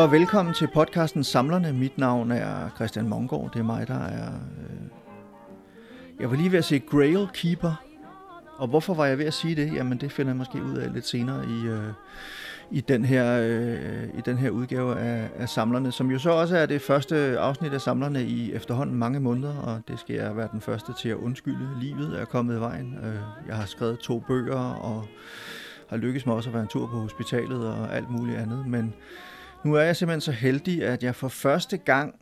[0.00, 1.72] og velkommen til podcasten Samlerne.
[1.72, 3.52] Mit navn er Christian Mongård.
[3.52, 4.26] Det er mig, der er...
[4.28, 4.86] Øh...
[6.20, 7.84] Jeg var lige ved at sige Grail Keeper.
[8.58, 9.74] Og hvorfor var jeg ved at sige det?
[9.74, 11.92] Jamen det finder jeg måske ud af lidt senere i, øh,
[12.70, 16.56] i, den, her, øh, i den her udgave af, af Samlerne, som jo så også
[16.56, 20.48] er det første afsnit af Samlerne i efterhånden mange måneder, og det skal jeg være
[20.52, 21.68] den første til at undskylde.
[21.80, 22.98] Livet er kommet i vejen.
[23.02, 25.04] Øh, jeg har skrevet to bøger, og
[25.88, 28.94] har lykkes mig også at være en tur på hospitalet og alt muligt andet, men
[29.64, 32.14] nu er jeg simpelthen så heldig, at jeg for første gang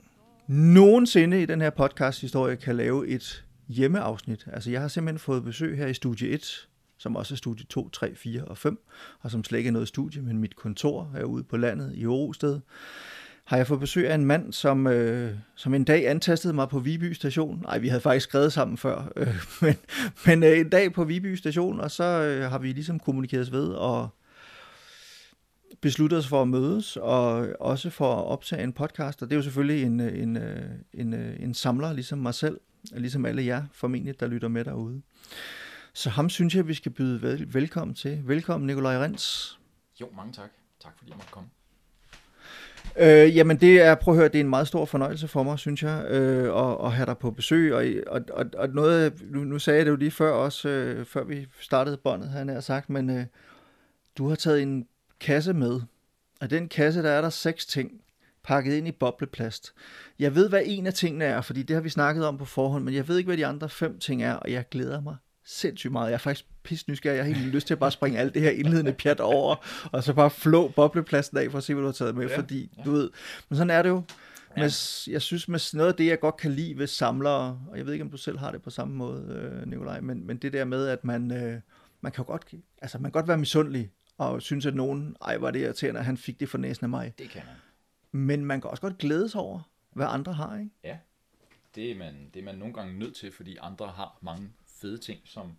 [0.46, 4.46] nogensinde i den her podcast-historie kan lave et hjemmeafsnit.
[4.52, 7.88] Altså jeg har simpelthen fået besøg her i studie 1, som også er studie 2,
[7.88, 8.78] 3, 4 og 5,
[9.20, 12.06] og som slet ikke er noget studie, men mit kontor er ude på landet i
[12.06, 12.60] Orosted.
[13.44, 16.78] Har jeg fået besøg af en mand, som, øh, som en dag antastede mig på
[16.78, 17.60] Viby station.
[17.62, 19.76] Nej, vi havde faktisk skrevet sammen før, øh, men,
[20.26, 23.68] men øh, en dag på Viby station, og så øh, har vi ligesom kommunikeret ved,
[23.68, 24.08] og
[25.80, 29.38] besluttet os for at mødes, og også for at optage en podcast, og det er
[29.38, 30.38] jo selvfølgelig en, en,
[30.92, 32.60] en, en samler, ligesom mig selv,
[32.94, 35.02] og ligesom alle jer formentlig, der lytter med derude.
[35.92, 38.22] Så ham synes jeg, vi skal byde vel, velkommen til.
[38.24, 39.58] Velkommen, Nikolaj Rens.
[40.00, 40.50] Jo, mange tak.
[40.82, 41.48] Tak fordi jeg måtte komme.
[42.96, 45.58] Øh, jamen det er, prøv at høre, det er en meget stor fornøjelse for mig,
[45.58, 49.44] synes jeg, øh, at, at have dig på besøg, og, og, og, og noget, nu,
[49.44, 52.60] nu sagde jeg det jo lige før også, øh, før vi startede båndet, han har
[52.60, 53.24] sagt, men øh,
[54.18, 54.86] du har taget en
[55.20, 55.80] kasse med.
[56.40, 57.90] Og den kasse, der er der seks ting
[58.42, 59.72] pakket ind i bobleplast.
[60.18, 62.84] Jeg ved, hvad en af tingene er, fordi det har vi snakket om på forhånd,
[62.84, 65.92] men jeg ved ikke, hvad de andre fem ting er, og jeg glæder mig sindssygt
[65.92, 66.06] meget.
[66.06, 67.16] Jeg er faktisk pisse nysgerrig.
[67.16, 69.56] Jeg har helt lyst til at bare springe alt det her indledende pjat over,
[69.92, 72.36] og så bare flå bobleplasten af for at se, hvad du har taget med, ja,
[72.36, 72.82] fordi ja.
[72.82, 73.10] du ved,
[73.48, 74.02] men sådan er det jo.
[74.56, 74.62] Ja.
[74.62, 74.70] Med,
[75.12, 77.92] jeg synes, med noget af det, jeg godt kan lide ved samlere, og jeg ved
[77.92, 80.64] ikke, om du selv har det på samme måde, øh, Nikolaj, men, men det der
[80.64, 81.60] med, at man, øh,
[82.00, 85.36] man kan jo godt, altså man kan godt være misundelig, og synes, at nogen, ej,
[85.36, 87.14] var det irriterende, at han fik det for næsen af mig.
[87.18, 87.54] Det kan man.
[88.22, 89.60] Men man kan også godt glæde sig over,
[89.92, 90.70] hvad andre har, ikke?
[90.84, 90.96] Ja,
[91.74, 94.98] det er man, det er man nogle gange nødt til, fordi andre har mange fede
[94.98, 95.52] ting, som,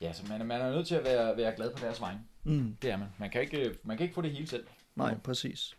[0.00, 2.20] ja, så man, man er nødt til at være, være glad på deres vegne.
[2.44, 2.76] Mm.
[2.82, 3.08] Det er man.
[3.18, 4.66] Man kan, ikke, man kan ikke få det hele selv.
[4.96, 5.76] Nej, præcis.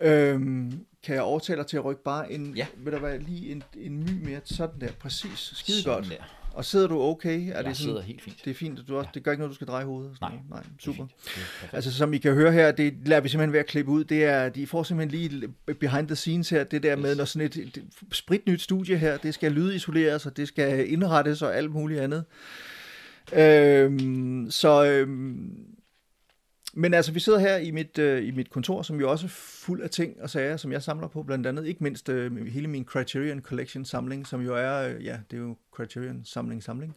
[0.00, 2.66] Øhm, kan jeg overtale dig til at rykke bare en, Ja.
[2.76, 6.04] vil der være lige en, en my mere, sådan der, præcis, skide godt.
[6.04, 6.45] Der.
[6.56, 7.40] Og sidder du okay?
[7.40, 8.36] Er Jeg det sådan, sidder helt fint.
[8.44, 9.10] Det er fint, du også, Ja.
[9.14, 10.16] det gør ikke noget, du skal dreje hovedet?
[10.20, 10.32] Nej.
[10.50, 11.04] Nej, Det er super.
[11.04, 11.74] Det perfekt.
[11.74, 14.24] Altså som I kan høre her, det lader vi simpelthen ved at klippe ud, det
[14.24, 15.48] er, de får simpelthen lige
[15.80, 19.34] behind the scenes her, det der med, når sådan et, et spritnyt studie her, det
[19.34, 22.24] skal lydisoleres, og det skal indrettes og alt muligt andet.
[23.32, 25.50] Øhm, så, øhm,
[26.78, 29.30] men altså, vi sidder her i mit, øh, i mit kontor, som jo også er
[29.30, 32.68] fuld af ting og sager, som jeg samler på, blandt andet ikke mindst øh, hele
[32.68, 36.96] min Criterion Collection samling, som jo er, øh, ja, det er jo Criterion samling samling,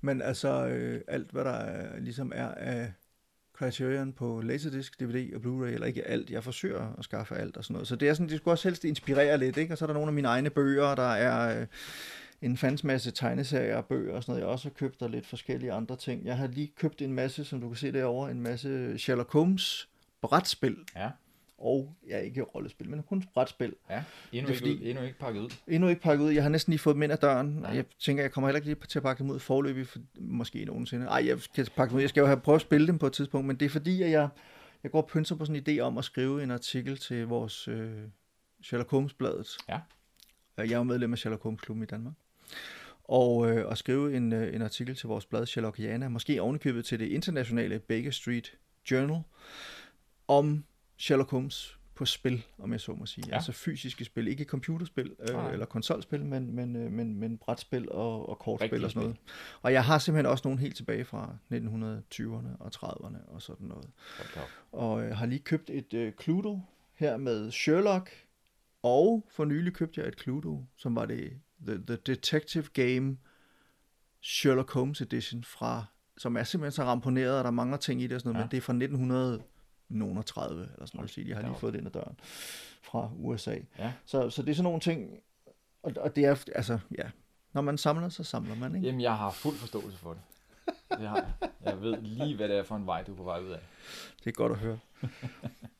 [0.00, 2.92] men altså øh, alt, hvad der er, ligesom er af
[3.54, 7.64] Criterion på Laserdisc, DVD og Blu-ray, eller ikke alt, jeg forsøger at skaffe alt og
[7.64, 7.88] sådan noget.
[7.88, 9.74] Så det er sådan, det skulle også helst inspirere lidt, ikke?
[9.74, 11.60] Og så er der nogle af mine egne bøger, der er...
[11.60, 11.66] Øh,
[12.42, 14.40] en fandens masse tegneserier og bøger og sådan noget.
[14.40, 16.24] Jeg har også købt og lidt forskellige andre ting.
[16.24, 19.88] Jeg har lige købt en masse, som du kan se derovre, en masse Sherlock Holmes
[20.20, 20.76] brætspil.
[20.96, 21.10] Ja,
[21.58, 23.74] Og, ja, ikke rollespil, men kun brætspil.
[23.90, 23.94] ja.
[23.96, 25.50] Endnu, Det er ikke, fordi- ud, endnu ikke pakket ud.
[25.68, 26.30] Endnu ikke pakket ud.
[26.30, 27.46] Jeg har næsten lige fået dem ind ad døren.
[27.46, 27.70] Nej.
[27.70, 30.64] Jeg tænker, jeg kommer heller ikke lige til at pakke dem ud forløbig, for, måske
[30.64, 31.06] nogensinde.
[31.06, 32.00] Ej, jeg skal pakke dem ud.
[32.00, 34.02] Jeg skal jo have prøvet at spille dem på et tidspunkt, men det er fordi,
[34.02, 34.28] at jeg,
[34.82, 37.68] jeg går og pynser på sådan en idé om at skrive en artikel til vores
[37.68, 37.90] øh,
[38.62, 39.56] Sherlock Holmes-bladet.
[39.68, 39.80] Ja.
[40.56, 42.14] Jeg er jo medlem af Sherlock Holmes-klubben i Danmark.
[43.04, 46.98] Og, øh, og skrive en, øh, en artikel til vores blad Sherlockiana, måske ovenikøbet til
[46.98, 48.58] det internationale Baker Street
[48.90, 49.22] Journal,
[50.28, 50.64] om
[50.98, 53.24] Sherlock Holmes på spil, om jeg så må sige.
[53.28, 53.34] Ja.
[53.34, 55.52] Altså fysiske spil, ikke computerspil øh, Nej.
[55.52, 59.16] eller konsolspil, men, men, øh, men, men brætspil og, og kortspil Rigtige og sådan noget.
[59.62, 63.90] Og jeg har simpelthen også nogle helt tilbage fra 1920'erne og 30'erne og sådan noget.
[64.36, 64.48] Op.
[64.72, 66.60] Og øh, har lige købt et øh, Cluedo
[66.94, 68.10] her med Sherlock,
[68.82, 73.16] og for nylig købte jeg et Cluedo, som var det The, the Detective Game
[74.22, 75.84] Sherlock Holmes Edition fra,
[76.18, 78.44] som er simpelthen så ramponeret, og der mangler ting i det og sådan noget, ja.
[78.44, 81.18] Men det er fra 1930 eller sådan noget.
[81.28, 82.16] Jeg har lige fået det ind ad døren
[82.82, 83.56] fra USA.
[83.78, 83.92] Ja.
[84.04, 85.10] Så, så det er sådan nogle ting,
[85.82, 87.10] og, og det er, altså, ja,
[87.52, 88.86] når man samler, så samler man, ikke?
[88.86, 90.22] Jamen, jeg har fuld forståelse for det.
[90.98, 91.50] Det har jeg.
[91.64, 93.60] Jeg ved lige, hvad det er for en vej, du er på vej ud af.
[94.24, 94.78] Det er godt at høre.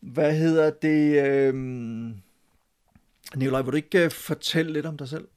[0.00, 1.24] Hvad hedder det?
[1.26, 2.22] Øhm...
[3.36, 5.28] Nikolaj, vil du ikke uh, fortælle lidt om dig selv?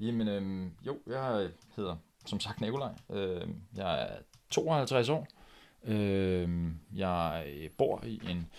[0.00, 1.96] Jamen, øhm, jo, jeg hedder
[2.26, 2.94] som sagt Nikolaj.
[3.10, 4.16] Øh, jeg er
[4.50, 5.26] 52 år.
[5.84, 7.44] Øh, jeg
[7.78, 8.50] bor i en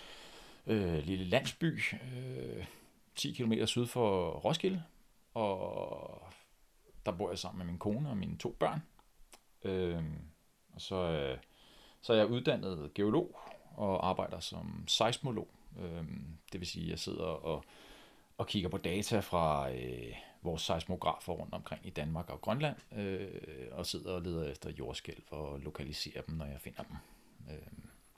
[0.67, 2.65] øh, lille landsby, øh,
[3.15, 4.83] 10 km syd for Roskilde.
[5.33, 6.21] Og
[7.05, 8.81] der bor jeg sammen med min kone og mine to børn.
[9.63, 10.03] Øh,
[10.73, 11.37] og så, øh,
[12.01, 13.39] så er jeg uddannet geolog
[13.75, 15.47] og arbejder som seismolog.
[15.79, 16.03] Øh,
[16.51, 17.63] det vil sige, at jeg sidder og,
[18.37, 23.27] og kigger på data fra øh, vores seismografer rundt omkring i Danmark og Grønland, øh,
[23.71, 26.95] og sidder og leder efter jordskælv og lokaliserer dem, når jeg finder dem.
[27.49, 27.57] Øh,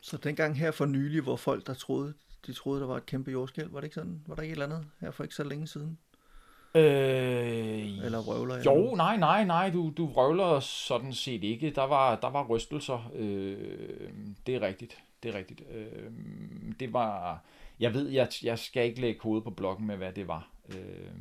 [0.01, 2.13] Så dengang her for nylig, hvor folk der troede,
[2.47, 4.21] de troede, der var et kæmpe jordskælv, var det ikke sådan?
[4.27, 5.97] Var der ikke et eller andet her for ikke så længe siden?
[6.75, 8.65] Øh, Eller røvler jeg?
[8.65, 11.71] Jo, nej, nej, nej, du, du vrøvler sådan set ikke.
[11.71, 13.12] Der var, der var rystelser.
[13.15, 14.09] Øh,
[14.47, 14.97] det er rigtigt.
[15.23, 15.62] Det er rigtigt.
[15.71, 16.12] Øh,
[16.79, 17.41] det var...
[17.79, 20.50] Jeg ved, jeg, jeg skal ikke lægge hovedet på blokken med, hvad det var.
[20.69, 21.12] Øh,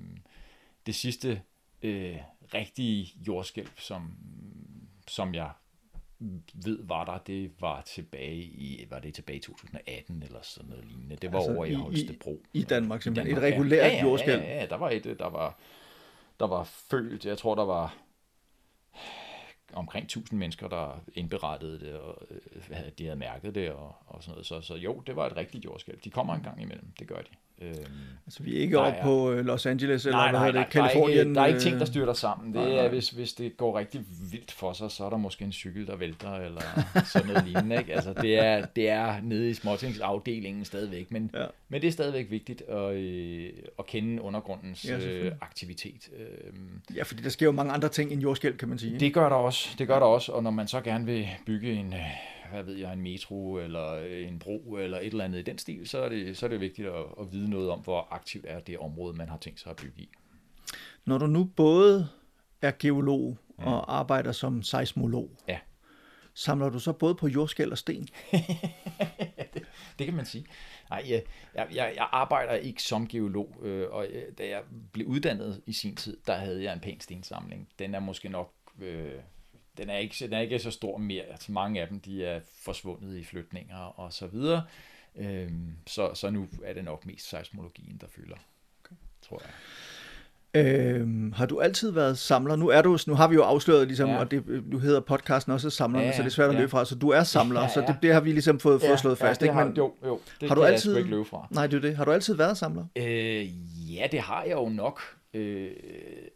[0.87, 1.43] det sidste
[1.83, 2.17] øh,
[2.55, 4.15] rigtige jordskælv, som,
[5.09, 5.51] som jeg
[6.55, 10.85] ved var der, det var tilbage i, var det tilbage i 2018 eller sådan noget
[10.85, 11.17] lignende.
[11.17, 12.43] Det var Altså over i, i- Holstebro.
[12.53, 13.35] I Danmark simpelthen.
[13.35, 13.89] Danmark, et regulært ja.
[13.89, 14.43] Ja, ja, jordskælv.
[14.43, 15.59] Ja, ja, der var et, der var,
[16.41, 17.97] der var følt, jeg tror, der var
[19.73, 24.33] omkring 1000 mennesker, der indberettede det, og øh, de havde mærket det, og, og sådan
[24.33, 24.47] noget.
[24.47, 26.01] Så, så jo, det var et rigtigt jordskælv.
[26.01, 27.31] De kommer en gang imellem, det gør de.
[27.61, 27.77] Øhm,
[28.27, 30.81] Altså, vi er ikke oppe på øh, Los Angeles, eller nej, hvad hedder det, der
[30.83, 31.19] er, Kalifornien.
[31.21, 32.55] ikke, der er ikke ting, øh, der styrter sammen.
[32.55, 32.89] Det nej, er, nej.
[32.89, 34.01] hvis, hvis det går rigtig
[34.33, 36.61] vildt for sig, så er der måske en cykel, der vælter, eller
[37.05, 37.79] sådan noget lignende.
[37.79, 37.95] Ikke?
[37.95, 41.45] Altså, det, er, det er nede i småtingsafdelingen stadigvæk, men, Ja.
[41.69, 43.49] men det er stadigvæk vigtigt at, øh,
[43.79, 46.09] at kende undergrundens Ja, øh, aktivitet.
[46.19, 49.01] Øhm, Ja, fordi der sker jo mange andre ting end jordskælv, kan man sige.
[49.01, 51.73] det gør der også, det gør der også, og når man så gerne vil bygge
[51.73, 52.01] en, øh,
[52.51, 55.89] hvad ved jeg, en metro eller en bro eller et eller andet i den stil,
[55.89, 58.61] så er det, så er det vigtigt at, at vide noget om, hvor aktivt er
[58.61, 60.09] det område, man har tænkt sig at bygge i.
[61.05, 62.09] Når du nu både
[62.63, 65.59] er geolog og arbejder som seismolog, Ja.
[66.35, 68.09] samler du så både på jordskælv og sten?
[69.99, 70.47] Det kan man sige.
[70.91, 71.23] Nej, jeg,
[71.55, 74.63] jeg, jeg jeg arbejder ikke som geolog, øh, og øh, da jeg
[74.93, 77.69] blev uddannet i sin tid, der havde jeg en pæn stensamling.
[77.79, 79.13] Den er måske nok, øh,
[79.79, 81.23] den er ikke, den er ikke så stor mere.
[81.23, 84.63] Altså, mange af dem, de er forsvundet i flytninger og så videre.
[85.17, 85.51] Øh,
[85.87, 88.37] så, så nu er det nok mest seismologien, der fylder,
[88.85, 88.95] okay.
[89.29, 89.51] tror jeg.
[90.55, 92.57] Øhm, har du altid været samler?
[92.57, 94.15] Nu er du, nu har vi jo afsløret, ligesom, ja.
[94.15, 94.21] Ja.
[94.21, 96.59] og det, nu hedder podcasten også Samlerne, ja, Ja, så det er svært at ja.
[96.61, 96.85] løbe fra.
[96.85, 97.87] Så du er samler, Ja, så ja.
[97.87, 99.41] det, det har vi ligesom fået, fået slået fast.
[99.41, 99.55] det ikke?
[99.55, 101.47] har, Men, jo, jo, det har du jeg altid- sgu ikke løbe fra.
[101.51, 101.97] Nej, det er det.
[101.97, 102.85] Har du altid været samler?
[102.97, 103.47] Øh,
[103.95, 105.01] ja, det har jeg jo nok.
[105.35, 105.71] Øh,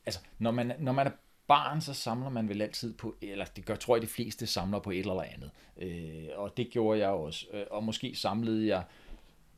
[0.06, 1.10] altså, når man, når man er
[1.46, 4.78] barn, så samler man vel altid på, eller det gør, tror jeg, de fleste samler
[4.78, 5.50] på et eller andet.
[5.76, 7.46] Øh, og det gjorde jeg også.
[7.52, 8.84] Øh, og måske samlede jeg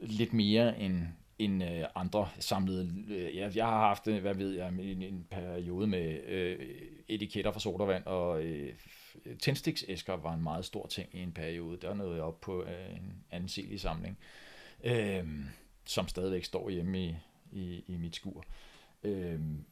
[0.01, 1.03] lidt mere end,
[1.39, 2.93] end øh, andre samlede.
[3.09, 6.59] Øh, jeg, jeg har haft, øh, hvad ved jeg, en, en periode med øh,
[7.09, 8.75] etiketter fra sodavand, og øh,
[9.39, 11.79] tændstiksæsker var en meget stor ting i en periode.
[11.83, 14.19] Der nåede jeg op på øh, en anselig samling,
[14.85, 15.25] øh,
[15.85, 17.17] som stadigvæk står hjemme i,
[17.53, 18.39] i, i mit skur.
[18.39, 18.76] Øh,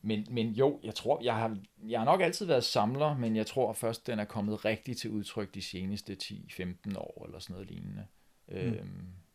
[0.03, 3.47] men, men jo, jeg tror, jeg har, jeg har nok altid været samler, men jeg
[3.47, 7.71] tror først, den er kommet rigtig til udtryk de seneste 10-15 år, eller sådan noget
[7.71, 8.07] lignende.
[8.49, 8.87] Øh,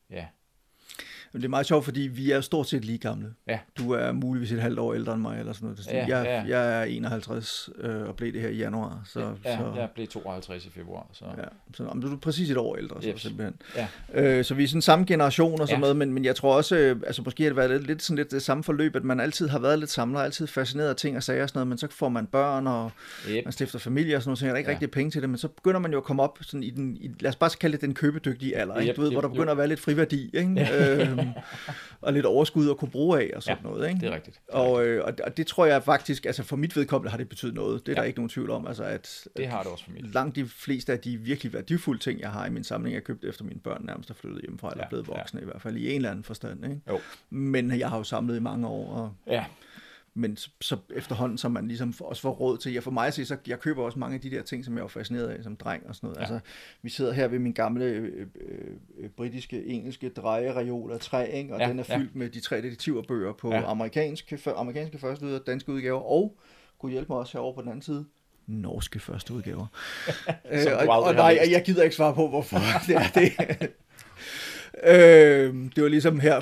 [0.09, 0.27] ja.
[1.33, 3.27] Det er meget sjovt, fordi vi er stort set lige gamle.
[3.47, 3.59] Ja.
[3.77, 5.87] Du er muligvis et halvt år ældre end mig, eller sådan noget.
[6.09, 6.57] Ja, jeg, ja.
[6.61, 9.01] jeg er 51 øh, og blev det her i januar.
[9.05, 12.49] Så, ja, så, jeg blev 52 i februar, så Ja, så om du er præcis
[12.51, 13.21] et år ældre, så Yes.
[13.21, 13.55] simpelthen.
[13.75, 13.87] Ja.
[14.13, 15.79] Øh, så vi er sådan samme generation og sådan Ja.
[15.81, 18.17] noget, men, men jeg tror også, øh, altså måske har det været lidt, lidt sådan
[18.17, 21.17] lidt det samme forløb, at man altid har været lidt samler, altid fascineret af ting
[21.17, 22.91] og sager og sådan noget, men så får man børn, og
[23.29, 23.45] Yep.
[23.45, 24.71] man stifter familie og sådan noget, så er der ikke ja.
[24.71, 24.75] Ja.
[24.75, 26.97] rigtig penge til det, men så begynder man jo at komme op sådan i den,
[26.97, 28.89] i, lad os bare kalde det den købedygtige alder, ikke?
[28.89, 29.51] Yep, Du ved, hvor yep, der begynder jo.
[29.51, 30.49] at være lidt friværdi, ikke?
[31.19, 31.29] Øhm,
[32.01, 33.99] og lidt overskud at kunne bruge af og sådan Ja, noget, ikke?
[34.01, 34.39] det er rigtigt.
[34.47, 37.17] Det er Og, øh, og, og det tror jeg faktisk, altså for mit vedkommende har
[37.17, 37.85] det betydet noget.
[37.85, 37.95] Det er ja.
[37.95, 38.07] der Ja.
[38.07, 38.67] ikke nogen tvivl om.
[38.67, 40.13] Altså at, Det har det også for mit.
[40.13, 43.25] langt de fleste af de virkelig værdifulde ting, jeg har i min samling, er købt
[43.25, 45.13] efter mine børn nærmest er flyttet hjemmefra, eller Ja, blevet ja.
[45.17, 46.63] voksne i hvert fald, i en eller anden forstand.
[46.65, 46.81] Ikke?
[46.89, 46.99] Jo.
[47.29, 49.45] Men jeg har jo samlet i mange år, og, Ja,
[50.13, 53.13] men så, så efterhånden, som man ligesom også får råd til, ja for mig at
[53.13, 55.43] se, så jeg køber også mange af de der ting, som jeg var fascineret af
[55.43, 56.17] som dreng og sådan noget.
[56.17, 56.21] Ja.
[56.21, 56.33] Ja.
[56.33, 56.49] Altså,
[56.81, 58.27] vi sidder her ved min gamle øh,
[58.97, 61.53] øh, britiske, engelske drejereol af træ, ikke?
[61.53, 61.97] og ja, Ja, den er ja.
[61.97, 63.59] fyldt med de tre detektiverbøger på ja.
[63.59, 63.71] Ja.
[63.71, 66.37] amerikanske, amerikanske første udgaver, danske udgaver, og
[66.79, 68.05] kunne hjælpe mig også herovre på den anden side,
[68.47, 69.65] norske første udgaver.
[70.51, 73.31] øh, og, og nej, jeg gider ikke svare på, hvorfor det er det.
[74.93, 76.39] øh, det var ligesom her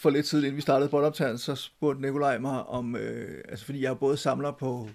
[0.00, 3.82] for lidt siden, inden vi startede båndoptagelsen, så spurgte Nikolaj mig om, øh, altså fordi
[3.82, 4.88] jeg både samler på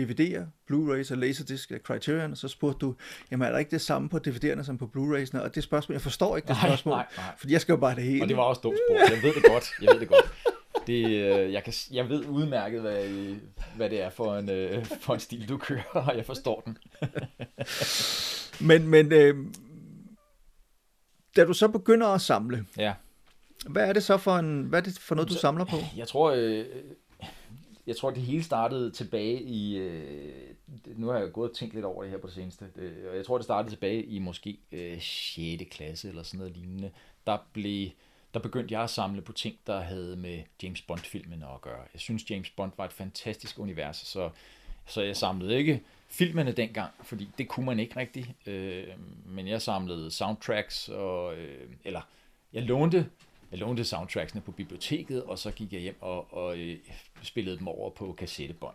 [0.00, 2.94] DVD'er, Blu-rays og Laserdisc af Criterion, og så spurgte du,
[3.30, 5.40] jamen er der ikke det samme på DVD'erne som på Blu-rays'ene?
[5.40, 7.26] Og det spørgsmål, jeg forstår ikke det Nej, spørgsmål, nej, nej.
[7.38, 8.22] fordi jeg skal jo bare det hele.
[8.24, 9.10] og det var også dumt spurgt.
[9.10, 9.64] Jeg ved det godt.
[9.82, 10.32] Jeg ved det godt.
[10.86, 13.38] Det, øh, jeg, kan, jeg ved udmærket, hvad, I-
[13.76, 16.78] hvad det er for en, øh, for en stil, du kører, og jeg forstår den.
[18.68, 19.46] Men, men øh,
[21.36, 22.92] da du så begynder at samle, Ja.
[23.66, 25.76] Hvad er det så for, en, hvad er det for noget, du samler på?
[25.96, 26.66] Jeg tror, øh,
[27.86, 29.76] jeg tror, det hele startede tilbage i...
[29.76, 30.54] Øh,
[30.96, 32.68] nu har jeg gået og tænkt lidt over det her på det seneste.
[32.76, 35.62] Øh, og jeg tror, det startede tilbage i måske øh, 6.
[35.70, 36.90] klasse eller sådan noget lignende.
[37.26, 37.90] Der blev
[38.34, 41.80] der begyndte jeg at samle på ting, der havde med James Bond-filmene at gøre.
[41.92, 44.30] Jeg synes, James Bond var et fantastisk univers, så,
[44.86, 48.28] så jeg samlede ikke filmene dengang, fordi det kunne man ikke rigtigt.
[48.46, 48.86] Øh,
[49.26, 52.00] men jeg samlede soundtracks, og, øh, eller
[52.52, 53.06] jeg lånte,
[53.52, 56.78] jeg lånte soundtracksene på biblioteket, og så gik jeg hjem og, og øh,
[57.22, 58.74] spillede dem over på kassettebånd,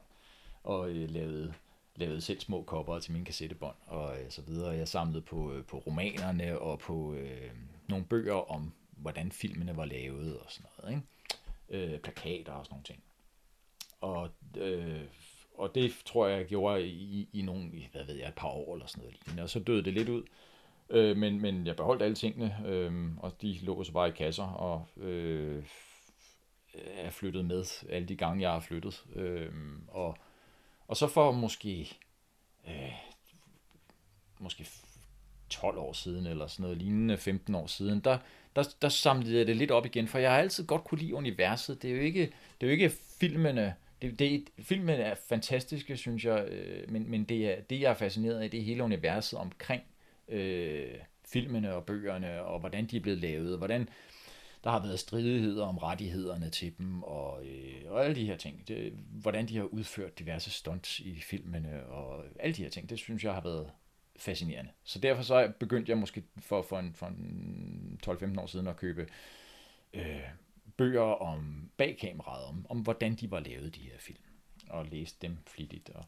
[0.63, 1.53] og øh, lavede,
[1.95, 4.69] lavede selv små kopper til mine kassettebånd, og øh, så videre.
[4.69, 7.51] Jeg samlede på, øh, på romanerne og på øh,
[7.87, 11.03] nogle bøger om, hvordan filmene var lavet og sådan noget.
[11.69, 11.93] Ikke?
[11.93, 13.03] Øh, plakater og sådan nogle ting.
[14.01, 15.01] Og øh,
[15.57, 18.73] og det tror jeg, jeg gjorde i, i nogle, hvad ved jeg, et par år
[18.73, 19.43] eller sådan noget lignende.
[19.43, 20.23] Og så døde det lidt ud.
[20.89, 24.43] Øh, men, men jeg beholdt alle tingene, øh, og de lå så bare i kasser,
[24.43, 25.63] og øh,
[26.73, 29.05] er flyttet med alle de gange, jeg har flyttet.
[29.15, 29.51] Øh,
[29.87, 30.17] og,
[30.87, 31.97] og så for måske,
[32.67, 32.93] øh,
[34.39, 34.67] måske
[35.49, 38.17] 12 år siden, eller sådan noget lignende, 15 år siden, der,
[38.55, 41.15] der, der samlede jeg det lidt op igen, for jeg har altid godt kunne lide
[41.15, 41.81] universet.
[41.81, 46.25] Det er jo ikke, det er jo ikke filmene, det, det, filmen er fantastiske, synes
[46.25, 49.39] jeg, øh, men, men det, er, det, jeg er fascineret af, det er hele universet
[49.39, 49.83] omkring
[50.27, 53.89] øh, filmene og bøgerne, og hvordan de er blevet lavet, hvordan
[54.63, 58.67] der har været stridigheder om rettighederne til dem, og, øh, og alle de her ting.
[58.67, 62.99] Det, hvordan de har udført diverse stunts i filmene, og alle de her ting, det
[62.99, 63.71] synes jeg har været
[64.15, 64.71] fascinerende.
[64.83, 68.77] Så derfor så begyndte jeg måske for, for, en, for en 12-15 år siden at
[68.77, 69.07] købe
[69.93, 70.29] øh,
[70.77, 74.19] bøger om bagkameraet, om, om hvordan de var lavet, de her film,
[74.69, 75.89] og læste dem flittigt.
[75.89, 76.05] Og,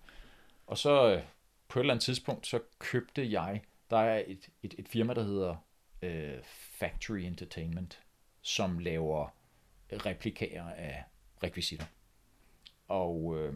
[0.67, 1.23] og så øh,
[1.67, 5.23] på et eller andet tidspunkt, så købte jeg, der er et, et, et firma, der
[5.23, 5.55] hedder
[6.01, 6.37] øh,
[6.79, 7.99] Factory Entertainment,
[8.41, 9.33] som laver
[9.91, 11.03] replikager af
[11.43, 11.85] rekvisitter.
[12.87, 13.53] Og, øh,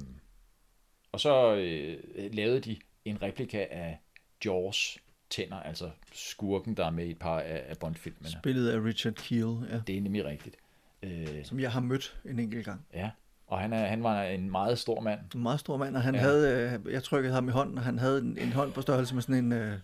[1.12, 4.00] og så øh, lavede de en replika af
[4.46, 4.98] Jaws
[5.30, 8.30] tænder, altså skurken, der er med i et par af, af Bond-filmene.
[8.30, 9.82] Spillet af Richard Keel, ja.
[9.88, 10.56] Det er nemlig rigtigt.
[11.04, 12.86] Øh, Som jeg har mødt en enkelt gang.
[12.94, 13.12] Ja,
[13.48, 15.20] og han, er, han var en meget stor mand.
[15.36, 16.22] En meget stor mand, og han ja.
[16.22, 19.14] havde, øh, jeg trykkede ham i hånden, og han havde en, en hånd på størrelse
[19.14, 19.80] med sådan en, øh,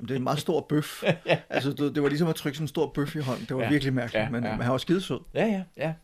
[0.00, 1.02] det er en meget stor bøf.
[1.26, 1.38] ja.
[1.48, 3.44] Altså, det, det var ligesom at trykke sådan en stor bøf i hånden.
[3.44, 3.68] Det var ja.
[3.68, 4.50] virkelig mærkeligt, ja, men, ja.
[4.50, 5.20] men han var skidesød.
[5.34, 5.94] Ja, ja, ja.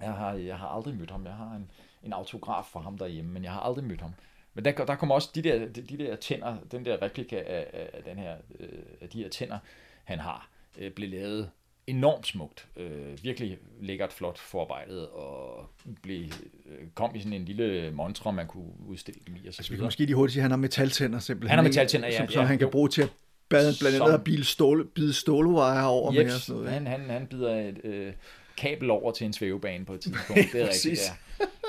[0.00, 1.24] Jeg har, jeg har aldrig mødt ham.
[1.24, 1.70] Jeg har en,
[2.02, 4.10] en autograf for ham derhjemme, men jeg har aldrig mødt ham.
[4.54, 7.90] Men der, der kommer også de der, de, de der tænder, den der replika af,
[7.94, 8.68] af, den her, øh,
[9.00, 9.58] af de her tænder,
[10.04, 11.50] han har, øh, blev lavet
[11.86, 12.66] enormt smukt.
[12.76, 15.66] Øh, virkelig lækkert, flot forarbejdet, og
[16.02, 16.24] blev,
[16.66, 19.46] øh, kom i sådan en lille montre, man kunne udstille dem i.
[19.48, 21.50] Og så altså, vi kan måske lige hurtigt sige, at han har metaltænder simpelthen.
[21.50, 22.16] Han har metaltænder, ja.
[22.16, 22.70] Som, som ja, han kan jo.
[22.70, 23.12] bruge til at
[23.48, 26.34] bade, blandt andet at bide, stål, bide stålvejer over yep, med.
[26.34, 26.72] Og sådan noget.
[26.72, 28.12] Han, han, han bider et øh,
[28.56, 30.42] kabel over til en svævebane på et tidspunkt.
[30.52, 31.00] det er rigtigt,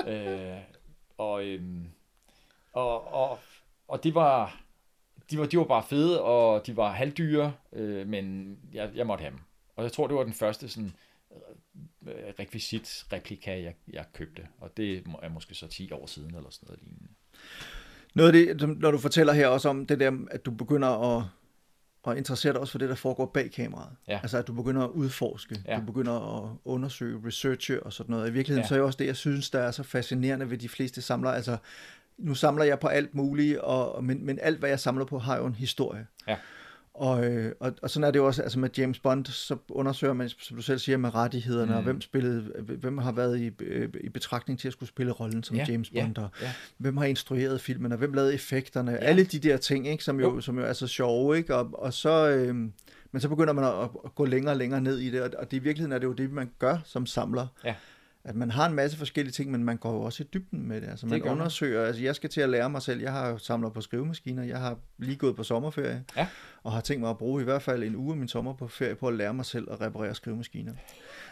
[0.06, 0.54] ja.
[0.54, 0.58] Øh,
[1.18, 1.62] og, øh,
[2.74, 3.40] og, og,
[3.88, 4.62] og det var,
[5.32, 9.22] de var, de var bare fede, og de var halvdyre, øh, men jeg, jeg måtte
[9.22, 9.40] have dem.
[9.78, 10.94] Og jeg tror, det var den første sådan,
[12.08, 14.48] øh, rekvisit replika, jeg, jeg købte.
[14.60, 17.08] Og det er måske så 10 år siden, eller sådan noget lignende.
[18.14, 21.24] Noget af det, når du fortæller her også om det der, at du begynder at,
[22.08, 23.96] at interessere dig også for det, der foregår bag kameraet.
[24.08, 24.20] Ja.
[24.22, 25.76] Altså, at du begynder at udforske, ja.
[25.76, 28.30] du begynder at undersøge, researche og sådan noget.
[28.30, 28.68] I virkeligheden ja.
[28.68, 31.36] så er det også det, jeg synes, der er så fascinerende ved de fleste samlere.
[31.36, 31.58] Altså,
[32.18, 35.38] nu samler jeg på alt muligt, og, men, men alt, hvad jeg samler på, har
[35.38, 36.08] jo en historie.
[36.28, 36.38] Ja.
[36.98, 40.14] Og, øh, og, og sådan er det jo også altså med James Bond, så undersøger
[40.14, 41.78] man, som du selv siger, med rettighederne, mm.
[41.78, 45.44] og hvem, spillede, hvem har været i, øh, i betragtning til at skulle spille rollen
[45.44, 46.52] som ja, James Bond, ja, og ja.
[46.78, 48.98] hvem har instrueret filmen, og hvem lavede effekterne, ja.
[48.98, 50.42] alle de der ting, ikke, som, jo, jo.
[50.42, 51.56] som jo er så sjove, ikke?
[51.56, 52.56] Og, og så, øh,
[53.12, 55.52] men så begynder man at, at gå længere og længere ned i det, og, og
[55.52, 57.48] det, i virkeligheden er det jo det, man gør som samler.
[57.66, 57.76] Ja
[58.24, 60.82] at man har en masse forskellige ting, men man går jo også i dybden med
[60.82, 60.90] det.
[60.90, 63.74] Altså man det undersøger, altså jeg skal til at lære mig selv, jeg har samlet
[63.74, 66.28] på skrivemaskiner, jeg har lige gået på sommerferie, ja.
[66.64, 68.68] og har tænkt mig at bruge i hvert fald en uge af min sommer på
[68.68, 70.74] ferie på at lære mig selv at reparere skrivemaskiner.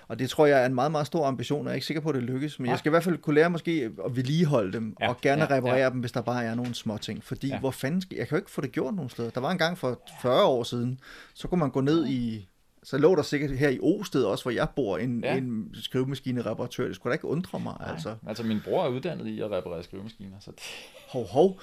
[0.07, 2.01] Og det tror jeg er en meget, meget stor ambition, og jeg er ikke sikker
[2.01, 2.71] på, at det lykkes, men ja.
[2.71, 5.09] jeg skal i hvert fald kunne lære måske at vedligeholde dem, ja.
[5.09, 5.57] og gerne ja.
[5.57, 5.89] reparere ja.
[5.89, 7.23] dem, hvis der bare er nogle små ting.
[7.23, 7.59] Fordi ja.
[7.59, 9.29] hvor fanden skal, jeg kan jo ikke få det gjort nogen steder.
[9.29, 10.99] Der var en gang for 40 år siden,
[11.33, 12.49] så kunne man gå ned i
[12.85, 15.37] så lå der sikkert her i Osted også, hvor jeg bor, en, ja.
[15.37, 16.87] en skrivemaskine-reparatør.
[16.87, 17.91] Det skulle da ikke undre mig, Nej.
[17.91, 18.15] altså.
[18.27, 20.59] Altså, min bror er uddannet i at reparere skrivemaskiner, så det...
[21.09, 21.61] Hov, hov.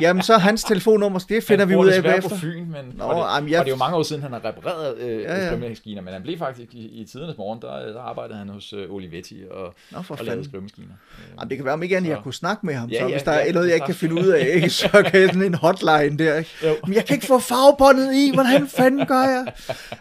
[0.00, 2.28] Jamen, så hans telefonnummer, det finder vi ud af bagefter.
[2.28, 2.94] på Fyn, men...
[2.94, 3.58] Nå, og, det, jamen, jeg...
[3.58, 5.46] og det er jo mange år siden, han har repareret øh, ja, ja.
[5.46, 8.90] skrivemaskiner, men han blev faktisk i, i tidernes morgen, der, der arbejdede han hos øh,
[8.90, 10.94] Olivetti og, Nå, for og lavede skrivemaskiner.
[11.38, 13.22] Jamen, det kan være, om ikke andet, jeg kunne snakke med ham, ja, så hvis
[13.22, 15.42] der ja, er noget, jeg ikke kan finde ud af, ikke, så kan jeg sådan
[15.42, 16.36] en hotline der.
[16.38, 16.50] Ikke?
[16.84, 19.46] Men jeg kan ikke få farvebåndet i, hvordan fanden gør jeg?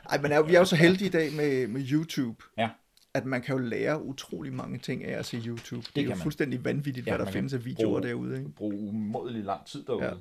[0.09, 2.43] Ej, men vi er jo så heldige i dag med, med YouTube.
[2.57, 2.69] Ja
[3.15, 5.81] at man kan jo lære utrolig mange ting af at se YouTube.
[5.81, 6.17] Det, det er jo man.
[6.17, 8.37] fuldstændig vanvittigt, Ja, hvad der findes af videoer bruge- derude.
[8.37, 8.49] Ikke?
[8.49, 10.03] Bruge umådelig lang tid derude.
[10.05, 10.09] Ja.
[10.09, 10.15] Ja.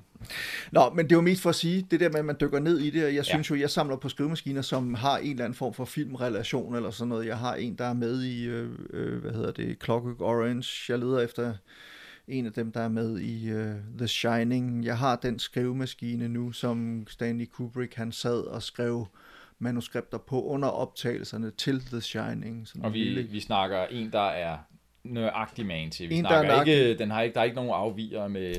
[0.73, 2.79] Nå, men det var mest for at sige, det der med, at man dykker ned
[2.79, 5.57] i det, og jeg synes jo, jeg samler på skrivemaskiner, som har en eller anden
[5.57, 7.27] form for filmrelation eller sådan noget.
[7.27, 10.93] Jeg har en, der er med i, øh, øh, hvad hedder det, Clockwork Orange.
[10.93, 11.55] Jeg leder efter
[12.29, 14.85] en af dem, der er med i øh, The Shining.
[14.85, 19.07] Jeg har den skrivemaskine nu, som Stanley Kubrick, han sad og skrev
[19.63, 22.69] manuskripter på under optagelserne til The Shining.
[22.69, 24.57] Sådan Og vi, lille- vi snakker en, der er
[25.05, 26.09] nøjagtig man til.
[26.09, 28.55] Vi En, der er snakker ikke, den har ikke, der er ikke nogen afviger med...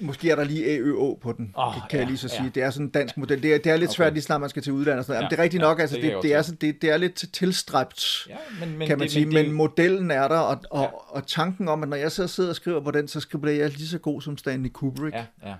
[0.00, 2.42] Måske er der lige AØO på den, oh, kan ja, jeg ja, lige så sige.
[2.42, 2.48] ja.
[2.54, 3.42] Det er sådan en dansk model.
[3.42, 3.96] Det er, det er lidt Okay.
[3.96, 5.22] svært lige snart, man skal til udlandet og sådan noget.
[5.22, 6.90] Jamen, Ja, det er rigtigt ja, nok, altså det det, det, er, sådan, det, det
[6.90, 9.26] er lidt tilstræbt, Ja, men, men kan man det, sige.
[9.26, 10.88] Men, Men det, modellen er der, og, og, Ja.
[11.16, 13.70] og tanken om, at når jeg sidder, sidder og skriver på den, så skriver jeg
[13.70, 15.14] lige så god som Stanley Kubrick.
[15.16, 15.54] ja, ja.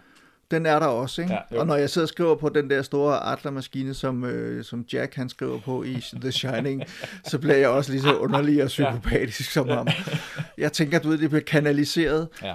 [0.50, 1.34] Den er der også, ikke?
[1.34, 1.60] Ja, jo.
[1.60, 5.14] og når jeg sidder og skriver på den der store Adler-maskine, som, øh, som Jack
[5.14, 6.82] han skriver på i The Shining,
[7.24, 9.88] så bliver jeg også lige så underlig og psykopatisk som ham.
[10.58, 12.28] Jeg tænker, du ved, det bliver kanaliseret.
[12.42, 12.54] ja.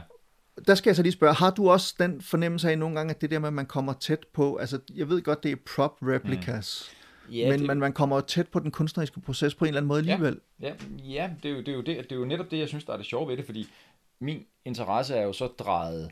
[0.68, 3.22] Der skal jeg så lige spørge, har du også den fornemmelse af nogle gange, at
[3.22, 5.98] det der med, at man kommer tæt på, altså jeg ved godt, det er prop
[6.02, 6.92] replicas,
[7.32, 9.80] ja men det, man, man kommer jo tæt på den kunstneriske proces på en eller
[9.80, 10.12] anden måde Ja.
[10.12, 10.40] alligevel.
[10.62, 10.72] Ja,
[11.04, 12.84] ja det, er jo, det, er jo det, det er jo netop det, jeg synes,
[12.84, 13.68] der er det sjove ved det, fordi
[14.20, 16.10] min interesse er jo så drejet øh,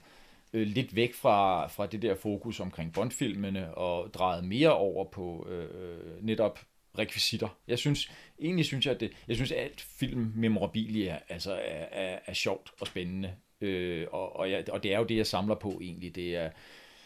[0.54, 5.48] Øh, lidt væk fra, fra det der fokus omkring Bondfilmene og drejet mere over på
[5.50, 6.60] øh, netop
[6.98, 7.58] rekvisitter.
[7.68, 11.86] Jeg synes, egentlig synes jeg, at det, jeg synes, at alt film memorabilia altså er,
[11.92, 13.34] er, er sjovt og spændende.
[13.62, 16.16] Øh, og, og, jeg, og det er jo det, jeg samler på egentlig.
[16.16, 16.50] Det er,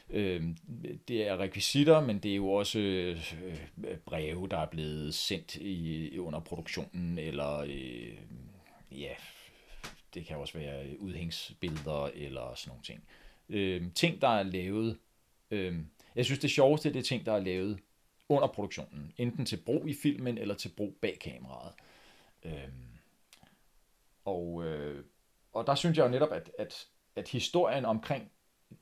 [0.09, 0.43] øh,
[1.07, 3.17] det er rekvisitter, men det er jo også øh,
[4.05, 8.17] breve, der er blevet sendt i, under produktionen, eller øh,
[8.91, 9.13] ja,
[10.13, 13.03] det kan også være udhængsbilleder eller sådan nogle ting.
[13.07, 14.97] Øh, øh, ting, der er lavet,
[15.51, 15.75] øh,
[16.15, 17.79] jeg synes det sjoveste, det er ting, der er lavet
[18.29, 21.73] under produktionen, enten til brug i filmen eller til brug bag kameraet.
[22.43, 22.69] Øh,
[24.25, 25.03] og, øh,
[25.53, 28.31] og der synes jeg jo netop, at, at, at historien omkring,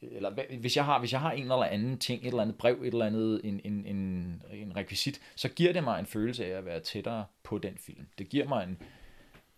[0.02, 2.82] eller hvis jeg, har, hvis jeg har en eller anden ting, et eller andet brev,
[2.82, 6.58] et eller andet, en, en, en, en rekvisit, så giver det mig en følelse af
[6.58, 8.08] at være tættere på den film.
[8.18, 8.82] Det giver mig en,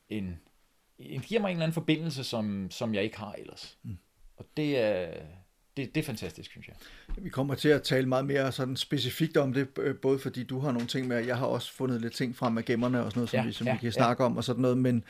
[0.09, 0.39] en,
[0.99, 3.77] en giver mig en eller anden forbindelse, som, som jeg ikke har ellers.
[3.83, 3.97] Mm.
[4.37, 5.07] Og det er,
[5.77, 6.75] det, det er fantastisk, synes jeg.
[7.17, 10.59] Vi kommer til at tale meget mere sådan specifikt om det, øh, både fordi du
[10.59, 13.11] har nogle ting med, og jeg har også fundet lidt ting frem af gemmerne og
[13.11, 13.91] sådan noget, som, Ja, vi, som ja, vi kan ja.
[13.91, 15.03] snakke om og sådan noget, men,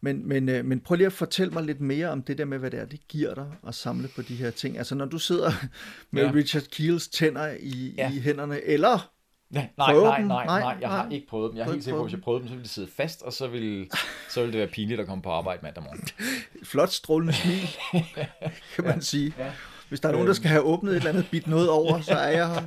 [0.00, 2.58] men, men, øh, men prøv lige at fortælle mig lidt mere om det der med,
[2.58, 4.78] hvad det er, det giver dig at samle på de her ting.
[4.78, 5.50] Altså når du sidder
[6.10, 6.32] med Ja.
[6.34, 8.12] Richard Keels tænder i, Ja.
[8.12, 9.13] i hænderne, eller
[9.50, 11.56] Nej, nej, Prøve nej, nej, Nej, nej, jeg har ikke prøvet dem.
[11.56, 12.88] Jeg er helt ikke sikker på, at hvis jeg prøvede dem, så ville det sidde
[12.96, 13.88] fast, og så ville,
[14.32, 16.08] så ville det være pinligt at komme på arbejde mandag morgen.
[16.72, 17.68] flot strålende smil,
[18.74, 19.34] kan man sige.
[19.38, 19.52] ja.
[19.88, 22.14] Hvis der er nogen, der skal have åbnet et eller andet bit noget over, så
[22.14, 22.62] er jeg her.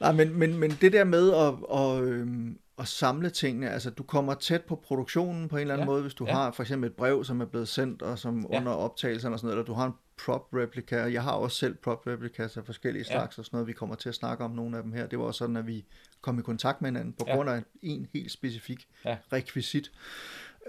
[0.00, 4.02] Nej, men, men, men det der med at, at, øhm, at samle tingene, altså du
[4.02, 6.32] kommer tæt på produktionen på en eller anden Ja, måde, hvis du ja.
[6.32, 8.58] har for eksempel et brev, som er blevet sendt, og som Ja.
[8.58, 9.92] under optagelserne og sådan noget, eller du har en
[10.24, 13.12] prop replika, jeg har også selv prop replicas af forskellige Ja.
[13.18, 15.06] slags og sådan noget, vi kommer til at snakke om nogle af dem her.
[15.06, 15.84] Det var også sådan, at vi
[16.20, 17.34] kom i kontakt med hinanden på Ja.
[17.34, 19.16] grund af en helt specifik Ja.
[19.32, 19.90] rekvisit.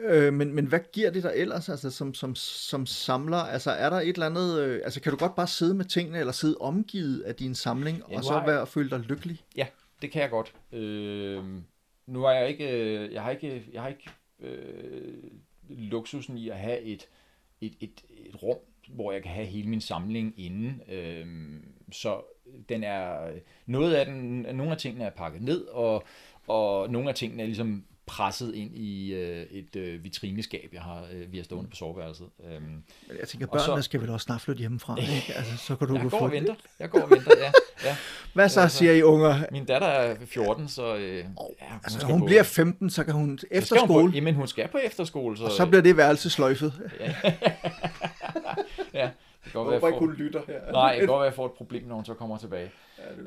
[0.01, 3.37] Øh, men, men hvad giver det dig ellers, altså som, som, som samler?
[3.37, 6.19] Altså er der et eller andet, øh, altså kan du godt bare sidde med tingene,
[6.19, 9.43] eller sidde omgivet af din samling, Ja, og så være, føle dig lykkelig?
[9.55, 9.67] Ja,
[10.01, 10.53] det kan jeg godt.
[10.73, 11.43] Øh,
[12.07, 15.23] nu er jeg ikke, øh, jeg har ikke, jeg har ikke øh,
[15.69, 17.09] luksusen i at have et,
[17.61, 18.57] et, et, et rum,
[18.89, 20.73] hvor jeg kan have hele min samling inde.
[20.89, 21.27] Øh,
[21.91, 22.21] så
[22.69, 23.31] den er,
[23.65, 26.03] noget af den, nogle af tingene er pakket ned, og,
[26.47, 31.07] og nogle af tingene er ligesom presset ind i øh, et øh, vitrineskab, jeg har,
[31.13, 32.25] øh, vi har stående på soveværelset.
[32.45, 32.83] Øh, Men
[33.19, 35.33] jeg tænker, Og så- børnene skal vel også snart flytte hjemmefra, ikke?
[35.37, 36.55] Altså, så kan du jeg gå går og venter.
[36.79, 37.51] Jeg går og venter, ja.
[37.89, 37.95] ja.
[38.33, 39.43] Hvad så, Altså- siger I unger?
[39.51, 43.03] Min datter er 14, så øh, ja, hun, Altså, når hun på- bliver 15, så
[43.03, 45.81] kan hun skal efter hun På, jamen, hun skal på efterskole, så, og så bliver
[45.81, 46.73] det værelse sløjfet.
[48.93, 49.09] ja,
[49.47, 50.71] det kan godt jeg får, lytter her.
[50.71, 52.71] nej, det kan godt være, jeg får et problem, når hun så kommer tilbage.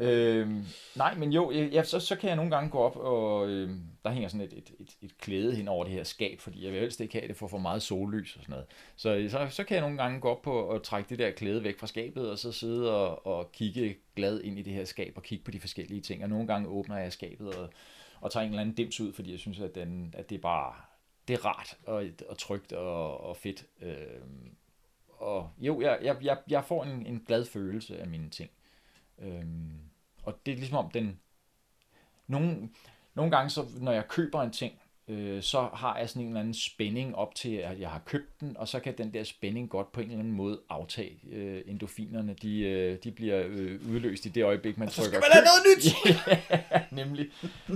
[0.01, 0.65] Øhm,
[0.97, 4.11] nej, men jo, ja, så, så kan jeg nogle gange gå op, og øhm, der
[4.11, 6.81] hænger sådan et, et, et, et klæde hen over det her skab, fordi jeg vil
[6.81, 8.67] helst ikke have det for for meget sollys og sådan noget.
[8.97, 11.65] Så, så, så kan jeg nogle gange gå op på og trække det der klæde
[11.65, 15.13] væk fra skabet, og så sidde og, og kigge glad ind i det her skab,
[15.17, 16.23] og kigge på de forskellige ting.
[16.23, 17.69] Og nogle gange åbner jeg skabet og,
[18.21, 20.43] og tager en eller anden dims ud, fordi jeg synes, at, den, at det er
[20.43, 20.75] bare
[21.29, 23.67] det er rart og, og trygt og, og fedt.
[23.83, 24.57] Øhm,
[25.21, 28.51] og jo, jeg, jeg, jeg, jeg får en, en glad følelse af mine ting.
[29.19, 29.73] Øhm,
[30.23, 31.21] og det er ligesom om den...
[32.27, 32.69] Nogle,
[33.15, 36.41] nogle gange, så, når jeg køber en ting, øh, så har jeg sådan en eller
[36.41, 39.71] anden spænding op til, at jeg har købt den, og så kan den der spænding
[39.71, 41.19] godt på en eller anden måde aftage.
[41.31, 45.33] Øh, endofinerne, de, øh, de bliver øh, udløst i det øjeblik, man trykker Skal man
[45.33, 45.95] have noget nyt?
[46.71, 47.31] ja, nemlig.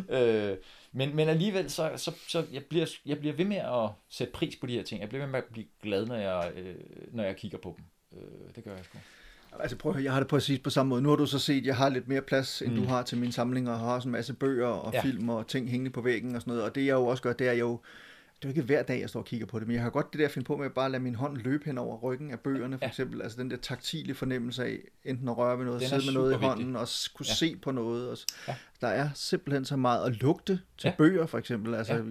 [0.09, 0.57] øh,
[0.95, 4.57] men, men alligevel, så, så, så jeg, bliver, jeg bliver ved med at sætte pris
[4.57, 5.01] på de her ting.
[5.01, 6.75] Jeg bliver ved med at blive glad, når jeg, øh,
[7.13, 7.85] når jeg kigger på dem.
[8.21, 8.99] Øh, det gør jeg sgu.
[9.61, 11.03] Altså prøv at høre, jeg har det præcis på samme måde.
[11.03, 12.79] Nu har du så set, at jeg har lidt mere plads, end mm.
[12.79, 15.03] du har til min samling, og har også en masse bøger og ja.
[15.03, 16.65] film og ting hængende på væggen og sådan noget.
[16.65, 17.81] Og det jeg jo også gør, det er jo,
[18.45, 19.91] det er jo ikke hver dag, jeg står og kigger på det, men jeg har
[19.91, 21.97] godt det der at finde på med at bare lade min hånd løbe hen over
[21.99, 22.89] ryggen af bøgerne, for Ja.
[22.89, 23.23] eksempel.
[23.23, 26.33] Altså den der taktile fornemmelse af enten at røre ved noget, Den sidde med noget
[26.33, 27.35] i hånden og s- kunne Ja.
[27.35, 28.11] se på noget.
[28.11, 28.55] Og, Ja.
[28.81, 30.95] Der er simpelthen så meget at lugte til Ja.
[30.99, 31.75] bøger, for eksempel.
[31.75, 32.03] Altså, Ja.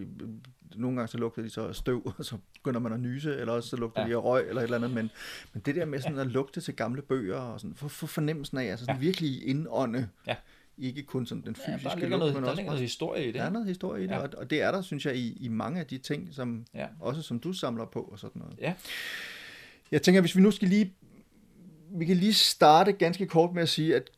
[0.75, 3.69] Nogle gange så lugter de så støv, og så begynder man at nyse, eller også
[3.69, 4.07] så lugter Ja.
[4.07, 4.91] de af røg, eller et eller andet.
[4.91, 5.09] Men,
[5.53, 8.57] men det der med sådan at lugte til gamle bøger, og sådan, få, få fornemmelsen
[8.57, 9.05] af, altså sådan Ja.
[9.05, 10.35] virkelig indånde, Ja.
[10.77, 13.23] Ikke kun sådan den Ja, fysiske der ligger noget, men der også ligger noget historie
[13.23, 13.35] i det.
[13.35, 14.15] der er noget historie i det, Ja.
[14.19, 14.23] ja.
[14.23, 16.87] og, og det er der, synes jeg, i, i mange af de ting, som Ja.
[16.99, 18.55] også som du samler på og sådan noget.
[18.61, 18.73] Ja.
[19.91, 20.93] Jeg tænker, hvis vi nu skal lige,
[21.95, 24.09] vi kan lige starte ganske kort med at sige, at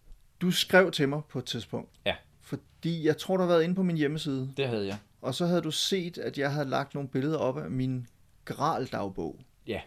[0.42, 1.90] du skrev til mig på et tidspunkt.
[2.06, 2.16] Ja.
[2.42, 4.98] Fordi jeg tror, du har været inde på min hjemmeside, Det havde jeg.
[5.22, 8.08] og så havde du set, at jeg havde lagt nogle billeder op af min
[8.46, 9.40] Gral-dagbog.
[9.68, 9.82] Ja.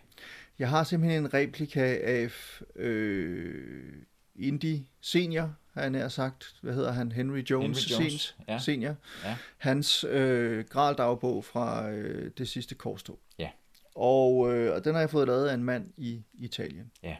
[0.58, 2.30] Jeg har simpelthen en replika af
[2.76, 3.92] øh,
[4.36, 6.54] Indy Senior, har jeg nær sagt.
[6.62, 7.12] Hvad hedder han?
[7.12, 8.58] Henry Jones, Henry Jones, Sen- ja.
[8.58, 8.94] Senior.
[9.24, 9.36] Ja.
[9.58, 13.18] Hans øh, Gral-dagbog fra øh, det sidste korstog.
[13.38, 13.48] Ja.
[13.94, 16.90] Og, øh, og den har jeg fået lavet af en mand i Italien.
[17.02, 17.16] Ja.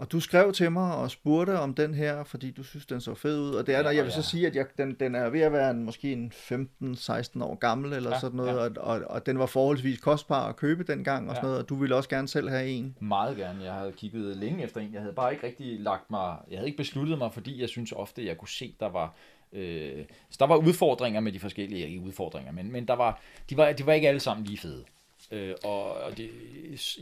[0.00, 3.14] Og du skrev til mig og spurgte om den her, fordi du synes, den så
[3.14, 3.54] fed ud.
[3.54, 5.40] Og det er Ja, jeg vil så jeg- sige, at jeg, den, den er ved
[5.40, 8.50] at være en, måske en 15-16 år gammel, eller Ja, sådan noget.
[8.52, 8.56] ja.
[8.56, 11.34] Og, og, og den var forholdsvis kostbar at købe dengang, og Ja.
[11.34, 11.62] sådan noget.
[11.62, 12.96] Og du ville også gerne selv have en.
[13.00, 13.64] Meget gerne.
[13.64, 14.92] Jeg havde kigget længe efter en.
[14.92, 16.36] Jeg havde bare ikke rigtig lagt mig...
[16.50, 19.14] Jeg havde ikke besluttet mig, fordi jeg synes ofte, jeg kunne se, der var...
[19.52, 21.88] Øh, så der var udfordringer med de forskellige...
[21.88, 24.84] Ikke udfordringer, men, men der var, de, var, de var ikke alle sammen lige fede.
[25.30, 26.28] Øh, og det,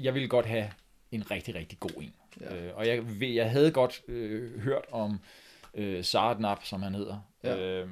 [0.03, 0.71] jeg ville godt have
[1.13, 2.13] en rigtig, rigtig god en.
[2.41, 2.57] Ja.
[2.57, 5.21] Øh, og jeg, jeg havde godt øh, hørt om
[5.75, 7.19] øh, Sardnap, som han hedder.
[7.45, 7.57] Ja.
[7.83, 7.89] Øh,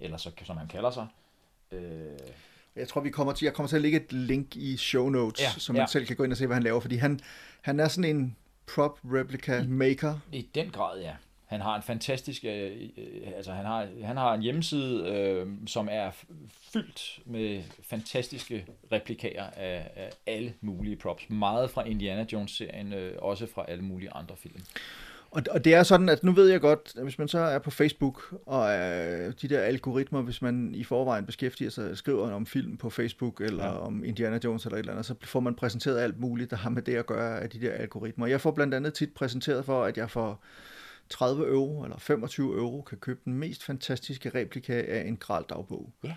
[0.00, 1.06] eller så, som han kalder sig.
[1.72, 2.18] Øh,
[2.76, 5.40] Jeg tror, vi kommer til, jeg kommer til at lægge et link i show notes,
[5.42, 5.82] Ja, så man ja.
[5.82, 5.86] ja.
[5.86, 6.80] selv kan gå ind og se, hvad han laver.
[6.80, 7.20] Fordi han,
[7.60, 8.36] han er sådan en
[8.74, 10.18] prop replica maker.
[10.32, 11.14] I den grad, ja.
[11.52, 15.88] Han har en fantastisk, øh, øh, altså han har, han har en hjemmeside, øh, som
[15.90, 16.10] er
[16.72, 21.30] fyldt med fantastiske replikager af, af alle mulige props.
[21.30, 24.60] Meget fra Indiana Jones-serien, øh, også fra alle mulige andre film.
[25.30, 27.58] Og, og det er sådan, at nu ved jeg godt, at hvis man så er
[27.58, 32.46] på Facebook, og øh, de der algoritmer, hvis man i forvejen beskæftiger sig, skriver om
[32.46, 33.78] film på Facebook, eller Ja.
[33.78, 36.70] om Indiana Jones eller et eller andet, så får man præsenteret alt muligt, der har
[36.70, 38.26] med det at gøre af de der algoritmer.
[38.26, 40.40] Jeg får blandt andet tit præsenteret for, at jeg for
[41.12, 45.92] 30 euro eller 25 euro kan købe den mest fantastiske replika af en Gral-dagbog.
[46.04, 46.14] Ja.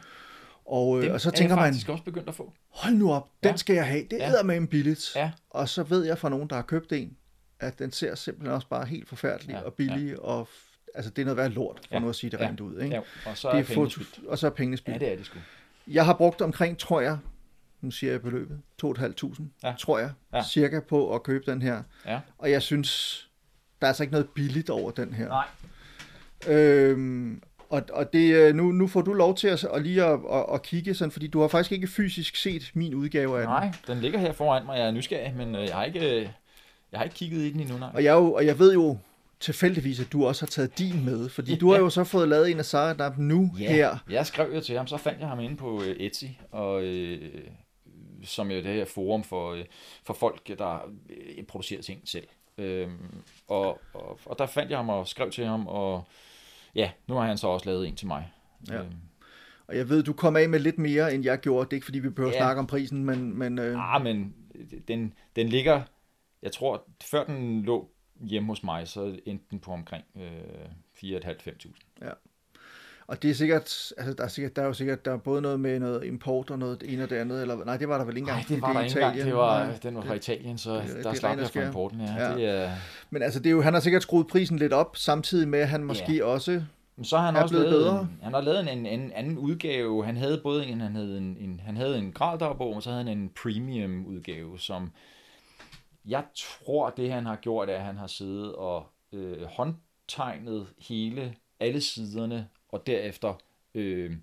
[0.66, 2.54] Og, øh, og så er tænker man, også begyndt at få.
[2.70, 3.58] hold nu op, den Ja.
[3.58, 4.04] skal jeg have.
[4.12, 4.30] Det Ja.
[4.30, 5.12] æder med en billigt.
[5.16, 5.32] Ja.
[5.50, 7.18] Og så ved jeg fra nogen, der har købt en,
[7.60, 9.64] at den ser simpelthen også bare helt forfærdelig Ja, ja.
[9.66, 10.18] og billig, ja.
[10.20, 10.48] og
[10.96, 12.00] altså det er noget værd lort, for Ja, ja.
[12.04, 12.80] nu at sige det ja, rent ud.
[12.82, 12.96] Ikke?
[12.96, 15.00] Ja, og så er det er foto, og så er pengene Ja, spildt.
[15.00, 15.40] det er det sgu.
[15.88, 17.18] Jeg har brugt omkring, tror jeg,
[17.82, 19.74] nu siger jeg beløbet, 2.500, Ja.
[19.80, 20.38] tror jeg, Ja.
[20.38, 20.44] ja.
[20.44, 21.84] cirka på at købe den her.
[22.06, 22.20] Ja.
[22.38, 23.22] Og jeg synes,
[23.82, 25.28] der er altså ikke noget billigt over den her.
[25.28, 25.46] Nej.
[26.48, 30.20] Øhm, og, og det, øh, nu, nu får du lov til at, at lige at,
[30.32, 33.50] at, at kigge sådan, fordi du har faktisk ikke fysisk set min udgave af den.
[33.50, 34.78] Nej, den ligger her foran mig.
[34.78, 36.30] Jeg er nysgerrig, men øh, jeg har ikke, øh,
[36.92, 37.78] jeg har ikke kigget i den endnu.
[37.78, 37.90] Nej.
[37.94, 38.98] Og jeg, jo, og jeg ved jo
[39.40, 42.52] tilfældigvis, at du også har taget din med, fordi du har jo så fået lavet
[42.52, 43.98] en af Saradab nu Ja, her.
[44.10, 47.32] jeg skrev jo til ham, så fandt jeg ham inde på Etsy, og, øh,
[48.24, 49.58] som jo det her forum for,
[50.04, 50.92] for folk, der
[51.48, 52.28] producerer ting selv.
[52.58, 56.04] Øhm, og, og, og der fandt jeg ham og skrev til ham, og
[56.76, 58.32] ja, nu har han så også lavet en til mig.
[58.70, 58.76] Ja.
[58.84, 58.94] Øhm,
[59.68, 61.66] Og jeg ved, du kom af med lidt mere, end jeg gjorde.
[61.66, 62.40] Det er ikke, fordi vi behøver at Ja.
[62.40, 64.36] snakke om prisen, men, men øh, ah, men
[64.88, 65.82] den, den ligger,
[66.42, 67.90] jeg tror, før den lå
[68.22, 70.66] hjemme hos mig, så endte den på omkring øh,
[70.98, 72.06] 4.500-5.000.
[73.08, 75.42] og det er sikkert, altså der er, sikkert, der er jo sikkert, der er både
[75.42, 77.98] noget med noget import og noget det ene og det andet, eller nej, det var
[77.98, 78.50] der vel ikke Nej, engang.
[78.50, 79.16] det var fordi der er ikke engang.
[79.16, 79.28] Italien.
[79.28, 81.68] Det var, Nej, den var fra Italien, så det- det der er slap jeg skær.
[81.68, 82.02] importen.
[82.02, 82.24] Ja.
[82.28, 82.36] Ja.
[82.36, 82.72] Det er,
[83.10, 85.68] Men altså, det er jo, han har sikkert skruet prisen lidt op, samtidig med, at
[85.68, 86.24] han måske Ja.
[86.26, 86.64] også...
[86.98, 88.00] Men så har han er også blevet lavet, bedre.
[88.02, 90.06] en, han har lavet en, en, en anden udgave.
[90.06, 93.04] Han havde både en, han havde en, en, han havde en graldagbog, og så havde
[93.04, 94.92] han en premium udgave, som
[96.06, 101.36] jeg tror, det han har gjort, er, at han har siddet og øh, håndtegnet hele,
[101.60, 103.42] alle siderne, og derefter
[103.74, 104.18] øh,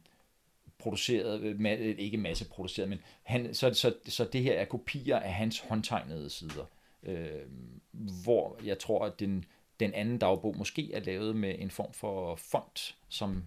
[0.78, 5.18] produceret, øh, øh, ikke masse produceret, men han, så, så, så det her er kopier
[5.18, 6.64] af hans håndtegnede sider.
[7.02, 7.40] Øh,
[8.24, 9.44] hvor jeg tror, at den,
[9.80, 13.44] den anden dagbog måske er lavet med en form for font, som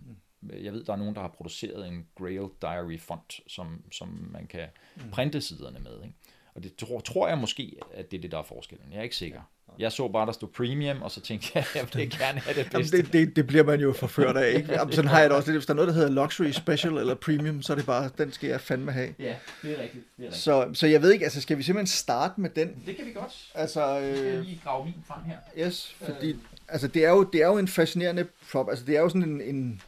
[0.50, 4.48] jeg ved, der er nogen, der har produceret en Grail Diary font, som, som man
[4.48, 4.68] kan
[5.12, 6.04] printe siderne med.
[6.04, 6.16] Ikke?
[6.56, 8.92] Og det tror, tror jeg måske, at det er det, der er forskellen.
[8.92, 9.42] Jeg er ikke sikker.
[9.80, 12.54] Jeg så bare, der stod premium, og så tænkte jeg, at jeg vil gerne have
[12.64, 12.98] det Jamen, bedste.
[12.98, 14.74] det, det, det bliver man jo forført af, ikke?
[14.74, 15.58] Jamen, sådan har jeg det også lidt.
[15.58, 18.32] Hvis der er noget, der hedder luxury special eller premium, så er det bare, den
[18.32, 19.10] skal jeg fandme have.
[19.20, 20.04] Ja, det er rigtigt.
[20.18, 20.36] Det, er rigtigt.
[20.44, 22.70] Så, så jeg ved ikke, altså skal vi simpelthen starte med den?
[22.86, 23.52] det kan vi godt.
[23.56, 25.66] Altså, Jeg skal øh, lige grave min frem her.
[25.68, 26.36] yes, fordi
[26.68, 28.70] altså, det, er jo, det er jo en fascinerende prop.
[28.70, 29.82] Altså, det er jo sådan en, en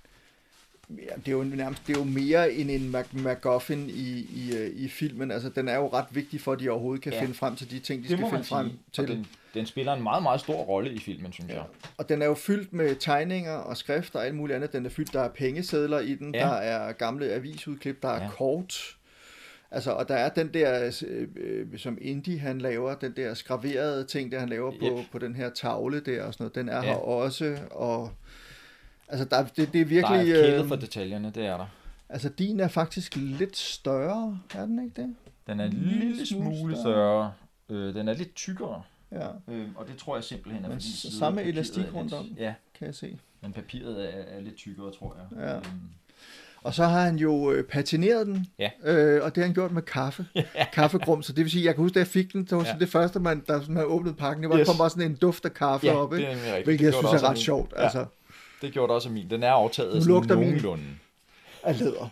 [0.89, 4.55] ja, det er jo nærmest, det er jo mere end en Mac- MacGuffin i, i,
[4.57, 5.31] øh, i filmen.
[5.31, 7.21] Altså, den er jo ret vigtig for, at de overhovedet kan Ja.
[7.21, 9.01] finde frem til de ting, de Det skal finde frem til.
[9.03, 11.63] Og den, den spiller en meget, meget stor rolle i filmen, synes jeg.
[11.97, 14.73] Og den er jo fyldt med tegninger og skrifter og alt muligt andet.
[14.73, 16.47] Den er fyldt, der er pengesedler i den, Ja.
[16.47, 16.53] ja.
[16.53, 18.23] der er gamle avisudklip, der er Ja.
[18.23, 18.29] ja.
[18.29, 18.75] kort.
[19.71, 24.03] Altså, og der er den der, øh, øh, som Indy han laver, den der skraverede
[24.03, 25.05] ting, der han laver på, Yep.
[25.11, 26.81] på den her tavle der og sådan noget, den er Ja.
[26.81, 27.57] her også.
[27.71, 28.11] Og,
[29.07, 30.31] altså, der, det, det er Der virkelig...
[30.31, 31.65] er kælet øh, for detaljerne, det er der.
[32.09, 35.15] altså, din er faktisk lidt større, er den ikke det?
[35.47, 37.33] Den er en lille lille smule smule større.
[37.69, 40.97] Øh, den er lidt tykkere, Ja, øh, og det tror jeg simpelthen er Men fordi...
[40.97, 42.25] siden samme elastik er rundt om.
[42.37, 43.19] Ja, kan jeg se.
[43.41, 45.43] men papiret er, er lidt tykkere, tror jeg.
[45.43, 45.55] Ja.
[45.55, 45.63] Øhm,
[46.61, 48.69] Og så har han jo øh, patineret den, Ja.
[48.83, 50.25] øh, og det har han gjort med kaffe.
[50.73, 52.69] Kaffegrum, så det vil sige, jeg kan huske, da jeg fik den, det var Ja.
[52.73, 52.77] ja.
[52.79, 54.67] det første, man, der man åbnede pakken, det var, Yes.
[54.67, 56.29] kom bare sådan en duft af kaffe ja, op, det ikke?
[56.31, 56.65] er nemlig rigtigt.
[56.67, 57.83] hvilket jeg Det gjorde synes er ret af sjovt, min.
[57.83, 58.05] altså, Ja,
[58.61, 59.29] det gjorde det også min.
[59.29, 60.47] Den er aftaget Nu sådan lugter min.
[60.47, 60.83] nogenlunde.
[61.63, 62.09] af læder.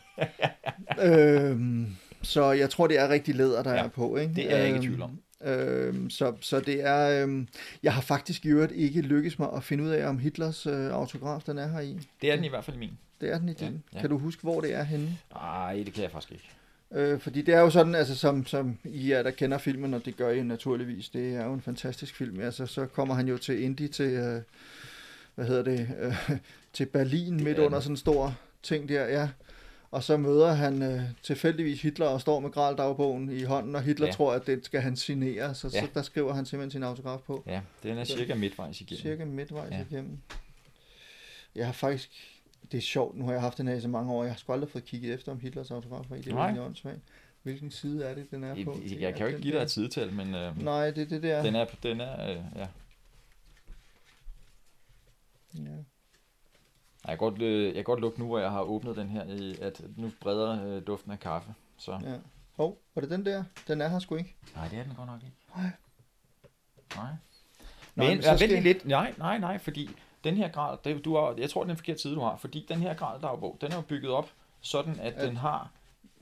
[1.51, 1.87] øhm,
[2.21, 3.83] så jeg tror, det er rigtig læder, der Ja, ja.
[3.83, 4.33] er på, ikke?
[4.35, 5.19] det er jeg ikke i tvivl om.
[5.43, 7.47] Øhm, så, så det er, øhm,
[7.83, 10.91] jeg har faktisk i øvrigt ikke lykkes mig at finde ud af, om Hitlers øh,
[10.91, 11.99] autograf, den er her i.
[12.21, 12.97] Det er den i hvert fald i min.
[13.21, 13.83] Det er den i Ja, din.
[13.93, 14.01] ja.
[14.01, 15.17] Kan du huske, hvor det er henne?
[15.33, 16.49] Nej, det kan jeg faktisk ikke.
[16.91, 20.05] Øh, fordi det er jo sådan, altså som, som I er, der kender filmen, og
[20.05, 22.41] det gør I naturligvis, det er jo en fantastisk film.
[22.41, 24.41] Altså, så kommer han jo til Indy til, øh,
[25.35, 26.37] hvad hedder det, øh,
[26.73, 29.29] til Berlin midt er under sådan en stor ting der, ja.
[29.95, 34.07] Og så møder han øh, tilfældigvis Hitler og står med Graldagbogen i hånden, og Hitler
[34.07, 34.11] Ja.
[34.13, 35.81] tror, at det skal han signere, så, ja.
[35.81, 37.43] Så der skriver han simpelthen sin autograf på.
[37.45, 39.01] Ja, den er cirka midtvejs igennem.
[39.01, 39.85] Cirka midtvejs Ja.
[39.91, 40.17] igennem.
[41.55, 42.09] Jeg har faktisk,
[42.71, 44.37] det er sjovt, nu har jeg haft den her i så mange år, jeg har
[44.37, 46.21] sgu aldrig fået kigget efter, om Hitlers autograf var i.
[46.21, 46.59] Det er Nej.
[46.59, 46.99] åndssvagt.
[47.43, 48.79] Hvilken side er det, den er på?
[48.85, 51.05] Jeg, jeg kan jo ikke den give dig et sidetal, men øh, Nej, det er
[51.07, 51.43] det der.
[51.43, 52.67] den er, den er øh, ja.
[55.53, 55.69] Ja.
[57.07, 59.21] Jeg kan, godt, øh, jeg kan godt lukke nu, hvor jeg har åbnet den her,
[59.61, 61.53] at nu breder øh, duften af kaffe.
[61.77, 61.91] Så.
[61.91, 62.15] ja.
[62.57, 63.43] Hov, var det den der?
[63.67, 64.35] Den er her sgu ikke.
[64.55, 65.35] Nej, det er den godt nok ikke.
[65.55, 65.69] Nej.
[66.95, 67.05] Nej.
[67.95, 68.85] Men men så skal- lidt.
[68.85, 69.89] Nej, nej, nej, fordi
[70.23, 72.37] den her grad, det, du har, jeg tror, det er en forkert side, du har,
[72.37, 74.29] fordi den her grad dagbog, den er jo bygget op
[74.61, 75.25] sådan, at Ja.
[75.27, 75.69] den har,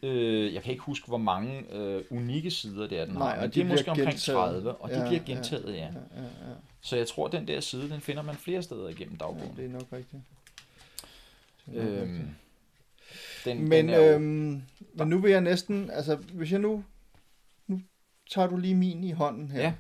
[0.04, 3.36] øh, jeg kan ikke huske, hvor mange øh, unikke sider det er, den Nej, har,
[3.36, 4.38] og men de det er måske bliver omkring gentaget.
[4.64, 5.34] 30, og Ja, bliver ja.
[5.34, 5.80] gentaget, ja.
[5.80, 6.54] Ja, ja, ja.
[6.82, 9.42] Så jeg tror, den der side, den finder man flere steder igennem ja dagbogen.
[9.42, 9.58] det rigtigt.
[9.58, 10.22] Det er nok rigtigt.
[11.68, 12.30] Øhm,
[13.46, 14.62] den, Men, den jo, øhm,
[14.94, 16.84] men nu vil jeg næsten, altså hvis jeg nu,
[17.68, 17.82] nu
[18.32, 19.62] tager du lige min i hånden her.
[19.62, 19.74] Ja.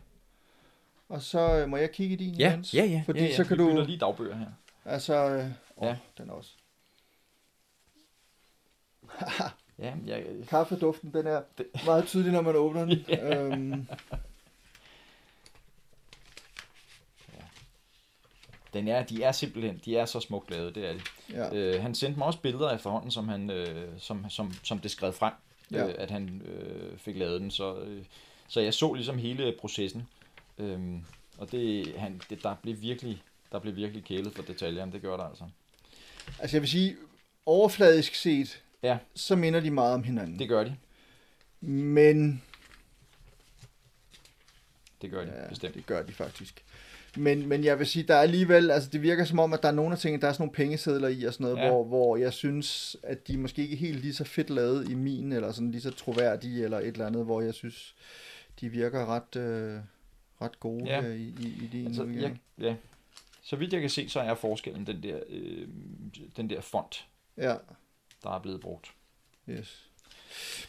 [1.09, 2.73] Og så øh, må jeg kigge i din ja, imens?
[2.73, 3.35] ja, ja, Fordi ja, ja.
[3.35, 4.47] så kan Vi du, lige dagbøger her.
[4.85, 5.45] altså, øh,
[5.77, 5.97] åh, Ja.
[6.17, 6.51] den også.
[9.79, 11.41] Ja, jeg, Kaffeduften, den er
[11.85, 13.05] meget tydelig, når man åbner den.
[13.33, 13.87] øhm,
[18.73, 20.99] den er, de er simpelthen, de er så smukt lavet, det er de.
[21.29, 21.55] ja.
[21.55, 25.13] Øh, han sendte mig også billeder efterhånden, som, han, øh, som, som, som det skred
[25.13, 25.33] frem,
[25.71, 25.87] Ja.
[25.87, 27.51] øh, at han øh, fik lavet den.
[27.51, 28.03] Så, øh,
[28.47, 30.07] så jeg så ligesom hele processen.
[30.57, 31.05] Øhm,
[31.37, 35.17] og det, han, det, der, blev virkelig, der blev virkelig kælet for detaljerne, det gør
[35.17, 35.43] der altså.
[36.39, 36.95] Altså jeg vil sige,
[37.45, 38.97] overfladisk set, Ja.
[39.15, 40.39] så minder de meget om hinanden.
[40.39, 40.75] Det gør de.
[41.61, 42.43] Men
[45.01, 45.75] Det gør de, Ja, bestemt.
[45.75, 46.63] det gør de faktisk.
[47.17, 49.67] Men, men jeg vil sige, der er alligevel, altså det virker som om, at der
[49.69, 51.69] er nogle af tingene, der er sådan nogle pengesedler i og sådan noget, Ja.
[51.69, 54.93] hvor, hvor jeg synes, at de måske ikke er helt lige så fedt lavet i
[54.93, 57.95] min, eller sådan lige så troværdige, eller et eller andet, hvor jeg synes,
[58.61, 59.79] de virker ret, øh,
[60.41, 61.01] ret gode Ja.
[61.01, 61.13] ja.
[61.13, 62.75] i, i, i din Altså, jeg, ja.
[63.43, 65.67] Så vidt jeg kan se, så er forskellen den der, øh,
[66.37, 67.55] den der font, Ja,
[68.23, 68.87] der er blevet brugt.
[69.49, 69.89] yes.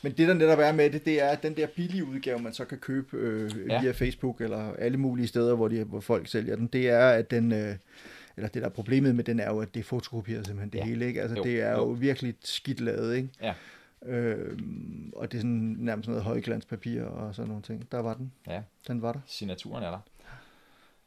[0.03, 2.53] Men det, der netop er med det, det er, at den der billige udgave, man
[2.53, 3.81] så kan købe øh, Ja.
[3.83, 7.31] via Facebook, eller alle mulige steder, hvor, de, hvor folk sælger den, det er, at
[7.31, 7.53] den...
[7.53, 7.75] Øh,
[8.37, 10.79] eller det der er problemet med den er jo, at det er fotokopieret simpelthen det
[10.79, 10.85] Ja.
[10.85, 11.23] hele, ikke?
[11.23, 11.85] Altså Jo, det er jo, jo.
[11.85, 13.29] virkelig skidt lavet, ikke?
[13.43, 13.55] Ja.
[14.07, 17.93] Øhm, og det er sådan nærmest noget højglanspapir og sådan nogle ting.
[17.93, 18.33] Der var den.
[18.49, 19.21] Ja, Den var der.
[19.27, 19.99] signaturen er der.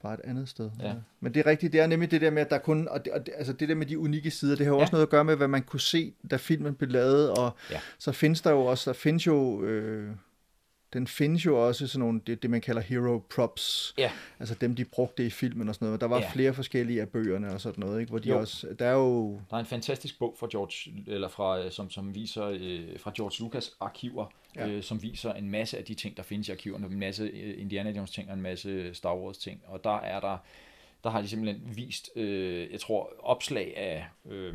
[0.04, 0.70] Bare et andet sted.
[0.82, 0.94] Ja.
[1.20, 3.14] Men det er rigtigt, det er nemlig det der med, at der kun, og det,
[3.14, 4.82] og det, altså det der med de unikke sider, det har jo Ja.
[4.82, 7.80] også noget at gøre med, hvad man kunne se, da filmen blev lavet, og Ja.
[8.00, 10.10] så findes der jo også, der findes jo, øh,
[10.98, 13.94] den findes jo også sådan nogle, det, det man kalder hero props.
[13.98, 14.12] Ja.
[14.40, 16.02] Altså dem, de brugte i filmen og sådan noget.
[16.02, 16.30] Der var Ja.
[16.30, 18.10] flere forskellige af bøgerne og sådan noget, ikke?
[18.10, 18.40] Hvor de Jo.
[18.40, 21.90] også, der er jo, Der er en fantastisk bog fra George, eller fra, øh, som,
[21.90, 24.68] som viser øh, fra George Lucas arkiver, Ja.
[24.68, 24.72] ja.
[24.74, 26.88] øh, som viser en masse af de ting, der findes i arkiverne.
[26.88, 29.62] En masse øh, Indiana Jones ting og en masse Star Wars ting.
[29.68, 30.38] Og der er der,
[31.04, 34.54] der har de simpelthen vist, øh, jeg tror, opslag af øh,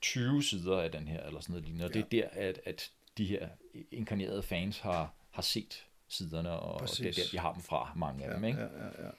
[0.00, 1.84] 20 sider af den her, eller sådan noget lignende.
[1.84, 3.48] Og det er der, at, at de her
[3.92, 7.16] inkarnerede fans har, har set siderne, og, og det er Præcis.
[7.16, 8.44] der, de har dem fra, mange af ja, dem.
[8.44, 8.58] Ikke?
[8.60, 9.10] ja, ja, ja.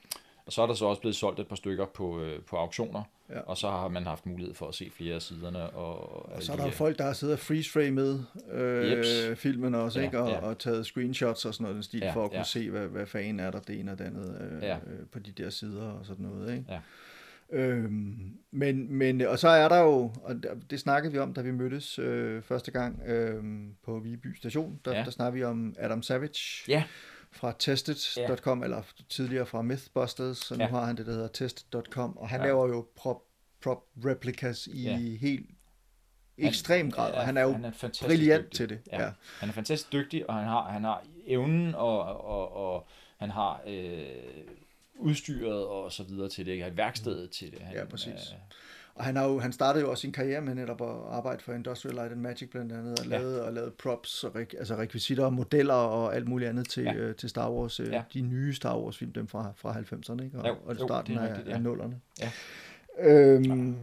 [0.46, 3.02] Og så er der så også blevet solgt et par stykker på, øh, på auktioner,
[3.30, 3.40] Ja.
[3.40, 5.70] og så har man haft mulighed for at se flere af siderne.
[5.70, 8.20] Og, Og så er der jo folk, der har siddet og freeze med
[8.52, 9.40] øh, Jeps.
[9.40, 10.18] filmen også, Ja, ikke?
[10.20, 10.38] Og, ja.
[10.40, 12.44] og taget screenshots og sådan noget den stil, Ja, for at kunne ja.
[12.44, 14.76] se, hvad, hvad fanden er der det ene og det andet øh, Ja.
[14.76, 16.64] øh, på de der sider og sådan noget, ikke?
[16.68, 16.78] Ja.
[17.52, 21.50] Øhm, men, men, og så er der jo, og det snakkede vi om, da vi
[21.50, 23.44] mødtes øh, første gang øh,
[23.84, 24.98] på Viby Station, der, ja.
[24.98, 25.04] Ja.
[25.04, 26.84] der snakkede vi om Adam Savage Ja,
[27.32, 30.68] fra tested.com, eller tidligere fra Mythbusters, så nu Ja.
[30.70, 32.46] har han det, der hedder tested.com, og han Ja.
[32.46, 33.22] laver jo prop,
[33.62, 34.96] prop replicas i Ja.
[34.96, 35.50] helt
[36.38, 38.56] ekstrem grad, og han er jo han er brilliant dygtig.
[38.56, 38.80] til det.
[38.92, 39.02] Ja.
[39.02, 39.10] Ja.
[39.40, 42.86] Han er fantastisk dygtig, og han har, han har evnen, og, og, og
[43.18, 44.06] han har øh,
[44.98, 46.52] udstyret og så videre til det.
[46.52, 46.64] Ikke?
[46.64, 47.58] Han har værkstedet til det.
[47.60, 48.08] Han, Ja, præcis.
[48.08, 48.38] øh,
[48.94, 51.52] Og han, har jo, han startede jo også sin karriere med netop at arbejde for
[51.52, 53.10] Industrial Light and Magic blandt andet, og Ja.
[53.18, 56.82] lavede, og lavede props, og re, altså rekvisitter og modeller og alt muligt andet til,
[56.84, 56.94] ja.
[56.94, 58.02] Øh, til Star Wars, øh, Ja.
[58.14, 60.38] de nye Star Wars film, dem fra, fra 90'erne, ikke?
[60.38, 61.58] Og, Jo, og jo, starten det er af, rigtigt, af ja.
[61.58, 62.00] nullerne.
[62.20, 62.30] Ja.
[63.00, 63.76] Øhm,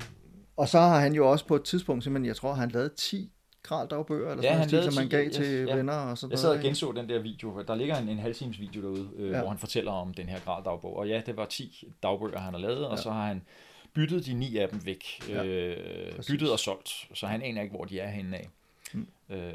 [0.58, 3.32] og så har han jo også på et tidspunkt, simpelthen, jeg tror, han lavede 10
[3.66, 5.76] graldagbøger, eller Ja, sådan noget, som man 10, gav yes, til ja.
[5.76, 6.66] venner og sådan Jeg sad og noget.
[6.66, 7.64] genså den der video.
[7.68, 9.40] Der ligger en, en halvtimes video derude, øh, Ja.
[9.40, 10.98] hvor han fortæller om den her graldagbog.
[10.98, 13.02] Og ja, det var 10 dagbøger, han har lavet, og Ja.
[13.02, 13.42] så har han
[13.94, 15.04] byttet de ni af dem væk.
[15.30, 16.32] Ja, øh, præcis.
[16.32, 18.50] byttet og solgt, så han aner ikke, hvor de er henne af.
[18.94, 19.08] Mm.
[19.30, 19.54] Øh,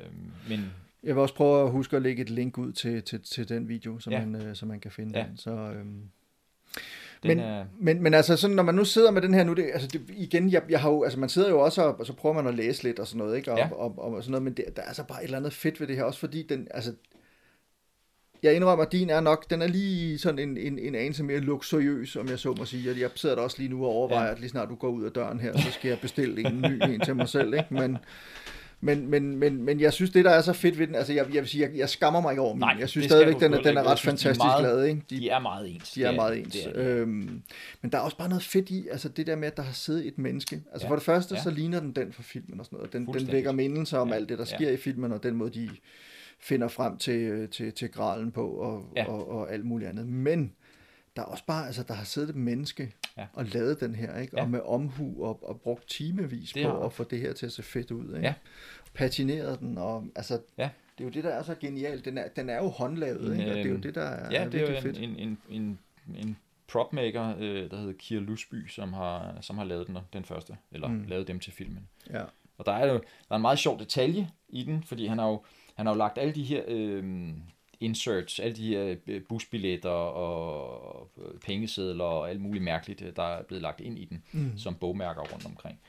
[0.48, 3.48] men Jeg vil også prøve at huske at lægge et link ud til, til, til
[3.48, 4.26] den video, så, Ja.
[4.26, 5.24] man, øh, så man kan finde Ja.
[5.24, 5.36] den.
[5.36, 6.02] Så, øhm,
[7.22, 7.64] den Men- er...
[7.80, 10.00] Men, men altså, sådan, når man nu sidder med den her nu, det, altså det,
[10.08, 12.46] igen, jeg, jeg har jo, altså man sidder jo også og, og så prøver man
[12.46, 13.52] at læse lidt og sådan noget, ikke?
[13.52, 13.68] Og, Ja.
[13.72, 15.80] og, og, og sådan noget, men det, der er altså bare et eller andet fedt
[15.80, 16.94] ved det her, også fordi den, altså,
[18.42, 21.38] jeg indrømmer, at din er nok, den er lige sådan en, en, en anelse mere
[21.40, 24.24] luksuriøs, om jeg så må sige, og jeg sidder der også lige nu og overvejer.
[24.26, 24.32] Ja.
[24.32, 26.82] at lige snart du går ud af døren her, så skal jeg bestille en ny
[26.94, 27.74] en til mig selv, ikke?
[27.74, 27.98] Men,
[28.80, 31.26] men, men, men, men jeg synes, det der er så fedt ved den, altså jeg,
[31.34, 32.60] jeg vil sige, jeg, jeg skammer mig ikke over min.
[32.60, 34.88] Nej, jeg synes stadigvæk, du den er, den er ret de er fantastisk meget- lavet,
[34.88, 35.02] ikke?
[35.10, 35.90] De er meget ens.
[35.92, 36.56] De er Det meget ens.
[36.66, 36.78] er de.
[36.78, 37.42] Øhm,
[37.82, 39.72] men der er også bare noget fedt i, altså det der med, at der har
[39.72, 40.62] siddet et menneske.
[40.72, 40.90] Altså Ja.
[40.90, 41.42] for det første, Ja.
[41.42, 42.92] så ligner den den fra filmen og sådan noget.
[42.92, 44.14] Den, den vækker mindelser om Ja.
[44.14, 44.56] alt det, der Ja.
[44.56, 45.68] sker i filmen, og den måde, de
[46.40, 49.04] finder frem til, til, til gralen på, og, Ja.
[49.08, 50.06] og, og alt muligt andet.
[50.08, 50.52] Men
[51.16, 53.26] der er også bare, altså der har siddet et menneske Ja.
[53.32, 54.36] og lavet den her, ikke?
[54.36, 54.42] Ja.
[54.42, 57.52] Og med omhu og, og brugt timevis Det på at få det her til at
[57.52, 58.20] se fedt ud, ikke?
[58.26, 58.34] Ja.
[58.94, 60.70] Patineret den, og altså, Ja.
[60.98, 62.04] det er jo det, der er så genialt.
[62.04, 63.50] Den er, den er jo håndlavet, En, ikke?
[63.50, 64.98] Og det er jo øhm, det, der er, Ja, er det er jo fedt.
[64.98, 66.36] en, en, en, en, en
[66.68, 70.88] propmaker, øh, der hedder Kier Lusby, som har, som har lavet den, den første, eller
[70.88, 71.04] mm.
[71.08, 71.88] lavet dem til filmen.
[72.10, 72.22] Ja.
[72.58, 75.28] Og der er jo der er en meget sjov detalje i den, fordi han har
[75.28, 75.42] jo,
[75.74, 77.30] han har jo lagt alle de her øh,
[77.80, 83.22] inserts, alle de her øh, busbilletter og øh, pengesedler og alt muligt mærkeligt, øh, der
[83.22, 84.58] er blevet lagt ind i den, Mm.
[84.58, 85.80] som bogmærker rundt omkring.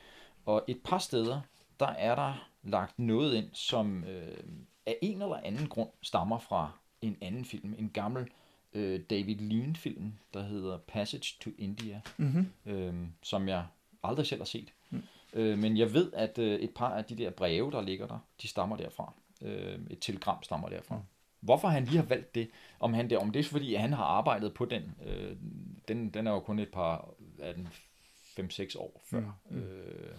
[0.45, 1.41] Og et par steder,
[1.80, 4.38] der er der lagt noget ind, som øh,
[4.86, 8.27] af en eller anden grund stammer fra en anden film, en gammel
[8.73, 12.47] øh, David Lean-film, der hedder Passage to India, Mm-hmm.
[12.65, 13.65] øh, som jeg
[14.04, 14.73] aldrig selv har set.
[14.89, 14.97] Mm.
[15.34, 15.39] Mm.
[15.39, 18.19] Øh, men jeg ved, at øh, et par af de der breve, der ligger der,
[18.41, 19.13] de stammer derfra.
[19.41, 20.95] Øh, et telegram stammer derfra.
[20.95, 21.01] Mm.
[21.41, 22.49] Hvorfor han lige har valgt det,
[22.80, 25.36] om, han det, om det er fordi, han har arbejdet på den, øh,
[25.88, 27.67] den, den er jo kun et par, er den
[28.39, 29.21] 5-6 år før.
[29.49, 29.58] Mm.
[29.58, 30.13] Øh,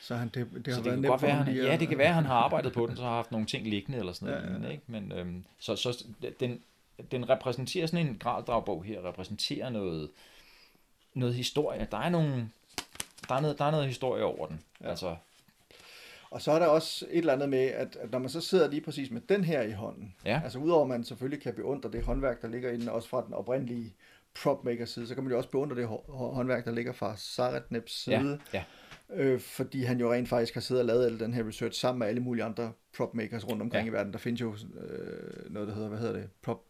[0.00, 1.88] Så han, det, det har så været det kan nemt godt være, han, ja, det
[1.88, 4.12] kan være, at han har arbejdet på den, så har haft nogle ting liggende eller
[4.12, 4.62] sådan noget.
[4.62, 4.82] ja, Ja, Ikke?
[4.86, 6.04] Men, øhm, så, så
[6.40, 6.60] den,
[7.10, 10.10] den repræsenterer sådan en graldragbog her, repræsenterer noget,
[11.14, 11.88] noget historie.
[11.90, 12.48] Der er nogle,
[13.28, 14.60] der er noget, der er noget historie over den.
[14.80, 14.88] Ja.
[14.88, 15.16] Altså,
[16.36, 18.70] Og så er der også et eller andet med, at, at når man så sidder
[18.70, 21.90] lige præcis med den her i hånden, ja, altså udover at man selvfølgelig kan beundre
[21.90, 23.94] det håndværk, der ligger i den, også fra den oprindelige
[24.42, 27.14] propmaker side, så kan man jo også beundre det hå- hå- håndværk, der ligger fra
[27.16, 28.64] Saretneps ja, side, ja,
[29.14, 31.98] øh, fordi han jo rent faktisk har siddet og lavet al den her research sammen
[31.98, 33.90] med alle mulige andre propmakers rundt omkring Ja.
[33.90, 34.12] i verden.
[34.12, 36.60] Der findes jo øh, noget, der hedder, hvad hedder det, Prop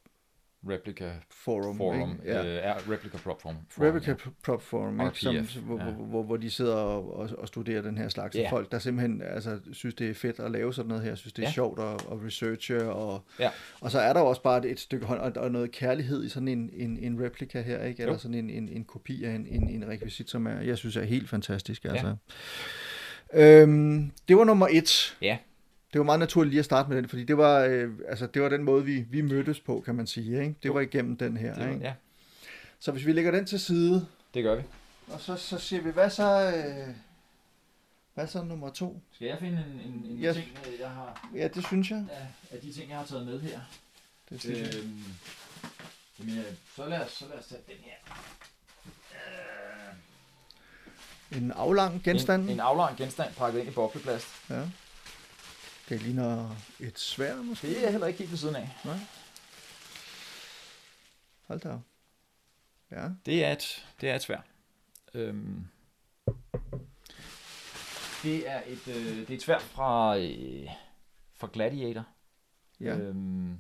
[0.68, 1.76] Replica Forum.
[1.76, 2.32] Forum, ikke?
[2.32, 2.44] Ja.
[2.44, 3.56] øh, er Replica Prop Forum.
[3.70, 4.30] Forum, Replica ja.
[4.44, 5.20] Prop Forum, ikke?
[5.20, 5.84] Som, RPF, hvor, ja.
[5.90, 8.50] hvor, hvor, hvor de sidder og, og, og studerer den her slags Ja.
[8.50, 11.42] folk, der simpelthen altså, synes, det er fedt at lave sådan noget her, synes, det
[11.42, 11.52] er Ja.
[11.52, 13.50] sjovt at, at researche, og, Ja.
[13.80, 16.28] og så er der også bare et, et stykke hånd, og, og noget kærlighed i
[16.28, 18.02] sådan en, en, en replika her, ikke?
[18.02, 18.18] eller Jo.
[18.18, 21.04] sådan en, en, en kopi af en, en, en rekvisit, som er, jeg synes er
[21.04, 21.84] helt fantastisk.
[21.84, 21.90] Ja.
[21.90, 22.16] Altså.
[23.34, 25.16] Øhm, det var nummer et.
[25.22, 25.38] Ja.
[25.96, 28.42] Det var meget naturligt lige at starte med den, fordi det var, øh, altså, det
[28.42, 30.40] var den måde, vi, vi mødtes på, kan man sige.
[30.42, 30.54] Ikke?
[30.62, 31.54] Det var igennem den her.
[31.54, 31.84] Det, var- ikke?
[31.84, 31.94] ja,
[32.78, 34.62] Så hvis vi lægger den til side, det gør vi.
[35.08, 36.94] og så, så siger vi, hvad så, øh,
[38.14, 39.00] hvad så nummer to?
[39.12, 40.32] Skal jeg finde en, en, en Ja.
[40.32, 42.04] ting, øh, jeg har, Ja, det synes jeg.
[42.12, 43.60] af, af de ting, jeg har taget med her?
[44.30, 44.80] Det synes jeg.
[44.82, 45.04] Øhm,
[46.18, 46.44] jamen, øh,
[46.76, 47.94] så lad os, så lad os tage den her.
[51.32, 52.42] Øh, En aflang genstand.
[52.44, 54.26] En, en aflang genstand pakket ind i bobleplast.
[54.50, 54.62] Ja.
[55.88, 57.66] Det ligner et svær måske.
[57.66, 58.68] Det er jeg heller ikke helt ved siden af.
[61.46, 61.80] Hold da op.
[62.90, 63.08] Ja.
[63.26, 64.40] Det er et, det er et svær.
[65.14, 65.66] Øhm,
[68.22, 70.68] det er et, øh, det er et svær fra, øh,
[71.34, 72.04] fra Gladiator.
[72.80, 72.96] Ja.
[72.96, 73.58] Øhm,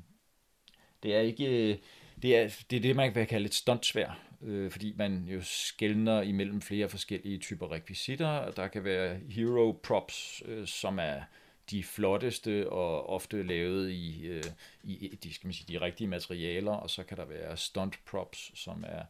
[1.02, 1.72] det er ikke...
[1.72, 1.78] øh,
[2.22, 6.22] Det er, det er det, man kan kalde et stuntsvær, øh, fordi man jo skældner
[6.22, 8.50] imellem flere forskellige typer rekvisitter.
[8.50, 11.22] Der kan være hero props, øh, som er
[11.70, 14.44] de flotteste og ofte lavet i, øh,
[14.84, 18.52] i de, skal man sige, de rigtige materialer, og så kan der være stunt props,
[18.54, 19.02] som er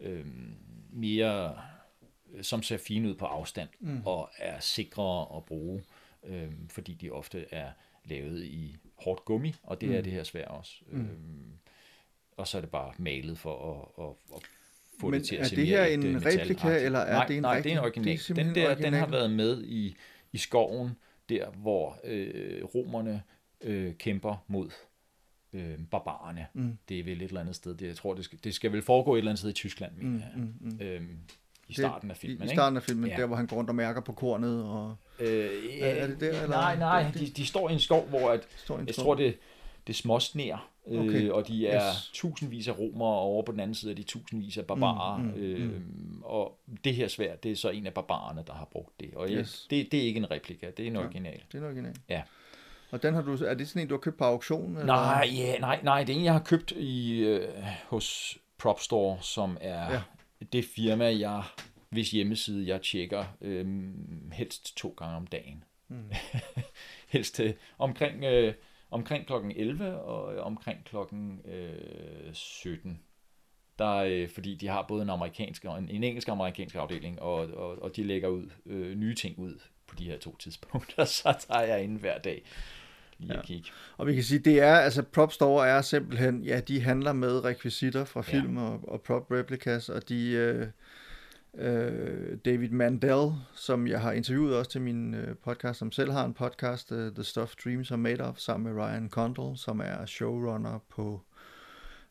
[0.00, 0.26] øh,
[0.90, 1.58] mere
[2.42, 4.02] som ser fine ud på afstand mm.
[4.04, 5.82] og er sikre at bruge,
[6.24, 7.70] øh, fordi de ofte er
[8.04, 9.94] lavet i hårdt gummi, og det mm.
[9.94, 10.72] er det her svær også.
[10.90, 11.00] Mm.
[11.00, 11.52] Øhm,
[12.36, 14.42] og så er det bare malet for at, at, at
[15.00, 16.40] få Men det til at er se det mere her ægte en metalagtigt.
[16.64, 18.46] replika, eller er nej, det en Nej, rigtig- det er en det er original.
[18.46, 19.12] den, der, den har original.
[19.12, 19.96] været med i,
[20.32, 20.90] i skoven,
[21.28, 23.22] der hvor øh, romerne
[23.60, 24.70] øh, kæmper mod
[25.52, 26.46] øh, barbarerne.
[26.54, 26.78] Mm.
[26.88, 27.74] Det er vel et eller andet sted.
[27.74, 29.92] Det, jeg tror, det skal, det skal vel foregå et eller andet sted i Tyskland,
[29.96, 30.30] mener Mm, jeg.
[30.36, 30.78] mm, mm.
[30.80, 31.18] Øhm,
[31.68, 33.16] I starten af I, filmen, I starten af filmen, Ja.
[33.16, 35.32] der hvor han går rundt og mærker på kornet og ikke?
[35.34, 36.48] Øh, Er- er det der, eller?
[36.48, 39.04] Nej, nej, de, de står i en skov, hvor at, står jeg skov.
[39.04, 39.38] tror, det,
[39.86, 41.28] det småsner, øh, Okay.
[41.30, 42.10] og de er Yes.
[42.12, 45.18] tusindvis af romere, og over på den anden side er de tusindvis af barbarer.
[45.18, 45.80] Mm, mm, øh,
[46.22, 49.14] Og det her svær, det er så en af barbarerne, der har brugt det.
[49.14, 49.66] Og jeg, Yes.
[49.70, 51.42] det, det er ikke en replika, det er en original.
[51.52, 51.94] Det er en original.
[52.08, 52.22] Ja.
[52.90, 54.72] Og den har du, er det sådan en, du har købt på auktion?
[54.72, 54.86] Eller?
[54.86, 57.48] Nej, ja, nej, nej, det er en, jeg har købt i, øh,
[57.88, 60.00] hos Prop Store, som er ja.
[60.52, 61.42] det firma, jeg,
[61.88, 63.66] hvis hjemmeside jeg tjekker øh,
[64.32, 65.64] helst to gange om dagen.
[65.88, 66.10] Mm.
[67.08, 68.54] helst øh, omkring, øh,
[68.90, 73.00] omkring klokken 11 og øh, omkring klokken øh, 17.
[73.78, 77.34] Der, øh, fordi de har både en amerikansk og en, en engelsk amerikansk afdeling, og,
[77.34, 81.46] og, og de lægger ud øh, nye ting ud på de her to tidspunkter, så
[81.48, 82.42] tager jeg ind hver dag
[83.18, 83.38] lige ja.
[83.38, 83.70] at kigge.
[83.96, 87.44] Og vi kan sige, det er, altså Prop Store er simpelthen, ja, de handler med
[87.44, 88.62] rekvisitter fra film ja.
[88.62, 90.66] og, og prop replicas, og de, øh,
[91.58, 96.24] øh, David Mandel, som jeg har interviewet også til min øh, podcast, som selv har
[96.24, 100.06] en podcast, uh, The Stuff Dreams Are Made Of, sammen med Ryan Condal, som er
[100.06, 101.20] showrunner på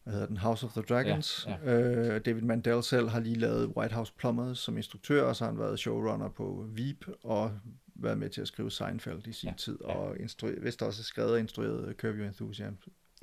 [0.04, 1.48] hvad hedder den, House of the Dragons.
[1.66, 5.44] Ja, Øh, David Mandel selv har lige lavet White House Plumbers som instruktør, og så
[5.44, 7.52] har han været showrunner på Veep, og
[7.96, 9.94] været med til at skrive Seinfeld i sin ja, Ja, tid, ja.
[9.96, 12.74] og instru- vist også skrevet og instrueret Curb Your Enthusiasm,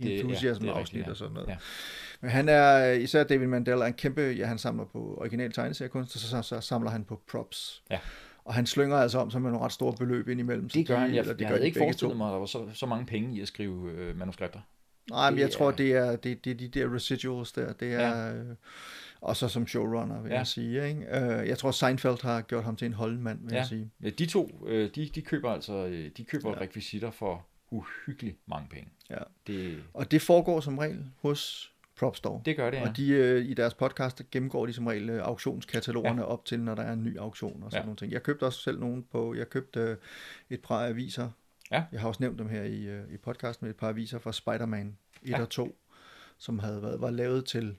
[0.03, 0.05] Det-
[0.95, 1.49] ja, det og sådan noget.
[1.49, 1.57] Ja.
[2.21, 6.17] Men han er, især David Mandel er en kæmpe, ja han samler på original tegneseriekunst,
[6.17, 7.83] og så, så, så samler han på props.
[7.91, 7.99] Ja.
[8.45, 10.69] Og han slynger altså om sig med nogle ret store beløb indimellem.
[10.71, 11.15] så Det gør de, han.
[11.15, 12.17] Jeg, eller jeg gør havde de ikke forestillet to.
[12.19, 14.61] mig, at der var så, så mange penge i at skrive øh, manuskripter.
[15.11, 17.73] Nej, men Det jeg tror, det er, det, det er de der residuals der.
[17.73, 18.33] Det er, ja.
[18.35, 18.45] øh,
[19.21, 20.37] og så som showrunner, vil ja.
[20.37, 20.89] Jeg sige.
[20.89, 21.01] Ikke?
[21.21, 23.57] Øh, jeg tror, Seinfeld har gjort ham til en holdmand, vil ja.
[23.59, 23.91] Jeg sige.
[24.03, 25.87] Ja, De to, øh, de, de køber altså
[26.17, 26.61] de køber ja.
[26.61, 28.89] rekvisitter for uhyggeligt mange penge.
[29.11, 29.19] Ja.
[29.47, 32.43] Det, Og det foregår som regel hos Prop Store.
[32.45, 32.89] det gør det, ja.
[32.89, 36.27] Og de, øh, i deres podcast gennemgår de som regel øh, auktionskatalogerne ja.
[36.27, 37.87] op til, når der er en ny auktion og sådan ja.
[37.87, 38.13] Nogle ting.
[38.13, 39.97] Jeg købte også selv nogle på, jeg købte øh,
[40.51, 41.31] et par aviser.
[41.71, 41.85] Ja.
[41.93, 44.97] Jeg har også nævnt dem her i, øh, i podcasten, et par aviser fra Spider-Man
[45.23, 45.43] 1 ja.
[45.43, 45.79] Og 2,
[46.39, 47.77] som havde været, var lavet til,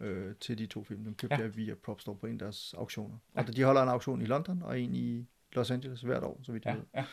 [0.00, 1.04] øh, til de to film.
[1.04, 1.42] Dem købte ja.
[1.42, 3.16] Jeg via Prop Store på en af deres auktioner.
[3.36, 3.40] Ja.
[3.40, 6.52] Og de holder en auktion i London og en i Los Angeles hvert år, så
[6.52, 6.84] vidt jeg Ja, ved.
[6.94, 7.04] ja.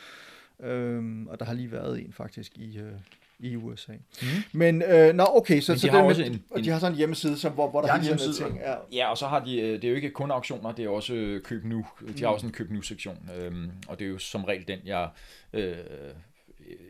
[0.60, 2.91] Øhm, og der har lige været en faktisk i, øh,
[3.39, 3.91] i USA.
[3.91, 4.28] Mhm.
[4.51, 6.97] Men, øh, nå okay, så, de så har med, en- og de har sådan en
[6.97, 8.58] hjemmeside, som, hvor, hvor der De er hjemmeside, ting.
[8.58, 8.76] Ja.
[8.91, 11.14] Ja, og så har de, øh, det er jo ikke kun auktioner, det er også
[11.14, 11.86] øh, køb nu.
[11.99, 12.16] De Mm.
[12.20, 15.10] har også en køb nu sektion, øhm, og det er jo som regel den, jeg
[15.53, 15.76] øh,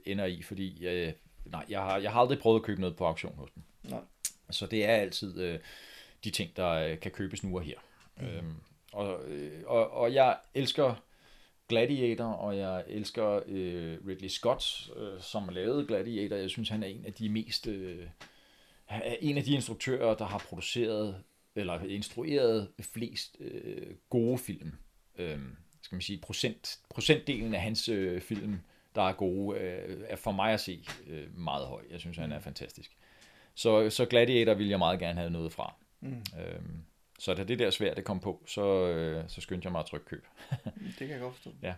[0.06, 1.14] ender i, fordi øh,
[1.46, 3.64] nej, jeg har, jeg har aldrig prøvet at købe noget på auktion hos dem.
[3.84, 4.00] Nej.
[4.50, 5.60] Så det er altid øh,
[6.24, 7.76] de ting, der øh, kan købes nu og her.
[8.20, 8.26] Mm.
[8.28, 8.54] Øhm,
[8.94, 11.04] og, øh, og, og jeg elsker
[11.70, 16.36] Gladiator, og jeg elsker øh, Ridley Scott, øh, som lavede Gladiator.
[16.36, 17.68] Jeg synes, han er en af de mest...
[17.68, 18.08] Øh,
[19.22, 21.24] en af de instruktører, der har produceret
[21.56, 24.74] eller instrueret flest øh, gode film.
[25.18, 25.40] Øh,
[25.82, 28.60] skal man sige, procent, procentdelen af hans øh, film,
[28.96, 31.82] der er gode, øh, er for mig at se øh, meget høj.
[31.92, 32.92] Jeg synes, han er fantastisk.
[33.56, 35.74] Så, så Gladiator vil jeg meget gerne have noget fra.
[36.02, 36.24] Mm.
[36.40, 36.82] Øhm,
[37.20, 39.86] så da det der svært det kom på, så, øh, så skyndte jeg mig at
[39.86, 40.26] trykke køb.
[40.76, 41.52] Det kan jeg godt forstå.
[41.62, 41.74] Ja.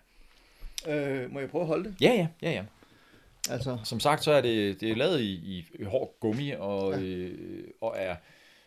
[0.87, 1.95] Øh, må jeg prøve at holde det?
[2.01, 2.63] Ja, ja, ja, ja.
[3.49, 7.01] Altså, Som sagt, så er det, det er lavet i, i, hård gummi, og, ja.
[7.01, 8.15] øh, og er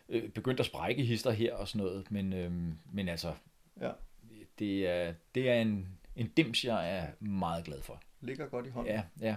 [0.08, 2.10] øh, begyndt at sprække hister her og sådan noget.
[2.10, 2.52] Men, øh,
[2.92, 3.32] men altså,
[3.80, 3.90] ja,
[4.58, 8.00] det er, det er en, en dims, jeg er meget glad for.
[8.20, 8.94] ligger godt i hånden.
[8.94, 9.36] Ja, ja.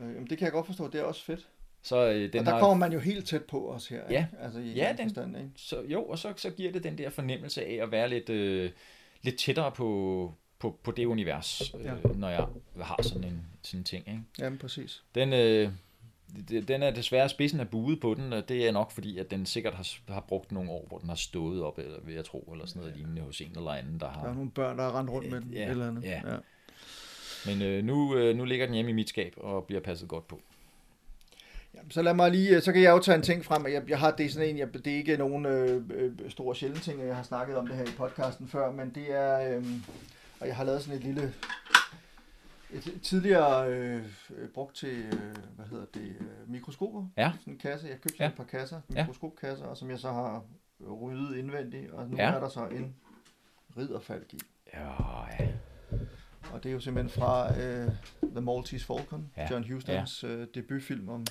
[0.00, 1.48] Øh, jamen, det kan jeg godt forstå, det er også fedt.
[1.82, 4.18] Så øh, Den og der har, kommer man jo helt tæt på os her, Ja.
[4.18, 4.28] ikke?
[4.42, 5.50] Altså i Ja, den forstand, ikke?
[5.56, 8.70] så, jo, og så, så giver det den der fornemmelse af at være lidt, øh,
[9.22, 11.94] lidt tættere på, på, på det univers, øh, Ja.
[12.14, 12.46] når jeg
[12.82, 14.08] har sådan en, sådan en ting.
[14.08, 14.20] Ikke?
[14.38, 15.02] Jamen, præcis.
[15.14, 15.70] Den, øh,
[16.68, 19.46] den er desværre spidsen af buet på den, og det er nok fordi, at den
[19.46, 22.48] sikkert har, har brugt nogle år, hvor den har stået op, eller vil jeg tro,
[22.52, 24.34] eller sådan noget lignende hos en eller anden, der Der er har...
[24.34, 26.02] nogle børn, der har rendt rundt med den, Ja, eller andet.
[26.04, 26.20] ja.
[26.32, 26.36] ja.
[27.46, 30.28] Men øh, nu, øh, nu ligger den hjemme i mit skab og bliver passet godt
[30.28, 30.40] på.
[31.74, 33.82] Jamen, så lad mig lige, så kan jeg jo tage en ting frem, og jeg,
[33.88, 37.00] jeg har, det sådan en, jeg, det er ikke nogen øh, øh, store sjældne ting,
[37.06, 39.64] jeg har snakket om det her i podcasten før, men det er, øh,
[40.40, 41.34] og jeg har lavet sådan et lille,
[42.72, 44.04] et tidligere øh,
[44.36, 47.06] øh, brugt til, øh, hvad hedder det, øh, mikroskoper.
[47.16, 47.32] Ja.
[47.40, 48.26] Sådan en kasse, jeg købte Ja.
[48.28, 50.44] et par kasser, mikroskopkasser, og som jeg så har
[50.90, 52.30] ryddet indvendigt, og nu Ja.
[52.32, 52.94] er der så en
[53.76, 54.38] ridderfalk i.
[54.74, 54.90] Ja,
[55.40, 55.48] ja.
[56.52, 57.88] Og det er jo simpelthen fra øh,
[58.22, 59.42] The Maltese Falcon, ja.
[59.42, 59.48] Ja.
[59.50, 60.28] John Hustons ja.
[60.28, 61.26] øh, debutfilm om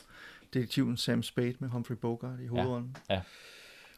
[0.54, 2.96] detektiven Sam Spade med Humphrey Bogart i hovedrollen.
[3.10, 3.22] Ja.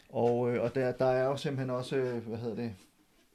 [0.10, 2.76] Og, øh, og der, der er jo simpelthen også, øh, hvad hedder det,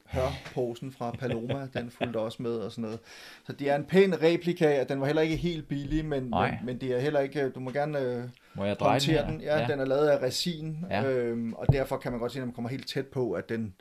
[0.09, 2.99] hørposen fra Paloma, den fulgte også med og sådan noget.
[3.47, 6.55] Så det er en pæn replika, og den var heller ikke helt billig, men, men,
[6.65, 8.25] men det er heller ikke, du må gerne øh,
[8.55, 9.27] Må jeg dreje den her?
[9.27, 9.41] den.
[9.41, 11.03] Ja, ja, den er lavet af resin, ja.
[11.03, 11.11] Ja.
[11.11, 13.75] øhm, og derfor kan man godt sige, at man kommer helt tæt på, at den,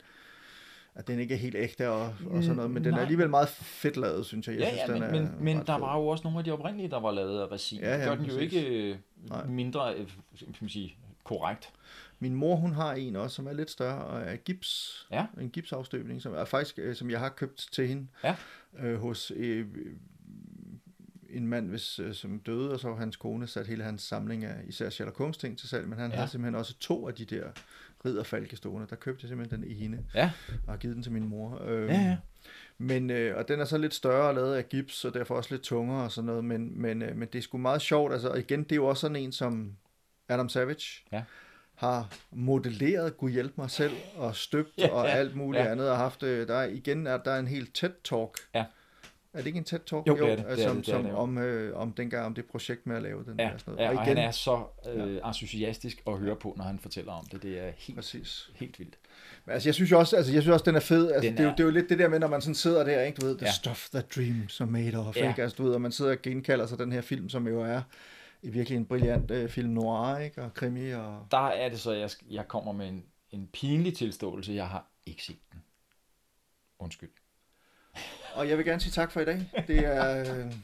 [0.98, 3.00] at den ikke er helt ægte og, og sådan noget, men den er Nej.
[3.02, 4.54] alligevel meget fedt lavet, synes jeg.
[4.54, 5.80] jeg Ja, synes, ja, den men, er men, men der fed.
[5.80, 7.80] var jo også nogle af de oprindelige, der var lavet af resin.
[7.80, 8.52] Ja, ja, det gør den jo præcis.
[8.52, 8.96] ikke øh,
[9.28, 9.46] Nej.
[9.46, 11.72] mindre øh, skal man sige, korrekt.
[12.18, 15.06] Min mor, hun har en også, som er lidt større, og er gips.
[15.10, 15.26] Ja.
[15.40, 18.06] En gipsafstøbning, som er faktisk, øh, som jeg har købt til hende.
[18.24, 18.36] Ja.
[18.78, 19.66] Øh, hos øh,
[21.30, 24.54] en mand, hvis, øh, som døde, og så hans kone sat hele hans samling af
[24.66, 26.14] især Sherlock Holmes ting til salg, men han ja.
[26.14, 26.18] Ja.
[26.20, 27.44] havde simpelthen også to af de der
[28.04, 28.86] ridderfalke stående.
[28.90, 30.30] Der købte jeg simpelthen den ene, Ja,
[30.66, 31.62] og har givet den til min mor.
[31.64, 32.16] Øh, ja, ja.
[32.78, 35.54] Men, øh, og den er så lidt større og lavet af gips, og derfor også
[35.54, 38.12] lidt tungere og sådan noget, men, men, øh, men det er sgu meget sjovt.
[38.12, 39.76] Altså, og igen, det er jo også sådan en som
[40.28, 41.22] Adam Savage Ja.
[41.74, 45.70] har modelleret, kunne hjælpe mig selv, og støbt Ja, og ja, alt muligt ja.
[45.70, 48.48] andet, og haft, øh, der er, igen er der en helt TED-talk.
[48.54, 48.64] Ja.
[49.32, 50.02] Er det ikke en TED-talk?
[50.06, 50.44] Jo, det er det.
[50.44, 51.16] øh, Det er som, det, det er som det jo.
[51.16, 53.34] om, øh, om dengang, om det projekt med at lave den.
[53.40, 53.84] Ja, der, sådan noget.
[53.84, 54.64] ja, og, og han igen, er så
[54.94, 57.42] øh, entusiastisk at høre på, når han fortæller om det.
[57.42, 58.50] Det er helt, præcis.
[58.54, 58.98] helt vildt.
[59.44, 61.10] Men Altså, jeg synes jo også, altså, jeg synes også, den er fed.
[61.12, 62.54] Altså, Den det, er jo, det er jo lidt det der med, når man sådan
[62.54, 63.16] sidder der, ikke?
[63.20, 63.52] Du ved, the Ja.
[63.52, 65.28] stuff that dreams are made of, Ja.
[65.28, 65.42] ikke?
[65.42, 67.82] Altså, du ved, og man sidder og genkalder sig den her film, som jo er
[68.42, 70.42] i virkelig en brilliant øh, film noir, ikke?
[70.42, 71.26] Og krimi, og...
[71.30, 74.52] Der er det så, jeg, jeg kommer med en, en pinlig tilståelse.
[74.52, 75.62] Jeg har ikke set den.
[76.78, 77.08] Undskyld.
[78.38, 79.40] Og jeg vil gerne sige tak for i dag.
[79.66, 80.24] Det er...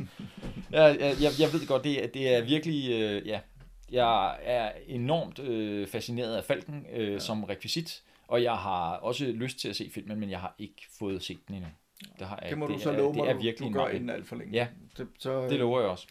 [0.00, 3.40] Øh, Jeg, jeg, jeg, ved godt, det er, det er virkelig, øh, ja,
[3.90, 7.18] jeg er enormt øh, fascineret af Falken øh, ja.
[7.18, 10.82] som rekvisit, og jeg har også lyst til at se filmen, men jeg har ikke
[10.98, 11.70] fået set den endnu.
[12.18, 13.72] Det, har jeg, det må det du så er, love det mig, er du, virkelig
[13.72, 14.52] du gør inden alt for længe.
[14.52, 14.66] Ja.
[14.96, 16.06] Det, så, Det lover jeg også.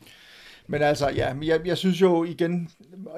[0.68, 2.70] Men altså, ja, men jeg, jeg synes jo igen,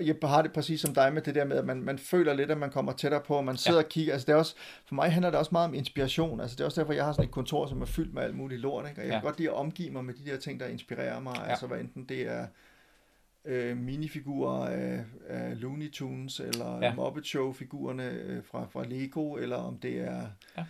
[0.01, 2.51] jeg har det præcis som dig med det der med, at man, man føler lidt,
[2.51, 3.83] at man kommer tættere på, og man sidder ja.
[3.83, 4.13] og kigger.
[4.13, 6.41] Altså det er også, for mig handler det også meget om inspiration.
[6.41, 8.35] Altså det er også derfor, jeg har sådan et kontor, som er fyldt med alt
[8.35, 8.89] muligt lort.
[8.89, 9.01] Ikke?
[9.01, 9.19] Og jeg ja.
[9.19, 11.35] Kan godt lide at omgive mig med de der ting, der inspirerer mig.
[11.35, 11.49] Ja.
[11.49, 12.47] Altså hvad enten det er
[13.45, 16.79] øh, minifigurer af, af Looney Tunes, eller.
[16.81, 16.93] Ja.
[16.95, 20.21] Muppet Show-figurerne øh, fra, fra Lego, eller om det er
[20.57, 20.63] Ja.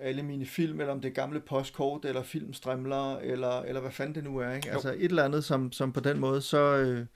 [0.00, 4.14] Alle mine film, eller om det er gamle postkort, eller filmstrimler, eller, eller hvad fanden
[4.14, 4.52] det nu er.
[4.52, 4.68] Ikke?
[4.68, 4.72] Jo.
[4.74, 7.06] Altså et eller andet, som, som på den måde, så øh,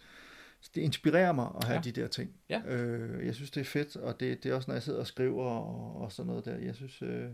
[0.74, 1.80] det inspirerer mig at have ja.
[1.82, 2.30] De der ting.
[2.48, 2.60] Ja.
[2.66, 5.06] Øh, jeg synes, det er fedt, og det, det er også, når jeg sidder og
[5.06, 6.56] skriver og, og sådan noget der.
[6.56, 7.28] Jeg synes, øh,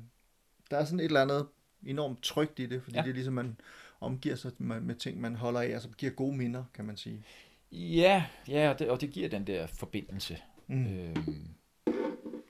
[0.70, 1.46] der er sådan et eller andet
[1.86, 3.02] enormt trygt i det, fordi ja.
[3.02, 3.56] Det er ligesom, man
[4.00, 7.24] omgiver sig med, med ting, man holder af, altså giver gode minder, kan man sige.
[7.72, 10.86] Ja, ja og, det, og det giver den der forbindelse Mm.
[10.86, 11.16] øh,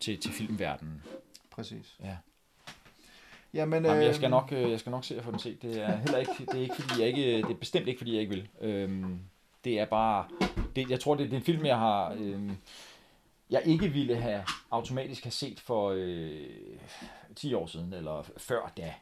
[0.01, 1.03] til, til filmverdenen.
[1.51, 1.97] Præcis.
[2.01, 2.17] Ja.
[3.55, 5.63] Jamen, Jamen, jeg øh, skal nok, øh, jeg skal nok se at få den set.
[5.63, 8.13] Det er heller ikke, det er ikke fordi jeg ikke, det er bestemt ikke fordi
[8.13, 8.49] jeg ikke vil.
[8.61, 9.21] Øhm,
[9.65, 10.29] det er bare,
[10.77, 12.57] det, jeg tror det, det er en film jeg har, øhm,
[13.51, 16.47] jeg ikke ville have automatisk have set for øh,
[17.37, 18.95] 10 år siden eller før da,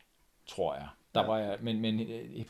[0.47, 0.89] tror jeg.
[1.15, 2.45] Der var jeg, men men øh,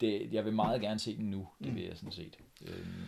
[0.00, 1.48] det, jeg vil meget gerne se den nu.
[1.58, 1.74] Det Mm.
[1.74, 2.36] vil jeg sådan set.
[2.66, 3.02] Øhm,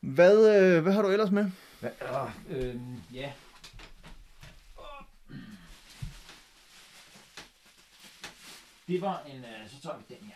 [0.00, 1.50] Hvad, øh, hvad har du ellers med?
[1.80, 1.90] hvad,
[2.50, 2.74] øh, øh,
[3.14, 3.32] ja.
[8.88, 10.34] Det var en, øh, så tager vi den her.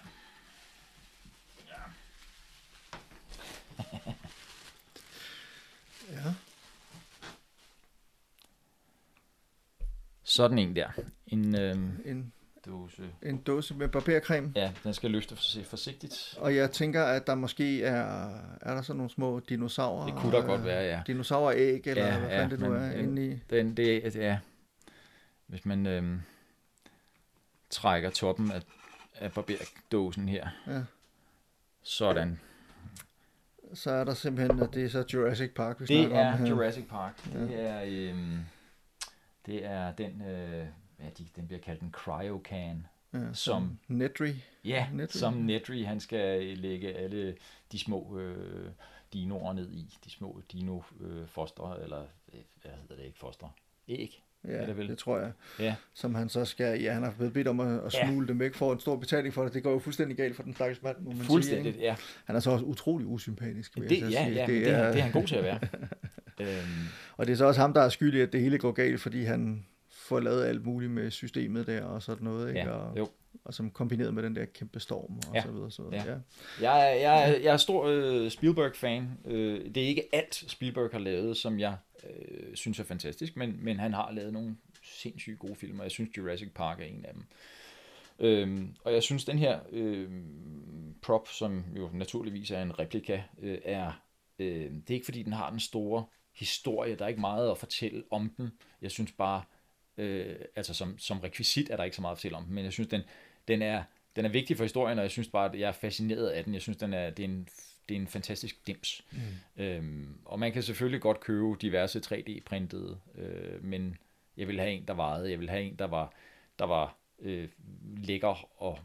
[1.69, 1.83] Ja.
[6.13, 6.35] Ja.
[10.25, 10.89] Sådan en der.
[11.27, 12.33] En, øh, En
[12.67, 13.03] dåse.
[13.23, 14.53] En dåse med barbercreme.
[14.57, 16.35] Ja, den skal løfte for- forsigtigt.
[16.39, 18.31] Og jeg tænker, at der måske er,
[18.61, 20.07] er der sådan nogle små dinosaurer.
[20.07, 21.03] Det kunne der øh, godt være, ja.
[21.07, 23.39] Dinosauræg, eller Ja, hvad ja, fanden det nu men, er øh, inde i.
[23.51, 24.39] Den, det, er,
[25.47, 26.21] hvis man øhm,
[27.73, 28.63] trækker toppen af,
[29.15, 30.83] af barberdåsen her, Ja.
[31.83, 32.41] sådan.
[33.75, 36.37] Så er der simpelthen, at det er så Jurassic Park, vi Det snakker om er
[36.37, 36.47] her.
[36.47, 37.25] Jurassic Park.
[37.25, 38.39] Det er, øhm,
[39.47, 40.67] det er den, øh,
[41.01, 42.87] ja, de, den bliver kaldt en cryocan.
[43.15, 44.33] ja, som- Nedry.
[44.65, 45.11] Ja, Nedry.
[45.11, 47.37] som Nedry, han skal lægge alle
[47.73, 48.71] de små øh,
[49.13, 49.99] dinoer ned i.
[50.05, 52.01] De små dino-foster, eller
[52.33, 53.49] øh, hvad hedder det ikke, foster?
[53.89, 54.23] Æg.
[54.49, 54.89] Ja, er det vel?
[54.89, 55.33] det tror jeg.
[55.59, 55.75] Ja.
[55.95, 58.07] Som han så skal, ja, han har blevet bedt om at, at Ja.
[58.07, 59.55] smule dem væk for en stor betaling for det.
[59.55, 61.85] Det går jo fuldstændig galt for den stakkels mand, må man Fuldstændigt, sige.
[61.85, 61.97] ja.
[62.25, 64.11] Han er så også utrolig usympatisk, Det, ja, sige.
[64.11, 65.59] ja, det, det, er, det er han god til at være.
[66.41, 66.49] øhm,
[67.17, 69.23] Og det er så også ham, der er skyldig, at det hele går galt, fordi
[69.25, 72.61] han får lavet alt muligt med systemet der og sådan noget, ikke?
[72.61, 73.09] ja, og, jo.
[73.45, 75.43] og som kombineret med den der kæmpe storm og Ja.
[75.43, 75.71] så videre.
[75.71, 76.05] Så, videre.
[76.07, 76.13] Ja.
[76.13, 76.73] ja.
[76.73, 79.09] Jeg, er- jeg, jeg er stor øh, Spielberg-fan.
[79.27, 81.75] Øh, det er ikke alt, Spielberg har lavet, som jeg
[82.05, 85.91] øh, synes er fantastisk, men, men han har lavet nogle sindssygt gode film, og jeg
[85.91, 87.25] synes Jurassic Park er en af dem.
[88.19, 90.11] Øhm, og jeg synes, den her øh,
[91.03, 93.93] prop, som jo naturligvis er en replika, øh, er,
[94.39, 96.97] øh, det er ikke fordi, den har den store historie.
[96.97, 98.53] Der er ikke meget at fortælle om den.
[98.83, 99.43] Jeg synes bare,
[99.97, 102.65] øh, altså som, som rekvisit er der ikke så meget at fortælle om den, men
[102.65, 103.01] jeg synes, den,
[103.49, 103.83] den, er,
[104.17, 106.55] den er vigtig for historien, og jeg synes bare, at jeg er fascineret af den.
[106.55, 107.49] Jeg synes, den er, det, er en,
[107.89, 109.05] det er en fantastisk dims.
[109.13, 109.63] Mm.
[109.63, 113.97] Øhm, og man kan selvfølgelig godt købe diverse 3D-printede, øh, men
[114.37, 115.31] jeg vil have en, der varede.
[115.31, 116.13] Jeg vil have en, der var,
[116.59, 117.49] der var øh,
[117.97, 118.79] lækker at,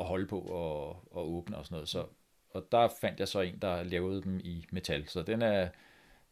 [0.00, 1.88] at holde på og, og åbne og sådan noget.
[1.88, 2.06] Så,
[2.50, 5.08] og der fandt jeg så en, der lavede dem i metal.
[5.08, 5.68] Så den er,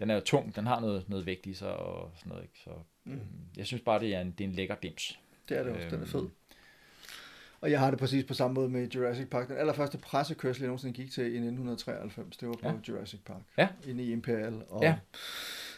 [0.01, 2.43] den er tung, den har noget, noget vægt i sig og sådan noget.
[2.43, 2.59] Ikke?
[2.65, 2.71] Så,
[3.05, 3.21] mm.
[3.57, 5.19] Jeg synes bare, det er en, det er en lækker dims.
[5.49, 6.07] Det er det også, den er Øhm.
[6.09, 6.29] fed.
[7.61, 9.49] Og jeg har det præcis på samme måde med Jurassic Park.
[9.49, 12.73] Den allerførste pressekørsel, jeg nogensinde gik til i 1993, det var på Ja.
[12.89, 13.41] Jurassic Park.
[13.59, 13.69] Ja.
[13.89, 14.63] Inde i Imperial.
[14.69, 14.95] Og Ja.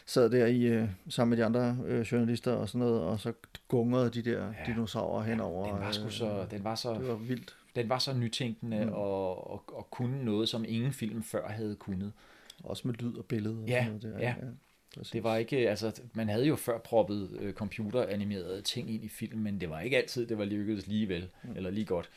[0.05, 3.33] sad der i, øh, sammen med de andre øh, journalister og sådan noget, og så
[3.67, 4.53] gungrede de der ja.
[4.73, 5.71] dinosaurer henover.
[5.71, 7.55] Den var, sgu øh, så, den var så Det var vildt.
[7.75, 8.91] den var så nytænkende Mm.
[8.93, 12.11] og, og, og kunne noget, som ingen film før havde kunnet.
[12.63, 13.59] Også med lyd og billede.
[13.61, 14.27] Og Ja, sådan noget der.
[14.27, 14.33] ja.
[14.97, 15.11] Præcis.
[15.11, 19.39] Det var ikke, altså, man havde jo før proppet øh, computeranimerede ting ind i film,
[19.39, 21.55] men det var ikke altid, det var lykkedes lige vel, mm.
[21.55, 22.09] eller lige godt.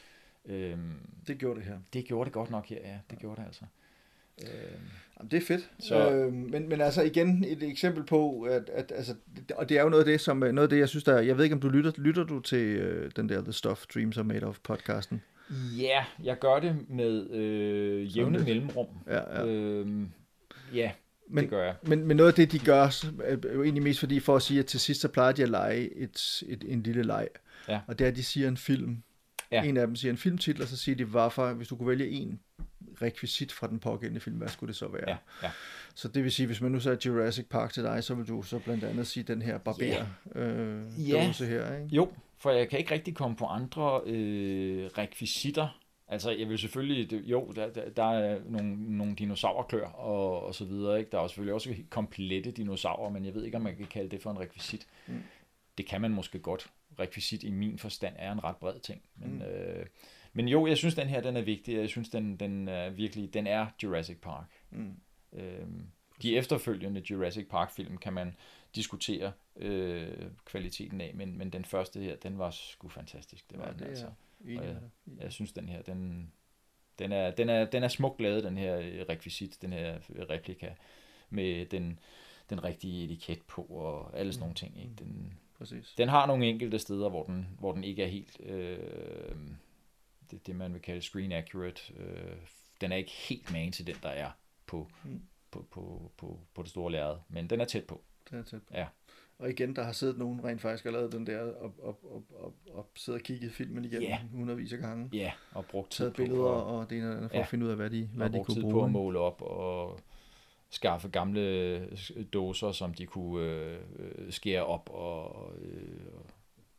[0.46, 0.92] Øhm,
[1.26, 1.78] Det gjorde det her.
[1.92, 3.64] det gjorde det godt nok her, ja, det gjorde det altså.
[4.42, 4.82] Øhm,
[5.18, 5.70] Jamen, det er fedt.
[5.78, 6.10] Så-.
[6.10, 9.14] Øh, men, men altså igen et eksempel på, at, at altså,
[9.54, 11.36] og det er jo noget af det, som, noget af det, jeg synes, der, jeg
[11.36, 14.24] ved ikke, om du lytter, lytter du til øh, den der The Stuff Dreams Are
[14.24, 15.22] Made Of podcasten?
[15.78, 18.86] ja, jeg gør det med øh, jævne mellemrum.
[19.06, 19.46] Ja, ja.
[19.46, 20.10] Øhm,
[20.74, 20.90] ja,
[21.28, 21.74] Men- det gør jeg.
[21.82, 22.82] Men, men noget af det, de gør,
[23.24, 25.48] er jo egentlig mest fordi, for at sige, at til sidst, så plejer de at
[25.48, 27.28] lege et, et, en lille leg.
[27.68, 27.80] Ja.
[27.86, 29.02] Og det er, at de siger en film.
[29.52, 29.62] Ja.
[29.62, 32.08] En af dem siger en filmtitel, og så siger de, hvorfor, hvis du kunne vælge
[32.10, 32.40] en
[33.02, 35.04] rekvisit fra den pågældende film, hvad skulle det så være?
[35.10, 35.50] Ja, ja.
[35.94, 38.42] Så det vil sige, hvis man nu sagde Jurassic Park til dig, så vil du
[38.42, 39.84] så blandt andet sige den her barber
[40.34, 40.40] Ja.
[40.40, 41.94] øh, dåse her, ikke?
[41.96, 45.80] Jo, for jeg kan ikke rigtig komme på andre øh, rekvisitter.
[46.08, 50.54] Altså, jeg vil selvfølgelig, det, jo, der, der, der er nogle, nogle dinosaurklør og, og
[50.54, 51.10] så videre, ikke?
[51.10, 54.22] Der er selvfølgelig også komplette dinosaurer, men jeg ved ikke, om man kan kalde det
[54.22, 54.86] for en rekvisit.
[55.06, 55.22] Mm.
[55.78, 56.70] Det kan man måske godt.
[57.00, 59.02] Rekvisit i min forstand er en ret bred ting.
[59.16, 59.42] Men, mm.
[59.42, 59.86] øh,
[60.32, 62.90] men jo, jeg synes, den her den er vigtig, og jeg synes, den, den er
[62.90, 64.46] virkelig, den er Jurassic Park.
[64.70, 64.96] Mm.
[65.32, 65.86] Øhm,
[66.22, 68.36] de efterfølgende Jurassic Park-film kan man
[68.74, 73.50] diskutere øh, kvaliteten af, men, men den første her, den var sgu fantastisk.
[73.50, 74.06] Det var Ja, den det er altså.
[74.44, 74.80] Enig Og jeg,
[75.20, 76.32] jeg synes, den her, den,
[76.98, 80.22] den, er, den, er, den er smukt lavet, den her øh, rekvisit, den her øh,
[80.30, 80.70] replika,
[81.30, 81.98] med den,
[82.50, 84.82] den rigtige etiket på og alle sådan nogle ting.
[84.82, 84.94] Ikke?
[84.98, 85.94] Den, Præcis.
[85.98, 89.36] den har nogle enkelte steder, hvor den, hvor den ikke er helt, øh,
[90.30, 91.94] det, det man vil kalde screen accurate.
[91.96, 92.36] Øh,
[92.80, 94.30] den er ikke helt man til den, der er
[94.66, 95.22] på, Mm.
[95.50, 98.02] på, på, på, på det store lærred, men den er tæt på.
[98.30, 98.74] Det er tæt på.
[98.74, 98.86] Ja.
[99.38, 102.24] Og igen, der har siddet nogen rent faktisk og lavet den der, og, og, og,
[102.34, 104.18] og, og siddet og kigget filmen igennem Ja.
[104.32, 105.10] hundredvis af gange.
[105.12, 107.42] Ja, og brugt tid på, billeder og, og det ene det andet, for Ja.
[107.42, 108.72] at finde ud af, hvad de, hvad og de kunne tid bruge.
[108.74, 110.00] på at måle op og
[110.70, 111.96] skaffe gamle øh,
[112.32, 116.00] dåser, som de kunne øh, øh, skære op og, øh,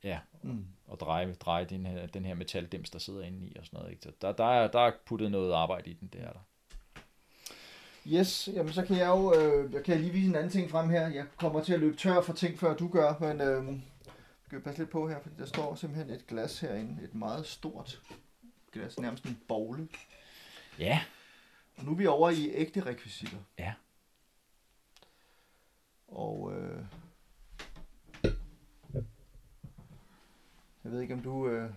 [0.03, 0.65] ja, Mm.
[0.87, 3.91] og dreje, dreje den, her, den her metaldims, der sidder inde i og sådan noget.
[3.91, 4.03] Ikke?
[4.03, 6.39] Så der, der, er, der er puttet noget arbejde i den, det er der.
[8.13, 10.89] Yes, jamen så kan jeg jo, øh, jeg kan lige vise en anden ting frem
[10.89, 11.07] her.
[11.07, 13.79] Jeg kommer til at løbe tør for ting, før du gør, men øh,
[14.45, 17.03] skal vi passe lidt på her, fordi der står simpelthen et glas herinde.
[17.03, 18.01] Et meget stort
[18.71, 19.87] glas, nærmest en bogle.
[20.79, 21.01] Ja,
[21.77, 23.37] Og nu er vi over i ægte rekvisitter.
[23.59, 23.73] Ja.
[26.07, 26.83] Og øh,
[30.83, 31.49] jeg ved ikke, om du...
[31.49, 31.69] Øh,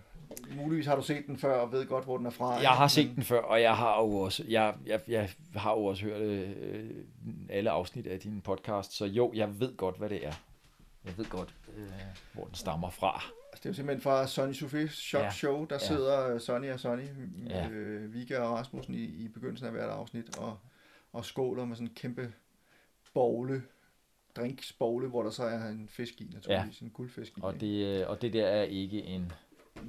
[0.55, 2.53] muligvis har du set den før og ved godt, hvor den er fra.
[2.53, 5.85] Jeg har set den før, og jeg har jo også, jeg, jeg, jeg har jo
[5.85, 6.89] også hørt øh,
[7.49, 10.33] alle afsnit af din podcast, så jo, jeg ved godt, hvad det er.
[11.05, 11.83] Jeg ved godt, øh,
[12.33, 13.13] hvor den stammer fra.
[13.51, 15.31] Altså, det er jo simpelthen fra Sonny Sofie Shock Ja.
[15.31, 15.87] Show, der Ja.
[15.87, 17.03] sidder Sonny og Sonny,
[17.49, 17.69] Ja.
[17.69, 20.57] øh, Vika og Rasmussen i, i begyndelsen af hvert afsnit, og,
[21.13, 22.33] og skåler med sådan en kæmpe
[23.13, 23.63] bogle,
[24.35, 27.41] drinksbogle, hvor der så er en fisk i, naturligvis, en guldfisk i.
[27.43, 29.31] Og det, øh, og det der er ikke en,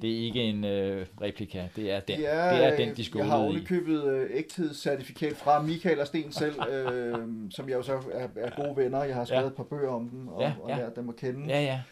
[0.03, 2.33] det er ikke en øh, replika, det er den, Det det
[2.67, 7.15] er den, de Jeg har ovenikøbet øh, ægthedscertifikat fra Michael og Sten selv, øh,
[7.51, 9.05] som jeg jo så er, er gode venner.
[9.05, 9.49] Jeg har skrevet Ja.
[9.49, 10.77] et par bøger om dem, og, Ja, og ja.
[10.77, 11.47] lært dem at kende.
[11.49, 11.83] Ja, ja.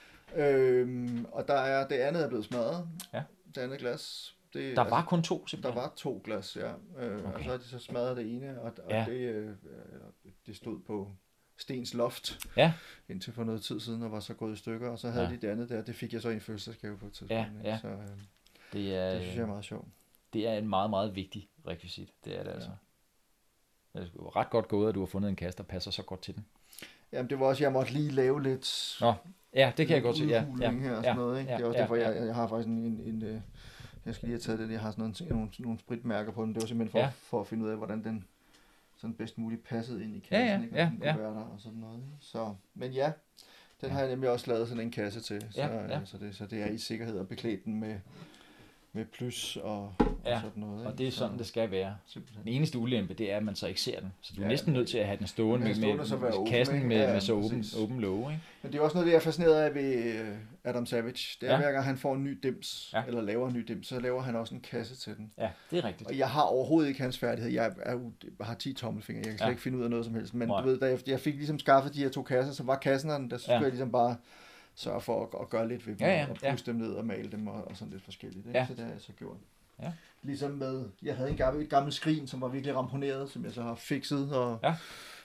[0.47, 2.89] Øhm, og der er, det andet er blevet smadret.
[3.15, 3.23] Ja.
[3.55, 4.35] Det andet glas.
[4.55, 5.77] Det, Der var kun to, der simpelthen.
[5.83, 6.69] var to glas, ja.
[7.07, 7.35] Øh, okay.
[7.35, 9.05] Og så har de så smadret det ene, og, og Ja.
[9.09, 9.53] det, øh, øh,
[10.47, 11.09] det stod på
[11.61, 12.73] Stens loft Ja.
[13.09, 14.89] indtil for noget tid siden, og var så gået i stykker.
[14.91, 15.31] Og så havde Ja.
[15.31, 15.37] ja.
[15.37, 17.33] de det andet der, det fik jeg så i en fødselsdagsgave på et tidspunkt.
[17.33, 17.79] Ja, ja.
[17.79, 17.97] Så øh,
[18.73, 19.89] Det er, det synes jeg er meget sjovt.
[20.33, 22.09] det er en meget, meget vigtig rekvisit.
[22.25, 22.71] Det er det altså.
[23.95, 26.23] Det er ret godt gået, at du har fundet en kasse, der passer så godt
[26.23, 26.47] til den.
[27.13, 28.97] Jamen det var også, jeg måtte lige lave lidt...
[29.01, 29.15] Nå,
[29.55, 30.25] ja, det kan jeg godt se.
[30.25, 31.51] Ja, ja, her og sådan ja, noget, ikke?
[31.51, 32.11] ja, det er også ja, derfor, ja.
[32.11, 33.41] jeg, jeg har faktisk en, en, en øh,
[34.07, 36.55] jeg skal lige have taget den, jeg har sådan nogle, nogle, nogle spritmærker på den.
[36.55, 37.05] Det var simpelthen for, Ja.
[37.05, 37.11] ja.
[37.17, 38.25] for at finde ud af, hvordan den
[39.01, 40.77] sådan bedst muligt passede ind i Ja, kassen, ja, ikke?
[40.77, 41.17] ja, Og den kunne ja.
[41.17, 41.97] være der og sådan noget.
[41.97, 42.09] Ikke?
[42.21, 43.13] Så, men ja,
[43.81, 46.01] den har jeg nemlig også lavet sådan en kasse til, så, Ja, ja.
[46.01, 48.01] øh, så, det, så det er i sikkerhed og beklædt den med,
[48.93, 49.93] med plus og,
[50.27, 50.87] Ja, og sådan noget.
[50.87, 50.99] Og ikke?
[50.99, 51.97] det er sådan, så, det skal være.
[52.07, 52.45] Simpelthen.
[52.45, 54.13] Den eneste ulempe, det er, at man så ikke ser den.
[54.21, 54.51] Så du er Ja.
[54.51, 56.89] næsten nødt til at have den stående med, er være med åben, kassen ikke?
[56.89, 58.33] med, Ja, med så åben, åben låge.
[58.33, 58.43] Ikke?
[58.63, 60.29] Men det er også noget, det jeg er fascineret af ved øh,
[60.65, 61.37] Adam Savage.
[61.41, 61.57] Det er, Ja.
[61.59, 63.03] hver gang han får en ny dims, Ja.
[63.07, 65.33] eller laver en ny dims, så laver han også en kasse til den.
[65.39, 66.09] Ja, det er rigtigt.
[66.11, 67.53] Og jeg har overhovedet ikke hans færdighed.
[67.53, 67.91] Jeg, er,
[68.39, 69.19] jeg har 10 tommelfingre.
[69.21, 69.51] Jeg kan slet Ja.
[69.51, 70.35] ikke finde ud af noget som helst.
[70.35, 70.61] Men Nej.
[70.61, 73.11] du ved, da jeg, jeg fik ligesom skaffet de her to kasser, så var kassen
[73.11, 73.61] der, der så skulle Ja.
[73.63, 74.17] jeg ligesom bare
[74.81, 76.51] sørge for at, at gøre lidt ved dem, Ja, ja, og ja.
[76.53, 78.47] puste dem ned og male dem og, og sådan lidt forskelligt.
[78.47, 78.59] Ikke?
[78.59, 78.67] Ja.
[78.67, 79.37] Så det har jeg så gjort.
[79.83, 79.93] Ja.
[80.23, 83.53] Ligesom med, jeg havde en gammel, et gammelt skrin, som var virkelig ramponeret, som jeg
[83.53, 84.75] så har fikset og Ja.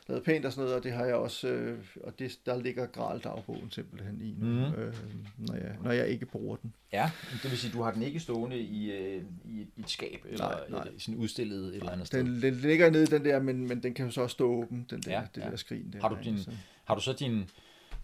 [0.08, 2.86] lavet pænt og sådan noget, og det har jeg også, øh, og det, der ligger
[2.86, 4.74] Gral-dagbogen simpelthen i nu, Mhm.
[4.82, 4.94] øh,
[5.38, 6.74] når, jeg, når jeg ikke bruger den.
[6.94, 7.12] Ja,
[7.44, 10.26] det vil sige, du har den ikke stående i, øh, i, et, i et skab,
[10.30, 10.80] eller, Nej, nej.
[10.80, 12.24] eller i sådan udstillet et eller andet sted.
[12.24, 14.86] Den, den ligger nede den der, men, men den kan jo så også stå åben,
[14.90, 15.50] den der, Ja, ja, det ja.
[15.50, 16.02] der skrin der.
[16.02, 16.52] Har du din- Så-
[16.86, 17.50] Har du så din,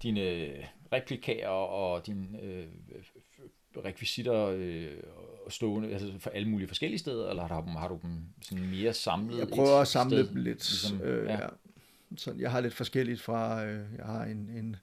[0.04, 0.52] dine
[0.93, 2.66] replikager og dine øh,
[3.86, 4.88] rekvisitter øh,
[5.49, 8.70] stående altså for alle mulige forskellige steder, eller har du dem, har du dem sådan
[8.70, 10.70] mere samlet Jeg prøver at samle sted, dem lidt.
[10.72, 11.41] Ligesom, øh, ja.
[11.41, 11.47] ja.
[12.18, 14.76] Så jeg har lidt forskelligt fra, øh, jeg har en, en,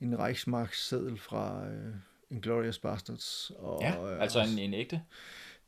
[0.00, 1.94] en Reichsmark-seddel fra øh,
[2.30, 3.52] Inglourious Bastards.
[3.58, 5.02] Og, ja, øh, altså en, en ægte.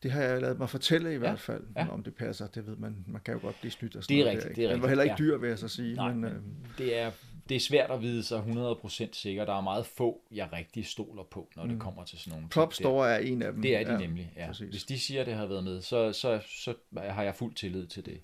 [0.03, 1.85] Det har jeg lavet mig fortælle i hvert fald, ja.
[1.85, 1.91] ja.
[1.91, 2.47] om det passer.
[2.47, 4.55] Det ved man, man kan jo godt blive snydt og sådan Det er rigtigt, der,
[4.55, 5.25] det er Den var rigtigt, heller ikke ja.
[5.25, 5.95] dyr, vil jeg så sige.
[5.95, 7.11] Nej, men, men øh, det er,
[7.49, 9.45] det er svært at vide sig 100% sikker.
[9.45, 11.81] Der er meget få, jeg rigtig stoler på, når det Mm.
[11.81, 12.91] kommer til sådan nogle Prop ting der.
[12.91, 13.63] Store er en af dem.
[13.63, 14.47] Det er de ja, nemlig, ja.
[14.47, 14.71] præcis.
[14.71, 17.87] Hvis de siger, at det har været med, så, så, så har jeg fuld tillid
[17.87, 18.21] til det.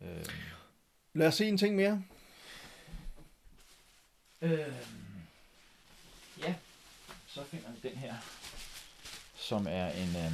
[0.00, 0.24] Øh,
[1.14, 2.02] Lad os se en ting mere.
[4.42, 4.58] øh,
[6.42, 6.54] ja,
[7.28, 8.14] så finder vi den her,
[9.36, 10.16] som er en...
[10.16, 10.32] Øh,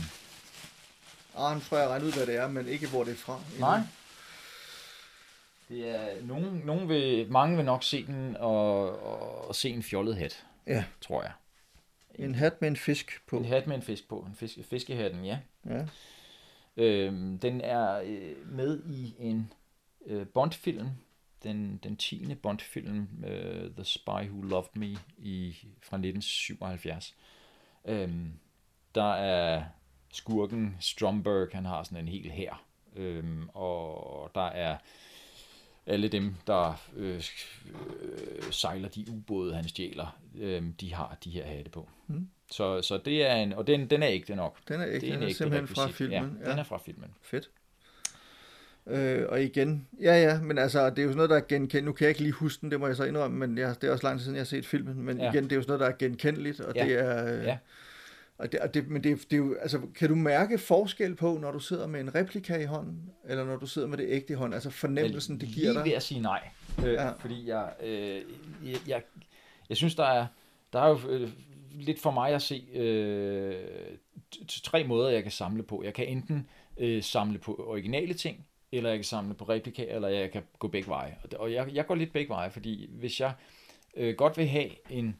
[1.38, 3.40] Ah, nu tror jeg regne ud, hvad det er, men ikke hvor det er fra.
[3.58, 3.80] nej,
[5.68, 9.82] det er nogen, nogen vil, mange vil nok se den og, og, og se en
[9.82, 11.32] fjollet hat, Ja, tror jeg.
[12.14, 13.36] en hat med en fisk på.
[13.38, 15.38] En hat med en fisk på, en fisk, fiskehatten, ja.
[15.66, 15.86] Ja.
[16.76, 19.52] Øhm, den er øh, med i en
[20.06, 20.88] øh, Bond-film,
[21.42, 22.34] den, den 10.
[22.34, 27.14] Bond-film, øh, The Spy Who Loved Me, i, fra 1977.
[27.84, 28.32] Øhm,
[28.94, 29.64] der er
[30.12, 32.62] skurken Stromberg, han har sådan en hel hær,
[32.96, 34.76] øhm, og der er
[35.86, 37.22] alle dem, der øh, øh,
[38.50, 41.88] sejler de ubåde, han stjæler, øh, de har de her hatte på.
[42.06, 42.28] Mm.
[42.50, 44.58] Så, så det er en, og den, den er ægte nok.
[44.68, 46.38] Den er Det er en den er ægte simpelthen fra filmen.
[46.44, 47.10] Ja, den er fra filmen.
[47.22, 47.50] Fedt.
[48.86, 51.84] Øh, og igen, ja ja, men altså, det er jo sådan noget, der er genkendeligt.
[51.84, 53.88] Nu kan jeg ikke lige huske den, det må jeg så indrømme, men jeg, det
[53.88, 55.02] er også lang tid siden, jeg har set filmen.
[55.02, 55.24] Men Ja.
[55.24, 55.32] ja.
[55.32, 56.84] igen, det er jo sådan noget, der er genkendeligt, og Ja.
[56.84, 57.38] det er...
[57.38, 57.58] Øh, Ja.
[58.38, 61.38] Og det, og det, men det, det er jo, altså, kan du mærke forskel på,
[61.40, 64.32] når du sidder med en replika i hånden, eller når du sidder med det ægte
[64.32, 64.54] i hånden?
[64.54, 65.96] Altså fornemmelsen, det giver lige ved dig?
[65.96, 66.48] at sige nej,
[66.86, 67.10] øh, ja.
[67.10, 68.22] Fordi jeg, øh,
[68.64, 69.02] jeg, jeg,
[69.68, 70.26] jeg synes, der er,
[70.72, 71.30] der er jo øh,
[71.70, 73.54] lidt for mig at se øh,
[74.62, 75.82] tre måder, jeg kan samle på.
[75.84, 80.08] Jeg kan enten øh, samle på originale ting, eller jeg kan samle på replika, eller
[80.08, 81.16] jeg kan gå begge veje.
[81.22, 83.32] Og Og jeg, jeg går lidt begge veje, fordi hvis jeg
[83.96, 85.16] øh, godt vil have en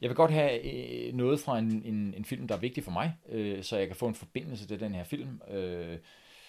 [0.00, 2.90] jeg vil godt have øh, noget fra en, en, en film, der er vigtig for
[2.90, 5.40] mig, øh, så jeg kan få en forbindelse til den her film.
[5.50, 5.98] Øh,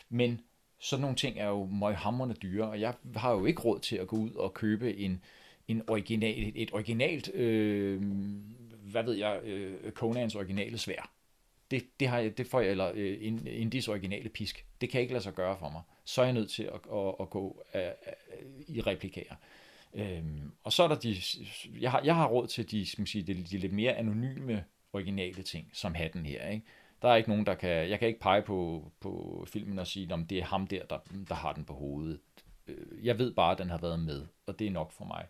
[0.09, 0.41] men
[0.79, 4.07] sådan nogle ting er jo møghamrende dyre, og jeg har jo ikke råd til at
[4.07, 5.23] gå ud og købe en,
[5.67, 8.01] en original, et, et originalt, øh,
[8.91, 11.11] hvad ved jeg, øh, Conans originale svær.
[11.71, 15.13] det, det, har jeg, det får jeg, eller øh, Indies originale pisk, det kan ikke
[15.13, 15.81] lade sig gøre for mig.
[16.05, 17.91] Så er jeg nødt til at, at, at gå øh, øh
[18.67, 19.35] i replikere.
[19.93, 21.15] Øhm, og så er der de,
[21.79, 24.63] jeg har, jeg har råd til de, skal man sige, de, de lidt mere anonyme
[24.93, 26.65] originale ting, som hatten her, ikke?
[27.01, 30.13] Der er ikke nogen, der kan, jeg kan ikke pege på, på filmen og sige,
[30.13, 30.97] om det er ham der, der,
[31.29, 32.19] der har den på hovedet.
[32.67, 35.25] Øh, Jeg ved bare, at den har været med, og det er nok for mig.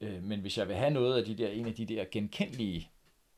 [0.00, 2.90] Øh, Men hvis jeg vil have noget af de der, en af de der genkendelige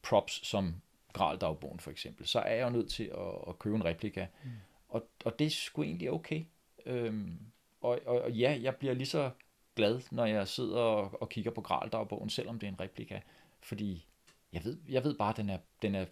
[0.02, 0.74] props, som
[1.12, 4.26] Graldagbogen for eksempel, så er jeg jo nødt til at, at købe en replika.
[4.44, 4.50] Mm.
[4.88, 6.44] Og, og det er sgu egentlig okay.
[6.86, 7.38] Øhm,
[7.80, 9.30] og, og, og ja, jeg bliver lige så
[9.76, 13.20] glad, når jeg sidder og, og kigger på Graldagbogen, selvom det er en replika.
[13.60, 14.06] Fordi
[14.52, 16.04] jeg ved, jeg ved bare, at den er, den er,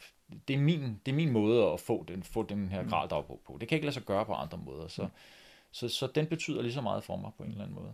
[0.48, 3.56] det, er min, det er min måde at få den, få den her Graldagbog på.
[3.60, 4.88] Det kan ikke lade sig gøre på andre måder.
[4.88, 5.08] Så,
[5.70, 7.92] så, så den betyder lige så meget for mig på en eller anden måde.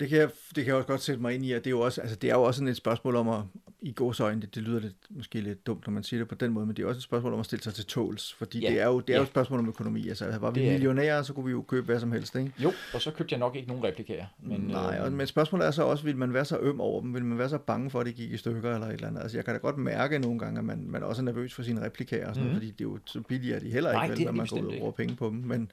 [0.00, 1.70] Det kan, jeg, det kan jeg også godt sætte mig ind i, at det er
[1.70, 3.40] jo også, altså det er jo også sådan et spørgsmål om at,
[3.82, 6.52] i gåsøjne, det, det lyder lidt, måske lidt dumt, når man siger det på den
[6.52, 8.70] måde, men det er også et spørgsmål om at stille sig til tåls, fordi Ja,
[8.70, 10.08] det er jo, det er jo et spørgsmål om økonomi.
[10.08, 10.80] Altså, var vi Det er det.
[10.80, 12.52] millionærer, så kunne vi jo købe hvad som helst, ikke?
[12.58, 14.26] Jo, og så købte jeg nok ikke nogen replikager.
[14.42, 17.00] Men, Nej, øh, og, men spørgsmålet er så også, vil man være så øm over
[17.00, 17.14] dem?
[17.14, 19.22] Vil man være så bange for, at det gik i stykker eller et eller andet?
[19.22, 21.62] Altså, jeg kan da godt mærke nogle gange, at man, man også er nervøs for
[21.62, 22.48] sine replikager og sådan mm.
[22.54, 23.98] noget, fordi det er jo så billige, at de heller ikke.
[23.98, 25.36] Nej, vel, når man går ud og bruger penge på dem.
[25.36, 25.70] Men,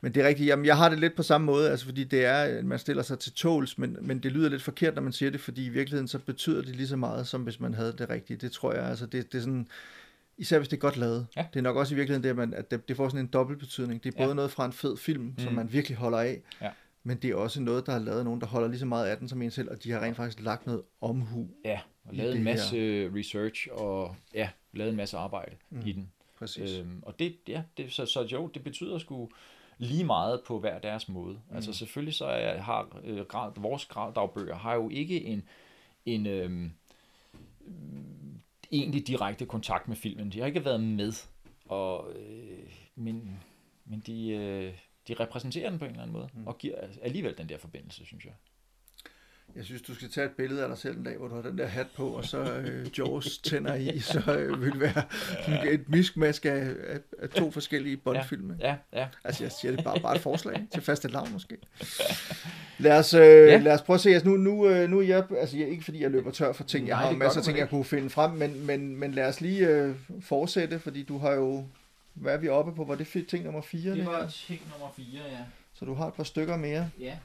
[0.00, 0.46] men det er rigtigt.
[0.46, 3.18] Jamen, jeg har det lidt på samme måde, altså, fordi det er, man stiller sig
[3.18, 6.08] til tåls, men, men det lyder lidt forkert, når man siger det, fordi i virkeligheden
[6.08, 8.36] så betyder det lige så meget, som hvis man havde det rigtige.
[8.36, 9.68] Det tror jeg, altså, det, det er sådan,
[10.38, 11.26] især hvis det er godt lavet.
[11.36, 11.46] Ja.
[11.52, 13.30] Det er nok også i virkeligheden det, at, man, at det, det får sådan en
[13.32, 14.04] dobbelt betydning.
[14.04, 14.34] Det er både Ja.
[14.34, 15.56] noget fra en fed film, som Mm.
[15.56, 16.70] man virkelig holder af, Ja.
[17.02, 19.16] men det er også noget, der har lavet nogen, der holder lige så meget af
[19.18, 21.48] den som en selv, og de har rent faktisk lagt noget omhu.
[21.64, 22.76] Ja, og lavet en masse
[23.16, 25.82] research, og ja, lavet en masse arbejde mm.
[25.86, 26.10] i den.
[26.38, 26.78] Præcis.
[26.78, 29.28] Øhm, og det, ja, det, så, så jo, det betyder sgu
[29.78, 31.34] lige meget på hver deres måde.
[31.34, 31.56] Mm.
[31.56, 35.42] Altså selvfølgelig så er, har øh, grad, vores graddagbøger har jo ikke en,
[36.06, 36.70] en øhm,
[38.72, 40.32] egentlig direkte kontakt med filmen.
[40.32, 41.12] De har ikke været med,
[41.68, 43.40] og, øh, men,
[43.84, 44.74] men de, øh,
[45.08, 46.46] de repræsenterer den på en eller anden måde, mm.
[46.46, 48.34] og giver alligevel den der forbindelse, synes jeg.
[49.56, 51.42] Jeg synes, du skal tage et billede af dig selv en dag, hvor du har
[51.42, 55.02] den der hat på, og så øh, Jaws tænder i, så øh, vil det være
[55.72, 58.56] et miskmask af, af, af to forskellige Bond-filme.
[58.60, 59.08] Ja, ja.
[59.24, 61.56] Altså, jeg siger det bare, bare et forslag til faste lavn måske.
[62.78, 63.58] Lad os, øh, Ja.
[63.58, 64.10] lad os prøve at se.
[64.10, 66.64] Altså, nu, nu, øh, nu er jeg, altså, jeg, ikke fordi jeg løber tør for
[66.64, 66.88] ting.
[66.88, 69.12] Jeg Nej, har det gør masser af ting, jeg kunne finde frem, men, men, men
[69.12, 71.64] lad os lige øh, fortsætte, fordi du har jo,
[72.14, 72.84] hvad er vi oppe på?
[72.84, 73.92] Var det ting nummer 4?
[73.94, 74.28] Det her?
[74.28, 75.38] ting nummer 4, ja.
[75.74, 76.90] Så du har et par stykker mere.
[77.00, 77.16] Ja.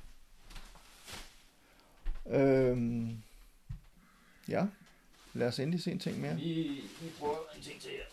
[2.32, 3.24] Øhm,
[4.48, 4.68] ja,
[5.34, 6.36] lad os endelig se en ting mere.
[6.36, 8.04] Vi, vi prøver en ting til her.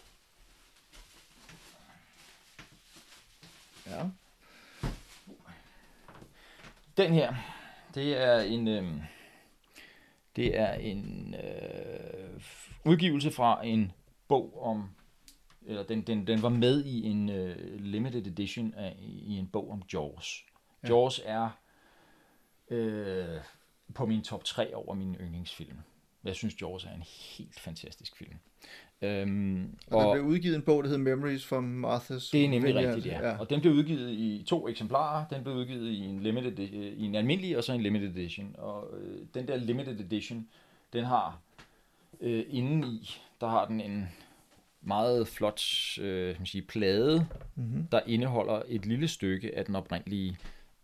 [3.87, 4.09] Ja.
[6.97, 7.35] Den her,
[7.95, 9.03] det er en, øh,
[10.37, 12.43] det er en øh,
[12.85, 13.93] udgivelse fra en
[14.29, 14.91] bog om,
[15.67, 19.71] eller den, den, den var med i en øh, limited edition af, i en bog
[19.71, 20.47] om Jaws.
[20.83, 20.89] Ja.
[20.89, 21.51] Jaws er
[22.71, 23.41] øh,
[23.95, 25.77] på min top 3 over mine yndlingsfilm.
[26.25, 27.03] Jeg synes, Jaws er en
[27.39, 28.35] helt fantastisk film.
[29.03, 32.75] Øhm, Og, der blev udgivet en bog, der hedder Memories from Martha's det er nemlig
[32.75, 33.37] rigtigt, ja.
[33.39, 35.25] Og den blev udgivet i to eksemplarer.
[35.29, 38.55] Den blev udgivet i en limited øh, i en almindelig og så en limited edition.
[38.59, 40.49] Og øh, den der limited edition,
[40.93, 41.41] den har
[42.21, 44.09] øh, indeni, der har den en
[44.83, 45.63] meget flot
[46.01, 47.87] øh, man sige, plade, Mm-hmm.
[47.87, 50.37] der indeholder et lille stykke af den oprindelige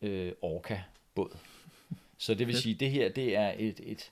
[0.02, 1.36] øh, Orca-båd.
[2.18, 4.08] Så det vil sige, det her det er et, et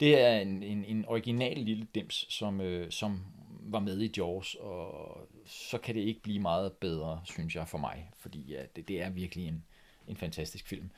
[0.00, 3.20] det er en, en, en original lille dims, som, øh, som
[3.66, 7.78] var med i Jaws, og så kan det ikke blive meget bedre, synes jeg, for
[7.78, 9.64] mig, fordi ja, det, det er virkelig en,
[10.08, 10.90] en fantastisk film.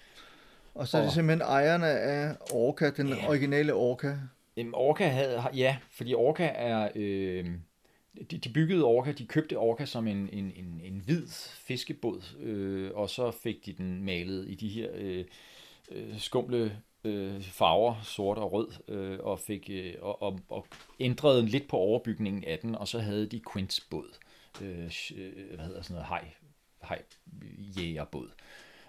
[0.74, 3.28] Og så er det Og- simpelthen ejerne af Orca, den Ja.
[3.28, 4.18] originale Orca.
[4.56, 7.46] Øhm, Orca havde, ja, fordi Orca er, øh,
[8.30, 12.90] de, de byggede Orca, de købte Orca som en, en, en, en hvid fiskebåd, øh,
[12.94, 15.24] og så fik de den malet i de her øh,
[15.90, 20.66] øh, skumle øh, farver, sort og rød, øh, og fik øh, og, og, og
[21.00, 24.18] ændrede lidt på overbygningen af den, og så havde de Quints båd,
[24.62, 26.28] øh, øh, hvad hedder sådan noget, hej,
[26.82, 27.02] hej
[27.78, 28.30] jægerbåd.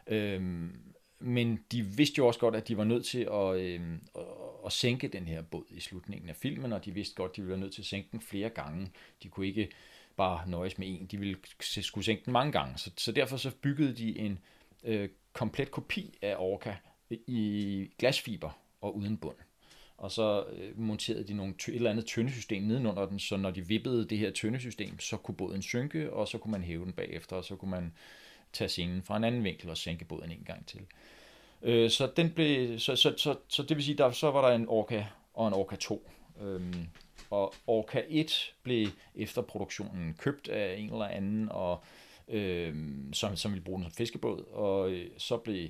[0.08, 0.72] Øhm,
[1.20, 3.82] men de vidste jo også godt, at de var nødt til at, øh,
[4.16, 4.22] at,
[4.66, 7.42] at sænke den her båd i slutningen af filmen, og de vidste godt, at de
[7.42, 8.92] ville være nødt til at sænke den flere gange.
[9.24, 9.70] De kunne ikke
[10.16, 12.78] bare nøjes med en, de ville skulle sænke den mange gange.
[12.78, 14.40] Så, så derfor så byggede de en
[14.84, 16.76] øh, komplet kopi af Orca
[17.10, 19.36] i glasfiber og uden bund.
[19.98, 23.68] Og så øh, monterede de nogle, et eller andet tyndesystem nedenunder den, så når de
[23.68, 27.36] vippede det her tyndesystem, så kunne båden synke, og så kunne man hæve den bagefter,
[27.36, 27.94] og så kunne man
[28.54, 30.80] tage scenen fra en anden vinkel og sænke båden en gang til.
[31.62, 34.56] Øh, så, den blev, så, så, så, så det vil sige, der, så var der
[34.56, 36.10] en Orca og en Orca 2.
[36.42, 36.88] Øhm,
[37.30, 41.84] og Orca 1 blev efter produktionen købt af en eller anden, og,
[42.28, 42.76] øh,
[43.14, 45.70] som, som ville bruge den som fiskebåd, og øh, så blev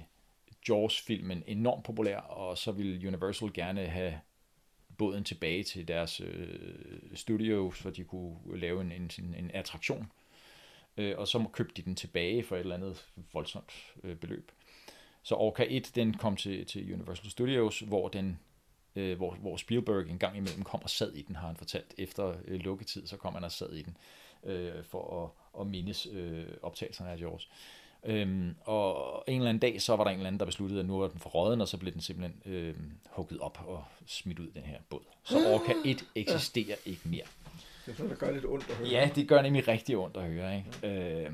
[0.69, 4.19] Jaws-filmen enormt populær, og så ville Universal gerne have
[4.97, 10.11] båden tilbage til deres øh, studio, så de kunne lave en, en, en attraktion.
[10.97, 14.51] Øh, og så købte de den tilbage for et eller andet voldsomt øh, beløb.
[15.23, 18.39] Så Orca 1, den kom til, til Universal Studios, hvor den
[18.97, 21.93] øh, hvor, hvor Spielberg en gang imellem kom og sad i den, har han fortalt.
[21.97, 23.97] Efter øh, lukketid, så kom han og sad i den,
[24.43, 25.29] øh, for at,
[25.61, 27.49] at mindes øh, optagelserne af Jaws.
[28.05, 30.85] Øhm, og en eller anden dag, så var der en eller anden, der besluttede, at
[30.85, 32.75] nu er den for råden, og så blev den simpelthen øh,
[33.09, 35.01] hugget op og smidt ud den her båd.
[35.23, 37.25] Så Orca 1 eksisterer ikke mere.
[37.85, 38.87] Det er sådan, der gør lidt ondt at høre.
[38.87, 40.57] Ja, det gør nemlig rigtig ondt at høre.
[40.57, 41.23] Ikke?
[41.25, 41.31] Øh,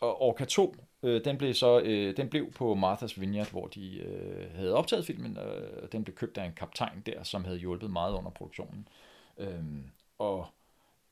[0.00, 3.98] og Orca 2, øh, den, blev så, øh, den blev på Martha's Vineyard, hvor de
[3.98, 5.38] øh, havde optaget filmen,
[5.82, 8.88] og den blev købt af en kaptajn der, som havde hjulpet meget under produktionen.
[9.38, 9.62] Øh,
[10.18, 10.46] og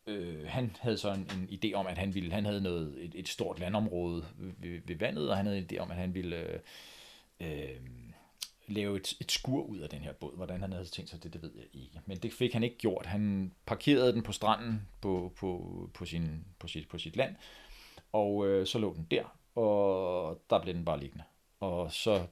[0.06, 3.12] øh, han havde så en, en idé om, at han ville, han havde noget, et,
[3.14, 6.36] et stort landområde ved, ved vandet, og han havde en idé om, at han ville
[6.36, 6.58] øh,
[7.40, 7.80] øh,
[8.66, 10.36] lave et, et skur ud af den her båd.
[10.36, 12.00] Hvordan han havde tænkt sig det, det ved jeg ikke.
[12.06, 13.06] Men det fik han ikke gjort.
[13.06, 17.36] Han parkerede den på stranden på, på, på, sin, på, sit, på sit land,
[18.12, 19.24] og øh, så lå den der,
[19.54, 21.24] og der blev den bare liggende.
[21.60, 22.26] Og så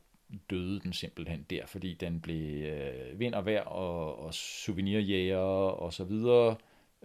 [0.50, 5.92] døde den simpelthen der, fordi den blev øh, vind og vejr og, og souvenirjæger og
[5.92, 6.56] så videre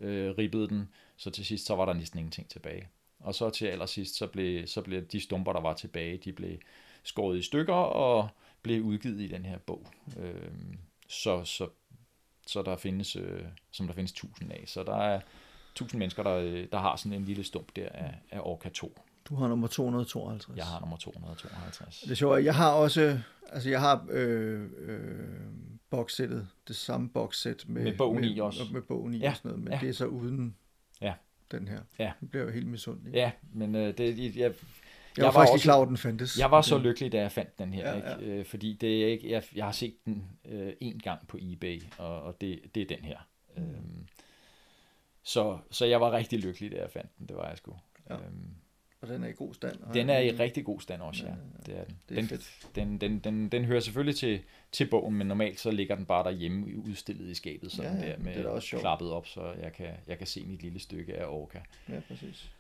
[0.02, 2.88] øh, ribbede den, så til sidst så var der næsten ingenting tilbage.
[3.20, 6.58] Og så til allersidst, så blev, så blev de stumper, der var tilbage, de blev
[7.04, 8.30] skåret i stykker og
[8.62, 9.88] blev udgivet i den her bog.
[10.20, 10.52] Øh,
[11.08, 11.70] så, så,
[12.48, 14.64] så der findes, øh, som der findes tusind af.
[14.66, 15.22] Så der er
[15.76, 19.00] tusind mennesker, der, øh, der har sådan en lille stump der af, af Orca 2.
[19.30, 20.58] Du har nummer 252.
[20.58, 22.00] Jeg har nummer 252.
[22.00, 22.44] Det er sjovt.
[22.44, 23.20] Jeg har også,
[23.50, 25.00] altså jeg har øh, øh,
[25.96, 28.64] boxsættet, det samme boxsæt med, Med bogen med, i også.
[28.72, 29.80] Med bogen i Ja, og sådan noget, men ja.
[29.82, 30.56] det er så uden
[31.02, 31.14] Ja.
[31.52, 31.80] den her.
[32.00, 32.12] Ja.
[32.22, 33.14] Det bliver jo helt misundelig.
[33.14, 34.54] Ja, men øh, det, jeg, jeg,
[35.18, 36.40] jeg var faktisk ikke klar over, den fandtes.
[36.40, 38.18] Jeg var så lykkelig, da jeg fandt den her, ja, ja.
[38.18, 38.32] ikke?
[38.40, 41.82] Øh, fordi det er ikke, jeg, jeg har set den øh, en gang på eBay,
[41.98, 43.18] og, og det, det er den her.
[43.58, 43.64] Mm.
[43.64, 44.08] Øhm,
[45.24, 47.76] så, så jeg var rigtig lykkelig, da jeg fandt den, det var jeg sgu.
[48.10, 48.16] Ja.
[48.16, 48.56] Øhm,
[49.08, 49.80] Og den er i god stand.
[49.82, 51.30] og- den er i rigtig god stand også, ja.
[51.32, 51.36] Ja,
[51.66, 51.98] Det er den.
[52.10, 52.68] Det er den, fedt.
[52.76, 54.42] den, den, den, den hører selvfølgelig til,
[54.72, 58.12] til bogen, men normalt så ligger den bare derhjemme udstillet i skabet, sådan Ja, ja,
[58.12, 58.82] der det er med også sjovt.
[58.82, 61.62] klappet op, så jeg kan, jeg kan se mit lille stykke af Orca.
[61.90, 62.52] Ja, præcis.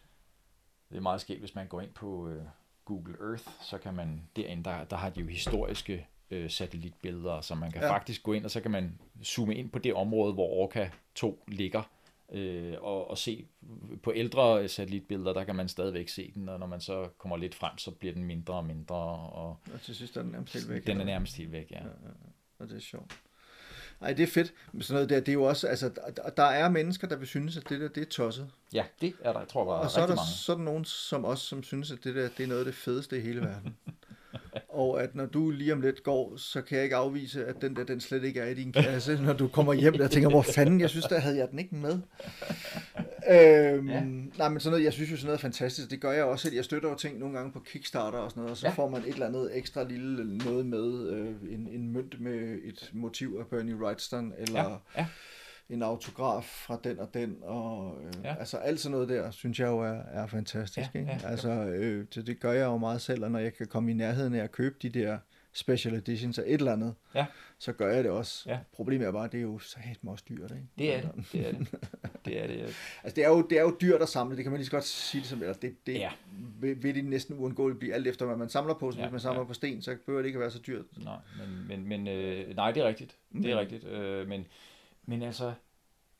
[0.89, 2.41] Det er meget skægt, hvis man går ind på øh,
[2.85, 7.55] Google Earth, så kan man derinde, der, der har de jo historiske øh, satellitbilleder, så
[7.55, 7.91] man kan ja.
[7.91, 11.43] faktisk gå ind, og så kan man zoome ind på det område, hvor Orca 2
[11.47, 11.89] ligger,
[12.31, 13.47] øh, og, og se
[14.03, 17.55] på ældre satellitbilleder, der kan man stadigvæk se den, og når man så kommer lidt
[17.55, 20.69] frem, så bliver den mindre og mindre, og Og til sidst er den nærmest helt
[20.69, 20.87] væk.
[20.87, 21.79] den er nærmest helt væk, ja.
[22.59, 23.13] Og det er sjovt.
[24.01, 24.53] Ej, det er fedt.
[24.71, 25.91] Men sådan noget der, det er jo også, altså,
[26.37, 28.49] der- er mennesker, der vil synes, at det der, det er tosset.
[28.73, 30.31] Ja, det er der, jeg tror, er Og så er der mange.
[30.31, 33.17] sådan nogen som os, som synes, at det der, det er noget af det fedeste
[33.17, 33.77] i hele verden.
[34.69, 37.75] og at når du lige om lidt går, så kan jeg ikke afvise, at den
[37.75, 40.41] der, den slet ikke er i din kasse, når du kommer hjem og tænker, hvor
[40.41, 41.99] fanden, jeg synes, der havde jeg den ikke med.
[43.29, 44.01] Øhm, ja.
[44.37, 45.91] Nej, men sådan noget, jeg synes jo sådan noget er fantastisk.
[45.91, 46.55] Det gør jeg også selv.
[46.55, 48.67] Jeg støtter jo ting nogle gange på Kickstarter og sådan noget, og så.
[48.67, 48.73] Ja.
[48.73, 52.89] får man et eller andet ekstra lille noget med, øh, en, en mønt med et
[52.93, 55.05] motiv af Bernie Wrightson, eller Ja, ja.
[55.69, 58.35] En autograf fra den og den, og øh, ja.
[58.39, 60.89] Altså alt sådan noget der, synes jeg jo er, er fantastisk.
[60.95, 61.11] Ja, ikke?
[61.23, 63.91] ja, altså, øh, det, det gør jeg jo meget selv, og når jeg kan komme
[63.91, 65.17] i nærheden af at købe de der
[65.53, 67.25] special editions af et eller andet, Ja.
[67.59, 68.49] så gør jeg det også.
[68.49, 68.59] Ja.
[68.73, 70.51] Problemet er bare, at det er jo satme også dyrt.
[70.51, 70.63] Ikke?
[70.77, 71.67] Det er det, det er det.
[72.25, 72.59] Det er det.
[73.03, 74.71] Altså, det er, jo, det er jo dyrt at samle, det kan man lige så
[74.71, 76.09] godt sige det som, eller det, det Ja.
[76.59, 78.91] vil, vil det næsten uundgåeligt blive alt efter, hvad man samler på.
[78.91, 79.47] Så Ja, hvis man samler ja.
[79.47, 80.85] på sten, så behøver det ikke at være så dyrt.
[81.03, 83.17] Nej, men, men, men øh, nej, det er rigtigt.
[83.33, 83.83] Det er Men- rigtigt.
[83.85, 84.45] Øh, men,
[85.05, 85.53] men altså,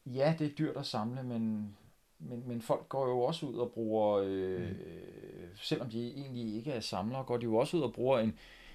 [0.05, 1.75] ja, det er dyrt at samle, men,
[2.19, 5.61] men, men folk går jo også ud og bruger, øh, Mm.
[5.61, 8.33] selvom de egentlig ikke er samlere, går de jo også ud og bruger en,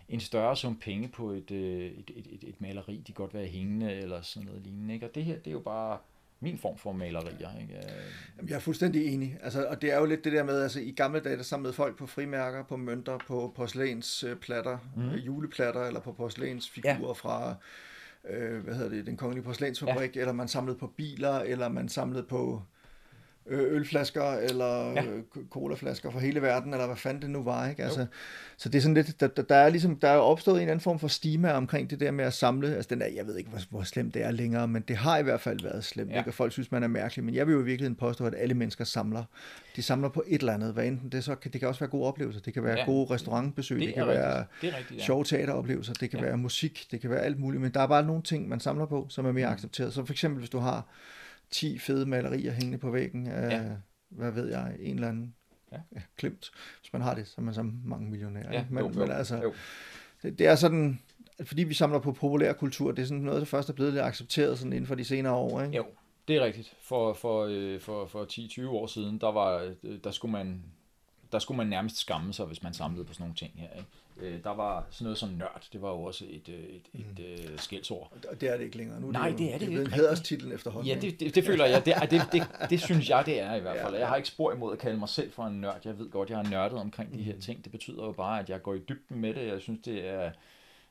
[0.09, 3.47] en større sum penge på et, øh, et, et, et, et maleri, de godt være
[3.47, 4.95] hængende eller sådan noget lignende.
[4.95, 5.07] Ikke?
[5.07, 5.99] Og det her, det er jo bare
[6.41, 7.59] min form for malerier.
[7.61, 7.77] Ikke?
[7.77, 7.83] Øh,
[8.37, 9.39] Jamen, jeg er fuldstændig enig.
[9.43, 11.73] Altså, og det er jo lidt det der med, altså i gamle dage, der samlede
[11.73, 15.11] folk på frimærker, på mønter, på porcelænsplatter, mm.
[15.11, 17.13] Juleplatter, eller på porcelænsfigurer ja.
[17.13, 17.55] fra,
[18.29, 20.21] øh, hvad hedder det, den kongelige porcelænsfabrik, ja.
[20.21, 22.62] eller man samlede på biler, eller man samlede på
[23.51, 25.03] ølflasker, eller ja.
[25.51, 27.84] Colaflasker fra hele verden, eller hvad fanden det nu var, ikke?
[27.84, 28.07] Altså,
[28.57, 30.82] så det er sådan lidt, der, der, er ligesom, der er opstået en eller anden
[30.82, 33.51] form for stima omkring det der med at samle, altså den der, jeg ved ikke,
[33.51, 36.18] hvor, hvor slemt det er længere, men det har i hvert fald været slemt, ja.
[36.18, 36.30] Ikke?
[36.30, 38.55] og folk synes, man er mærkelig, men jeg vil jo i virkeligheden påstå, at alle
[38.55, 39.24] mennesker samler.
[39.76, 41.90] De samler på et eller andet, hvad enten det så kan, det kan også være
[41.90, 42.84] gode oplevelser, det kan være ja.
[42.84, 45.05] Gode restaurantbesøg, det, det kan være det rigtigt, ja.
[45.05, 46.24] sjove teateroplevelser, det kan ja.
[46.24, 46.30] Ja.
[46.30, 48.86] være musik, det kan være alt muligt, men der er bare nogle ting, man samler
[48.86, 49.53] på, som er mere Mm.
[49.53, 49.94] accepteret.
[49.94, 50.86] Så for eksempel, hvis du har
[51.51, 53.70] 10 fede malerier hængende på væggen af, Ja.
[54.09, 55.34] hvad ved jeg, en eller anden
[55.72, 55.76] Ja.
[55.94, 56.01] ja.
[56.16, 56.51] klemt.
[56.80, 58.53] Hvis man har det, så er man så mange millionærer.
[58.53, 59.53] Ja, men, jo, jo, men altså, jo.
[60.22, 61.01] det, det er sådan,
[61.44, 64.05] fordi vi samler på populær kultur, det er sådan noget, der først er blevet lidt
[64.05, 65.62] accepteret sådan inden for de senere år.
[65.62, 65.76] Ikke?
[65.76, 65.84] Jo,
[66.28, 66.76] det er rigtigt.
[66.82, 68.24] For, for, øh, for, for
[68.64, 70.62] 10-20 år siden, der, var, øh, der, skulle man,
[71.32, 73.68] der skulle man nærmest skamme sig, hvis man samlede på sådan nogle ting her.
[73.76, 73.88] Ikke?
[74.23, 77.18] Øh, Der var sådan noget som nørd, det var jo også et, øh, et, et,
[77.53, 78.12] et skældsord.
[78.31, 79.01] Og det er det ikke længere.
[79.01, 79.95] Nu Nej, det er det det er ikke blevet en rigtigt.
[80.03, 80.89] hæderstitel efterhånden.
[80.95, 81.85] Ja, det, det, det føler jeg.
[81.85, 83.95] Det, er- det, det, det synes jeg, det er i hvert Ja, fald.
[83.95, 84.01] ja.
[84.01, 85.81] Jeg har ikke spor imod at kalde mig selv for en nørd.
[85.85, 87.41] Jeg ved godt, jeg har nørdet omkring de her Mm.
[87.41, 87.64] ting.
[87.64, 89.47] Det betyder jo bare, at jeg går i dybden med det.
[89.47, 90.31] Jeg synes, det er,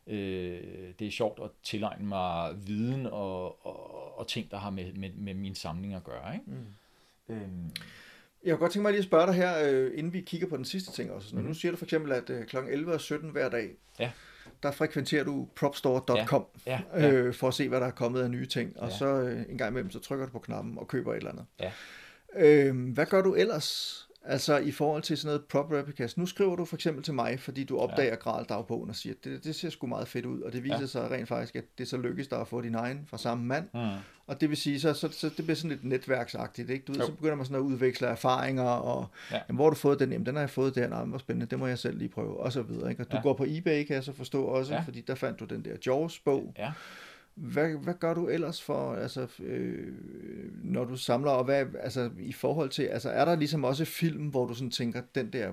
[0.08, 0.62] øh,
[1.00, 5.10] det er sjovt at tilegne mig viden og, og, og ting, der har med, med,
[5.14, 6.34] med min samling at gøre.
[6.34, 6.46] Ikke?
[6.48, 7.36] Mm.
[7.36, 7.72] Øhm,
[8.44, 10.58] Jeg kunne godt tænke mig lige at spørge dig her, øh, inden vi kigger på
[10.58, 11.36] den sidste ting også.
[11.36, 11.48] Når Mhm.
[11.48, 12.58] Nu siger du for eksempel, at øh, kl.
[12.70, 13.70] 11 og 17 hver dag,
[14.00, 14.12] Ja.
[14.64, 17.12] der frekventerer du propstore.com ja, ja.
[17.12, 18.80] øh, for at se, hvad der er kommet af nye ting.
[18.80, 18.98] Og Ja.
[18.98, 21.46] så øh, en gang imellem, så trykker du på knappen og køber et eller andet.
[21.60, 21.72] Ja.
[22.36, 24.09] Øh, hvad gør du ellers?
[24.26, 26.18] Altså i forhold til sådan noget prop replicas.
[26.18, 28.16] Nu skriver du for eksempel til mig, fordi du opdager ja.
[28.16, 30.42] Gral-dagbogen og siger, det, det ser sgu meget fedt ud.
[30.42, 30.86] Og det viser Ja.
[30.86, 33.66] sig rent faktisk, at det så lykkes dig at få din egen fra samme mand.
[33.74, 33.80] mm.
[34.28, 36.86] Og det vil sige, så, så, så det bliver sådan lidt netværksagtigt, ikke?
[36.86, 37.06] Du ved, Jo.
[37.06, 39.40] så begynder man sådan at udveksle erfaringer, og Ja.
[39.50, 40.12] jamen, hvor har du fået den?
[40.12, 42.40] Jamen, den har jeg fået der, nej, hvor spændende, det må jeg selv lige prøve,
[42.40, 43.04] og så videre, ikke?
[43.04, 43.22] Og du Ja.
[43.24, 44.82] går på eBay, kan jeg så forstå også, Ja.
[44.82, 46.54] fordi der fandt du den der Jaws-bog.
[46.58, 46.72] Ja.
[47.40, 49.94] Hvad, hvad gør du ellers for, altså, øh,
[50.64, 54.28] når du samler, og hvad, altså, i forhold til, altså, er der ligesom også film,
[54.28, 55.52] hvor du sådan tænker, den der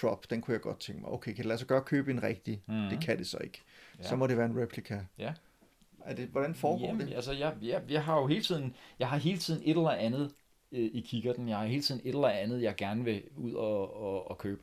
[0.00, 2.10] prop, den kunne jeg godt tænke mig, okay, kan det lade sig gøre at købe
[2.10, 2.62] en rigtig?
[2.66, 2.88] Mhm.
[2.90, 3.62] Det kan det så ikke.
[3.98, 4.02] Ja.
[4.02, 4.98] Så må det være en replika.
[5.18, 5.32] Ja.
[6.04, 7.14] Er det, hvordan foregår Jamen, det?
[7.14, 10.32] altså, jeg, jeg, jeg har jo hele tiden, jeg har hele tiden et eller andet
[10.72, 11.48] øh, i kikkerten.
[11.48, 14.60] Jeg har hele tiden et eller andet, jeg gerne vil ud og, og, og købe.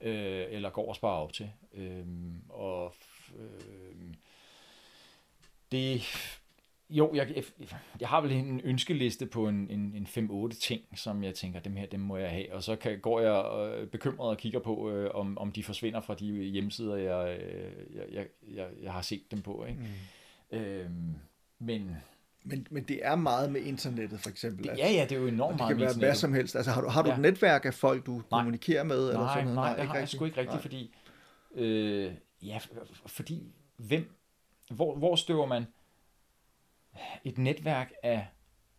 [0.00, 1.50] Øh, eller går og spare op til.
[1.74, 2.04] Øh,
[2.48, 2.94] og
[3.38, 4.14] øh,
[5.74, 6.02] det...
[6.90, 7.44] Jo, jeg, jeg,
[8.00, 11.76] jeg har vel en ønskeliste på en, en, en 5-8 ting, som jeg tænker, dem
[11.76, 12.54] her, dem må jeg have.
[12.54, 16.00] Og så kan, går jeg øh, bekymret og kigger på, øh, om, om de forsvinder
[16.00, 19.64] fra de hjemmesider, jeg, øh, jeg, jeg, jeg, jeg har set dem på.
[19.64, 19.80] Ikke?
[20.52, 20.58] Mm.
[20.58, 21.14] Øhm,
[21.58, 21.96] men
[22.44, 24.68] Men, men det er meget med internettet, for eksempel.
[24.68, 26.56] at- ja, ja, det er jo enormt det meget kan være hvad som helst.
[26.56, 27.14] Altså, har du, har du Ja.
[27.14, 28.22] et netværk af folk, du Nej.
[28.30, 28.98] kommunikerer med?
[29.08, 29.70] eller Nej, sådan noget?
[29.70, 30.62] nej, det har jeg sgu ikke rigtigt, Nej.
[30.62, 30.94] fordi,
[31.54, 32.12] øh,
[32.42, 32.58] ja,
[33.06, 33.42] fordi,
[33.76, 34.10] hvem,
[34.70, 35.66] hvor, hvor støver man
[37.24, 38.26] et netværk af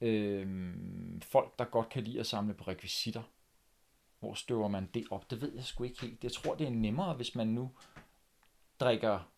[0.02, 0.74] øh,
[1.22, 3.24] folk, der godt kan lide at samle på rekvisitter?
[4.20, 5.30] Hvor støver man det op?
[5.30, 6.24] Det ved jeg sgu ikke helt.
[6.24, 7.72] Jeg tror, det er nemmere, hvis man nu
[8.80, 9.32] drikker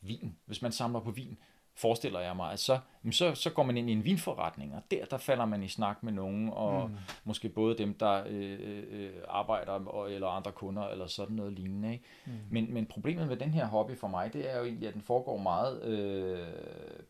[0.00, 0.38] vin.
[0.44, 1.38] Hvis man samler på vin,
[1.76, 2.78] forestiller jeg mig, at så,
[3.10, 6.02] så, så går man ind i en vinforretning, og der, der falder man i snak
[6.02, 6.96] med nogen, og Mm.
[7.24, 8.58] måske både dem, der øh,
[8.92, 11.92] øh, arbejder, og, eller andre kunder, eller sådan noget lignende.
[11.92, 12.04] Ikke?
[12.26, 12.32] Mm.
[12.50, 15.02] Men, men problemet med den her hobby for mig, det er jo egentlig, at den
[15.02, 16.46] foregår meget øh,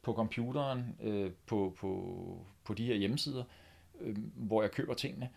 [0.02, 2.14] på computeren, øh, på, på,
[2.64, 3.44] på de her hjemmesider,
[4.00, 5.28] øh, hvor jeg køber tingene.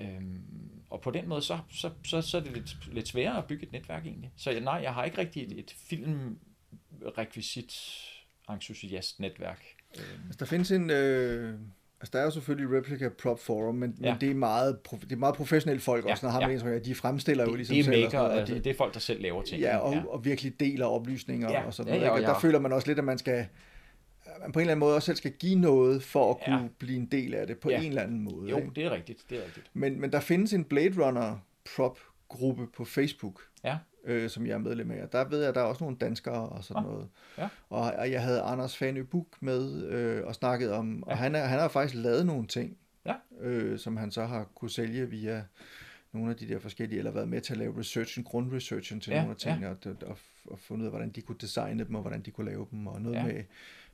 [0.00, 0.42] Øhm,
[0.90, 3.66] og på den måde, så, så, så, så er det lidt, lidt sværere at bygge
[3.66, 4.30] et netværk egentlig.
[4.36, 7.72] Så jeg, nej, jeg har ikke rigtig et, et filmrekvisit
[8.50, 9.62] entusiast netværk.
[9.98, 10.90] Øhm, Altså, der findes en...
[10.90, 11.54] Øh,
[12.00, 14.06] altså, der er jo selvfølgelig Replica Prop Forum, men, ja.
[14.06, 14.12] Ja.
[14.12, 16.46] men det, er meget, det er meget professionelle folk Ja, også, når har ja.
[16.46, 18.04] man indtryk de fremstiller jo det, ligesom det er selv.
[18.04, 19.60] og sådan og altså, de- det er folk, der selv laver ting.
[19.60, 20.02] Ja, og, ja.
[20.08, 22.06] og virkelig deler oplysninger Ja, og sådan ja, noget.
[22.06, 22.28] ja, og ikke?
[22.30, 23.46] Og der føler man også lidt, at man skal
[24.42, 26.68] man på en eller anden måde også selv skal give noget for at kunne Ja.
[26.78, 27.80] blive en del af det på Ja.
[27.80, 28.50] en eller anden måde.
[28.50, 28.70] Jo, ikke?
[28.76, 29.66] det er rigtigt, det er rigtigt.
[29.74, 31.38] Men, men der findes en Blade Runner
[31.76, 33.76] prop gruppe på Facebook, Ja.
[34.06, 35.08] Øh, som jeg er medlem af.
[35.08, 37.08] Der ved jeg, at der er også nogle danskere og sådan Ah, noget.
[37.38, 37.48] ja.
[37.70, 40.96] Og, og jeg havde Anders Fanø Buk med øh, og snakket om, ja.
[41.06, 41.12] Ja.
[41.12, 42.76] og han, er, han har faktisk lavet nogle ting,
[43.06, 43.14] Ja.
[43.40, 45.44] øh, som han så har kunne sælge via
[46.12, 49.16] nogle af de der forskellige, eller været med til at lave researchen, grundresearchen til Ja,
[49.18, 51.94] nogle af tingene, og, og, og, og fundet ud af, hvordan de kunne designe dem,
[51.94, 53.24] og hvordan de kunne lave dem, og noget Ja.
[53.26, 53.42] med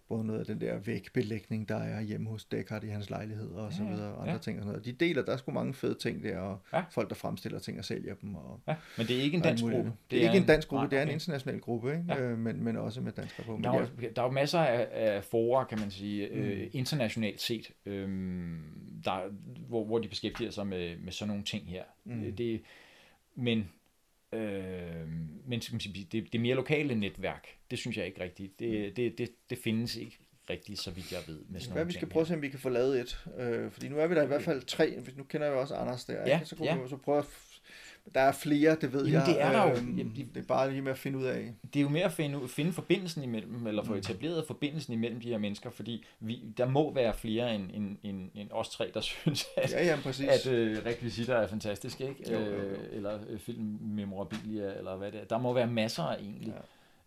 [0.08, 3.72] både noget af den der vægbelægning, der er hjemme hos Descartes i hans lejlighed, og
[3.72, 4.38] så videre, og andre ja.
[4.38, 4.84] ting og sådan noget.
[4.84, 6.82] De deler, der er sgu mange fede ting der, og Ja.
[6.90, 9.62] folk, der fremstiller ting og sælger dem, og Ja, men det er ikke en dansk
[9.62, 9.76] gruppe.
[9.78, 9.92] andet.
[10.10, 12.04] Det er ikke en dansk gruppe, nej, det er en international gruppe, ikke?
[12.08, 12.20] Ja.
[12.20, 13.52] Øh, men, men også med danskere på.
[13.56, 16.28] Men Der er, ja, jo, der er jo masser af, af fora, kan man sige,
[16.32, 16.38] mm.
[16.40, 16.68] øh, Mm.
[16.72, 18.60] internationalt set, øhm,
[19.04, 19.20] der,
[19.68, 21.82] hvor, hvor de beskæftiger sig med, med sådan nogle ting her.
[22.04, 22.12] Mm.
[22.14, 22.36] Mm.
[22.36, 22.62] Det,
[23.34, 23.70] men
[24.32, 25.08] øh,
[25.46, 28.58] men det, det mere lokale netværk, det synes jeg ikke rigtigt.
[28.60, 30.18] Det, det, det, det findes ikke
[30.50, 32.48] rigtigt, så vidt jeg ved, med sådan Hvad vi skal prøve at se, om vi
[32.48, 33.26] kan få lavet et.
[33.38, 34.98] Øh, fordi nu er vi der i hvert fald tre.
[35.16, 36.28] Nu kender jeg jo også Anders der.
[36.28, 36.46] Ja, ikke?
[36.46, 36.82] Så kunne ja.
[36.82, 37.24] vi så prøve at...
[38.14, 39.26] Der er flere, det ved Jamen, jeg.
[39.26, 39.76] det er der jo.
[39.76, 41.54] øhm, Jamen, de- det er bare lige med at finde ud af.
[41.74, 43.98] Det er jo mere at finde, finde forbindelsen imellem, eller få Mm.
[43.98, 48.30] etableret forbindelsen imellem de her mennesker, fordi vi, der må være flere end, end, end,
[48.34, 50.28] end os tre, der synes, at, Ja, ja, præcis.
[50.28, 52.32] at øh, rekvisitter er fantastiske, ikke?
[52.32, 52.52] Jo, jo, jo.
[52.62, 53.38] Øh, eller øh,
[53.86, 55.24] filmmemorabilia, eller hvad det er.
[55.24, 56.54] Der må være masser af egentlig.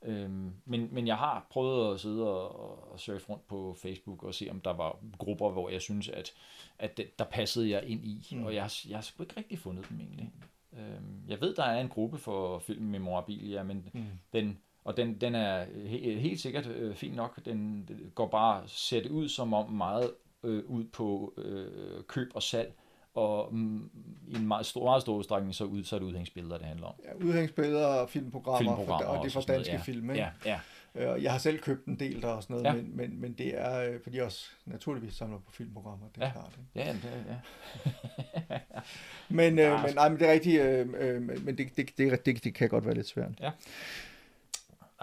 [0.06, 4.34] Øhm, men, men jeg har prøvet at sidde og, og surfe rundt på Facebook og
[4.34, 6.32] se, om der var grupper, hvor jeg synes, at,
[6.80, 8.28] at det, der passede jeg ind i.
[8.32, 8.44] Mm.
[8.44, 10.30] Og jeg, jeg har sgu ikke rigtig fundet dem egentlig.
[10.78, 14.04] Øhm, jeg ved, der er en gruppe for film Memorabilia, men mm.
[14.34, 17.46] den, og den, den er he, helt sikkert øh, fin nok.
[17.46, 20.12] Den går bare sæt ud som om meget
[20.44, 22.74] øh, ud på øh, køb og salg,
[23.14, 23.90] og mm,
[24.28, 26.88] i en meget stor, meget stor udstrækning så, ud, så er det udhængsbilleder, det handler
[26.88, 26.94] om.
[27.04, 29.82] Ja, udhængsbilleder og filmprogrammer, Filmprogrammer for, og det er og sådan danske ja.
[29.82, 30.10] film.
[30.10, 30.24] Ikke?
[30.24, 30.60] Ja, ja.
[30.96, 32.70] Øh, Jeg har selv købt en del der og sådan noget, Ja.
[32.74, 32.76] ja.
[32.82, 36.26] men, men, men det er, øh, fordi jeg også naturligvis samler på filmprogrammer, det er
[36.26, 36.32] Ja.
[36.32, 36.60] klart.
[36.76, 36.90] Ikke?
[36.90, 38.60] Ja, det, ja.
[39.30, 42.26] Men, er øh, men, nej, men det er rigtigt, øh, øh, men det, det, det,
[42.26, 43.32] det, det kan godt være lidt svært.
[43.40, 43.52] Der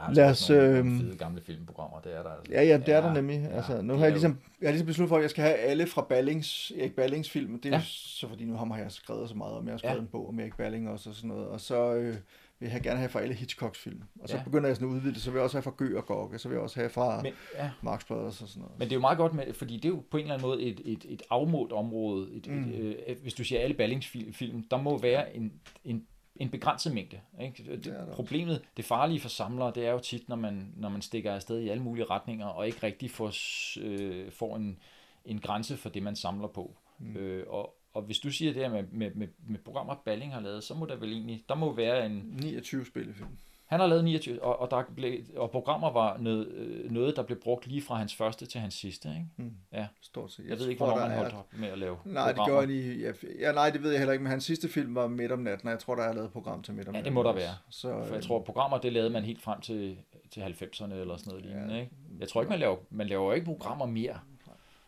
[0.02, 2.52] er Lad altså os, også nogle, nogle fede gamle filmprogrammer, det er der altså.
[2.52, 3.40] Ja, ja, det er der nemlig.
[3.50, 5.30] ja, Altså, nu det har er jeg ligesom, jeg har ligesom besluttet for, at jeg
[5.30, 7.60] skal have alle fra Ballings, Erik Ballings film.
[7.60, 7.76] Det er Ja.
[7.76, 7.82] ja.
[7.86, 9.66] så fordi nu ham har jeg skrevet så meget om.
[9.66, 10.00] Jeg har skrevet Ja.
[10.00, 11.46] en bog om Erik Balling også og sådan noget.
[11.48, 12.16] Og så øh,
[12.62, 14.02] vil jeg gerne have fra alle Hitchcocks film.
[14.20, 14.42] Og så Ja.
[14.42, 15.22] begynder jeg sådan at udvide det.
[15.22, 16.38] Så vil jeg også have fra Gø og Gogge.
[16.38, 17.70] Så vil jeg også have fra Men, ja.
[17.82, 18.78] Marx Brothers og sådan noget.
[18.78, 20.48] Men det er jo meget godt, med, fordi det er jo på en eller anden
[20.48, 22.32] måde et, et, et afmålt område.
[22.32, 22.70] Et, mm.
[22.72, 25.52] et, øh, hvis du siger alle Ballings-film, der må være en,
[25.84, 26.06] en,
[26.36, 27.20] en begrænset mængde.
[27.42, 27.64] Ikke?
[27.76, 31.02] Det, Det problemet, det farlige for samlere, det er jo tit, når man, når man
[31.02, 33.32] stikker afsted i alle mulige retninger, og ikke rigtig får,
[33.80, 34.78] øh, får en,
[35.24, 36.76] en grænse for det, man samler på.
[36.98, 37.16] Mm.
[37.16, 40.40] Øh, og, og hvis du siger det her med, med, med, med programmer, Balling har
[40.40, 42.12] lavet, så må der vel egentlig, der må være en,
[42.42, 43.28] 29 spillefilm.
[43.66, 47.22] han har lavet 29, og, og, der blev, og programmer var noget, øh, noget, der
[47.22, 49.08] blev brugt lige fra hans første til hans sidste.
[49.08, 49.26] Ikke?
[49.36, 49.52] Mm.
[49.72, 49.86] Ja.
[50.00, 50.44] Stort set.
[50.48, 52.44] Jeg, ved ikke, hvornår man er- holdt op med at lave Nej, det programmer.
[52.66, 53.02] gjorde han i...
[53.02, 55.38] Ja, ja, nej, det ved jeg heller ikke, men hans sidste film var Midt om
[55.38, 57.14] natten, og jeg tror, der er lavet et program til Midt om Ja, det natten.
[57.14, 57.54] må der være.
[57.70, 59.96] Så, For jeg øh, tror, programmer, det lavede man helt frem til,
[60.30, 61.48] til 90'erne eller sådan noget Ja.
[61.50, 61.80] lignende.
[61.80, 61.92] Ikke?
[62.20, 64.18] Jeg tror ikke, man laver, man laver ikke programmer mere.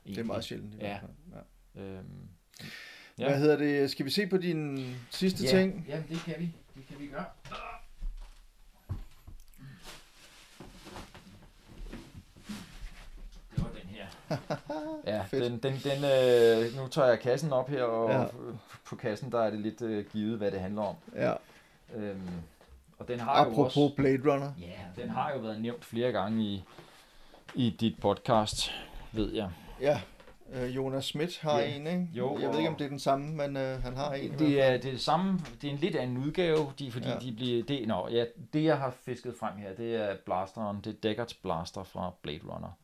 [0.07, 0.83] det er meget sjældent i Ja.
[0.87, 1.13] hvert fald.
[1.77, 1.83] Ja.
[1.83, 2.29] Øhm,
[3.19, 3.29] Ja.
[3.29, 3.91] Hvad hedder det?
[3.91, 5.87] Skal vi se på din sidste ja, ting?
[5.89, 6.53] Ja, det kan vi.
[6.75, 7.25] Det kan vi gøre.
[13.57, 14.07] Det var den her.
[15.07, 15.45] Ja, Fedt.
[15.45, 18.25] den, den, den, øh, nu tager jeg kassen op her, og Ja.
[18.87, 20.97] på kassen der er det lidt øh, givet, hvad det handler om.
[21.15, 21.33] Ja.
[21.95, 22.21] Øhm,
[22.99, 23.95] og den har jo Apropos også...
[23.97, 24.53] Blade Runner.
[24.61, 26.65] Ja, den har jo været nævnt flere gange i,
[27.55, 28.71] i dit podcast,
[29.13, 29.51] ved jeg.
[29.81, 30.01] Ja.
[30.55, 31.77] Øh, Jonas Schmidt har Ja.
[31.77, 32.09] en, ikke?
[32.13, 34.39] Jo, jeg ved ikke, om det er den samme, men øh, han har en.
[34.39, 37.19] Det er det er samme, det er en lidt anden udgave, de, fordi Ja.
[37.19, 40.87] de bliver, det, nå, ja, det jeg har fisket frem her, det er blasteren, det
[40.87, 42.79] er Deckards blaster fra Blade Runner.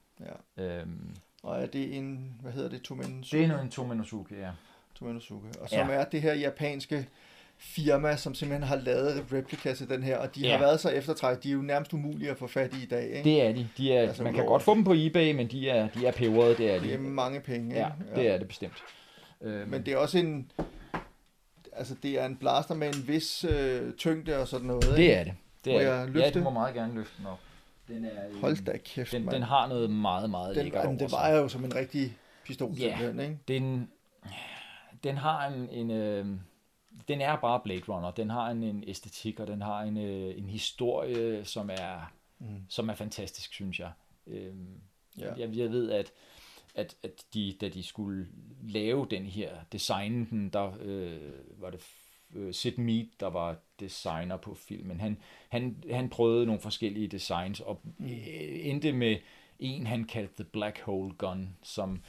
[0.56, 0.64] Ja.
[0.64, 4.50] Øhm, Og er det en, hvad hedder det, Tomen det er en Tomenosuke, ja.
[4.94, 5.46] Tomenosuke.
[5.60, 5.94] Og som Ja.
[5.94, 7.08] er det her japanske
[7.62, 10.52] firma, som simpelthen har lavet replika til den her, og de Ja.
[10.52, 11.44] har været så eftertrækket.
[11.44, 13.24] De er jo nærmest umulige at få fat i i dag, ikke?
[13.24, 13.68] Det er de.
[13.76, 16.06] de er, Altså, man kan udover- godt få dem på eBay, men de er, de
[16.06, 17.02] er peberede, det er det er de.
[17.02, 18.20] mange penge, Ja, ikke?
[18.20, 18.76] det er det bestemt.
[19.42, 20.50] Øhm, Men det er også en,
[21.72, 24.96] altså det er en blaster med en vis øh, tyngde og sådan noget, ikke?
[24.96, 25.32] det er det.
[25.64, 26.14] det Må er jeg det.
[26.14, 26.28] løfte?
[26.28, 27.38] Ja, du må meget gerne løfte den op.
[27.88, 31.12] Den er, Hold da kæft, den, den har noget meget, meget den, lækkert over det
[31.12, 32.16] vejer jo som en rigtig
[32.46, 32.98] pistol, Ja.
[32.98, 33.38] simpelthen, ikke?
[33.48, 33.88] den,
[35.04, 36.26] den har en, en øh,
[37.10, 38.10] den er bare Blade Runner.
[38.10, 42.12] Den har en, en æstetik, og den har en, øh, en historie, som er,
[42.42, 42.64] Mm.
[42.68, 43.92] som er fantastisk, synes jeg.
[44.26, 44.80] Øhm,
[45.18, 45.34] Ja.
[45.34, 46.12] jeg, jeg ved, at,
[46.74, 48.26] at, at de, da de skulle
[48.62, 51.20] lave den her, designe den, der øh,
[51.62, 51.80] var det
[52.34, 55.00] øh, Sid Mead, der var designer på filmen.
[55.00, 55.16] Han,
[55.48, 59.16] han, han prøvede nogle forskellige designs, og øh, endte med
[59.58, 62.02] en, han kaldte The Black Hole Gun, som,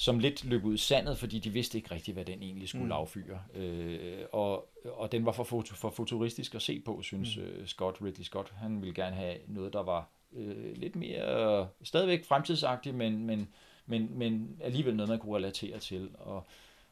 [0.00, 2.84] som lidt løb ud i sandet, fordi de vidste ikke rigtigt, hvad den egentlig skulle
[2.84, 2.92] Mm.
[2.92, 3.42] affyre.
[3.54, 7.42] Øh, og, og den var for, foto, for futuristisk at se på, synes Mm.
[7.42, 8.50] uh, Scott, Ridley Scott.
[8.56, 13.48] Han ville gerne have noget, der var øh, lidt mere, stadigvæk fremtidsagtigt, men, men,
[13.86, 16.10] men, men alligevel noget, man kunne relatere til.
[16.18, 16.46] Og,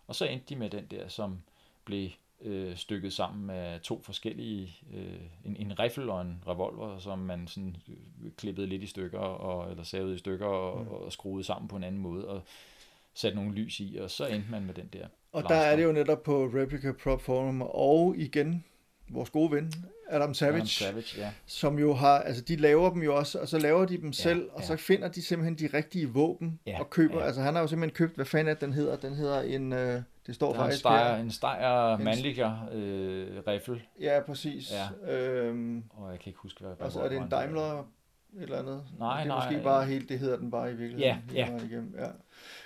[0.07, 1.39] og så endte de med den der, som
[1.85, 2.11] blev
[2.43, 7.47] øh, stykket sammen af to forskellige, øh, en, en riffel og en revolver, som man
[7.49, 10.85] sådan øh, klippede lidt i stykker, og, eller savede i stykker, og, Mm.
[10.89, 10.93] mm.
[10.95, 12.43] og skruede sammen på en anden måde, og
[13.21, 15.07] satte nogle lys i, og så endte man med den der.
[15.33, 18.65] Og der er det jo netop på Replica Prop Forum, og igen,
[19.11, 19.73] vores gode ven,
[20.11, 21.31] Adam Savage, Adam Savage, ja.
[21.47, 24.49] som jo har, altså de laver dem jo også, og så laver de dem selv,
[24.53, 24.67] og ja.
[24.67, 27.25] så finder de simpelthen de rigtige våben, Ja, og køber, ja.
[27.27, 30.03] altså han har jo simpelthen købt, hvad fanden er den hedder, den hedder en, øh,
[30.27, 31.23] det står Der er en faktisk steger, her.
[31.23, 34.73] en steger En- mandliger øh, riffel, Ja, præcis.
[35.07, 35.15] Ja.
[35.15, 37.29] Øhm, og jeg kan ikke huske, hvad og så er det en.
[37.29, 37.89] Daimler
[38.41, 38.85] eller andet.
[38.99, 41.23] Nej, det er nej, måske bare helt, det hedder den bare i virkeligheden.
[41.35, 41.57] Ja, ja.
[41.65, 41.95] Igennem.
[41.99, 42.07] ja.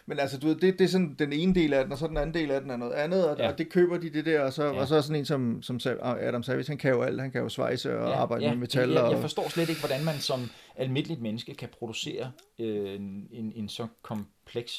[0.06, 2.06] Men altså, du ved, det, det er sådan den ene del af den, og så
[2.06, 3.48] den anden del af den er noget andet, og, Ja.
[3.52, 4.80] og det køber de det der, og så, Ja.
[4.80, 7.40] og så er sådan en som, som Adam Savage, han kan jo alt, han kan
[7.42, 8.88] jo svejse og arbejde med metal.
[8.90, 13.28] Jeg, jeg og, forstår slet ikke, hvordan man som almindeligt menneske kan producere øh, en,
[13.32, 14.72] en, en så kompleks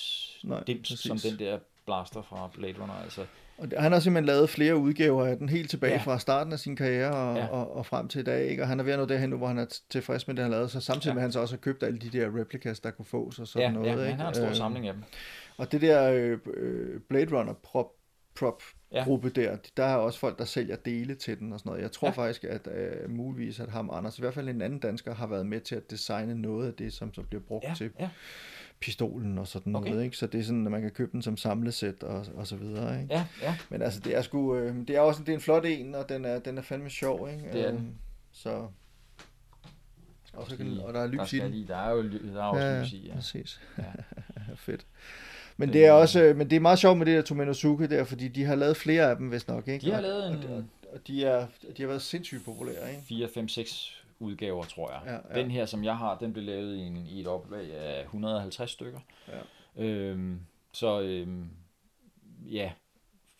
[0.43, 0.99] Nej, dims præcis.
[0.99, 2.93] som den der blaster fra Blade Runner.
[3.03, 3.25] Altså,
[3.57, 6.01] Og han har simpelthen lavet flere udgaver af den, helt tilbage ja.
[6.01, 7.47] Fra starten af sin karriere og, ja.
[7.47, 8.45] Og, og frem til i dag.
[8.49, 8.63] Ikke?
[8.63, 10.51] Og han er ved at nå derhen nu, hvor han er tilfreds med det, han
[10.51, 10.71] har lavet.
[10.71, 11.13] Så samtidig Ja.
[11.13, 13.47] med, at han så også har købt alle de der replicas, der kunne fås og
[13.47, 13.87] sådan ja, noget.
[13.87, 14.05] ja, ikke?
[14.11, 15.03] han har en stor Øh, samling af dem.
[15.57, 17.87] Og det der øh, øh, Blade Runner prop,
[18.35, 19.03] prop Ja.
[19.03, 21.81] gruppe der, der er også folk, der sælger dele til den og sådan noget.
[21.83, 22.07] Jeg tror.
[22.07, 22.11] Ja.
[22.13, 25.45] faktisk, at øh, muligvis, at ham, Anders, i hvert fald en anden dansker, har været
[25.45, 28.09] med til at designe noget af det, som så bliver brugt Ja, til ja.
[28.83, 29.89] Pistolen og sådan Okay.
[29.91, 30.03] noget.
[30.03, 30.17] Ikke?
[30.17, 33.01] Så det er sådan, at man kan købe den som samlesæt og, og så videre.
[33.01, 33.13] Ikke?
[33.13, 33.55] Ja, ja.
[33.69, 36.09] Men altså, det er sgu, øh, det er også det er en flot en, og
[36.09, 37.43] den er, den er fandme sjov, ikke?
[37.53, 37.95] Det er den.
[38.31, 38.67] Så,
[40.33, 41.51] og, så kan, Lige- og der er Der, lys i skal den.
[41.51, 43.15] lige, der er jo der er også lys i, ja.
[43.15, 43.61] præcis.
[43.77, 43.83] Ja.
[44.55, 44.85] Fedt.
[45.57, 47.87] Men Det- det er også, øh, men det er meget sjovt med det der Tomenosuke
[47.89, 49.85] der, fordi de har lavet flere af dem, hvis nok, ikke?
[49.85, 51.47] De har lavet en- og, og de, er,
[51.77, 53.03] de har været sindssygt populære, ikke?
[53.07, 55.01] 4, 5, 6 udgaver, tror jeg.
[55.05, 55.41] Ja, ja.
[55.41, 58.71] Den her, som jeg har, den blev lavet i, en, i et oplag af 150
[58.71, 58.99] stykker.
[59.27, 59.83] Ja.
[59.83, 60.39] Øhm,
[60.71, 61.49] så øhm,
[62.45, 62.71] ja,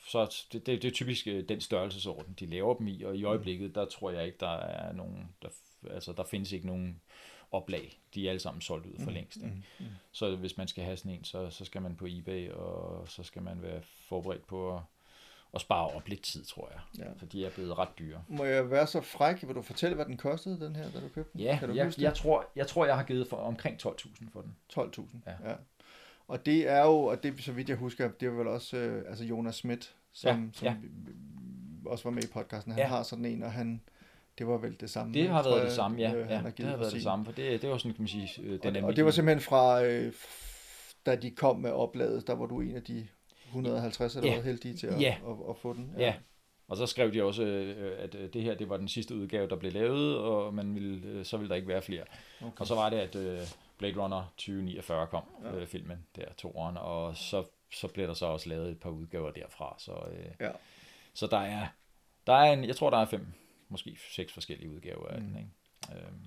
[0.08, 3.24] så det, det, det er typisk øh, den størrelsesorden, de laver dem i, og i
[3.24, 5.48] øjeblikket, der tror jeg ikke, der er nogen, der,
[5.90, 7.02] altså der findes ikke nogen
[7.52, 8.02] oplag.
[8.16, 9.38] De er alle sammen solgt ud for længst.
[9.38, 9.48] Ikke?
[9.48, 9.92] Mm, mm.
[10.12, 13.24] Så hvis man skal have sådan en, så, så skal man på eBay, og så
[13.24, 14.82] skal man være forberedt på at,
[15.54, 17.06] at spare op lidt tid, tror jeg.
[17.06, 17.12] Ja.
[17.18, 18.24] For de er blevet ret dyre.
[18.28, 19.48] Må jeg være så fræk?
[19.48, 21.42] Vil du fortælle, hvad den kostede, den her, da du købte den?
[21.42, 24.42] Ja, kan du jeg, jeg, tror, jeg tror, jeg har givet for omkring 12.000 for
[24.42, 24.56] den.
[24.74, 25.02] 12.000.
[25.28, 25.50] Ja.
[25.50, 25.56] ja.
[26.28, 29.04] Og det er jo, og det så vidt jeg husker, det var vel også øh,
[29.10, 30.76] altså Jonas Schmidt, som, Ja, som ja.
[31.90, 32.72] også var med i podcasten.
[32.74, 32.88] Han Ja.
[32.88, 33.82] har sådan en, og han,
[34.38, 35.14] det var vel det samme.
[35.14, 36.14] Det har været jeg, det samme, ja.
[36.16, 38.30] øh, ja det har været det samme, for det, det var sådan, kan man sige,
[38.44, 40.14] øh, den Og, og det var simpelthen fra, øh,
[41.06, 43.08] da de kom med opladet, der var du en af de
[43.54, 44.36] 150 eller Ja.
[44.36, 45.18] hvad heldige til at, Ja.
[45.28, 45.94] at, at, få den.
[45.98, 46.16] Ja,
[46.68, 49.48] og så skrev de også, øh, at øh, det her det var den sidste udgave,
[49.50, 52.04] der blev lavet, og man ville, øh, så ville der ikke være flere.
[52.42, 52.60] Okay.
[52.60, 53.12] Og så var det, at
[53.78, 55.64] Blade Runner 2049 kom, Ja.
[55.66, 57.44] filmen der, toeren, og så,
[57.74, 59.76] så blev der så også lavet et par udgaver derfra.
[59.80, 59.92] Så,
[60.40, 60.50] Ja.
[61.14, 61.68] så der er,
[62.28, 63.26] der er en, jeg tror, der er fem,
[63.70, 65.28] måske seks forskellige udgaver af Mm.
[65.28, 65.50] den, ikke?
[66.08, 66.22] Øhm,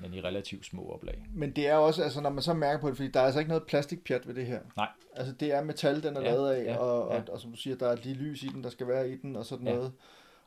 [0.00, 1.26] men i relativt små oplag.
[1.34, 3.38] Men det er også, altså når man så mærker på det, fordi der er altså
[3.40, 4.60] ikke noget plastikpjat ved det her.
[4.76, 4.88] Nej.
[5.16, 7.20] Altså det er metal, den er Ja, lavet af, ja, og, ja.
[7.20, 9.16] og, og, som du siger, der er lige lys i den, der skal være i
[9.16, 9.74] den, og sådan Ja.
[9.74, 9.92] noget.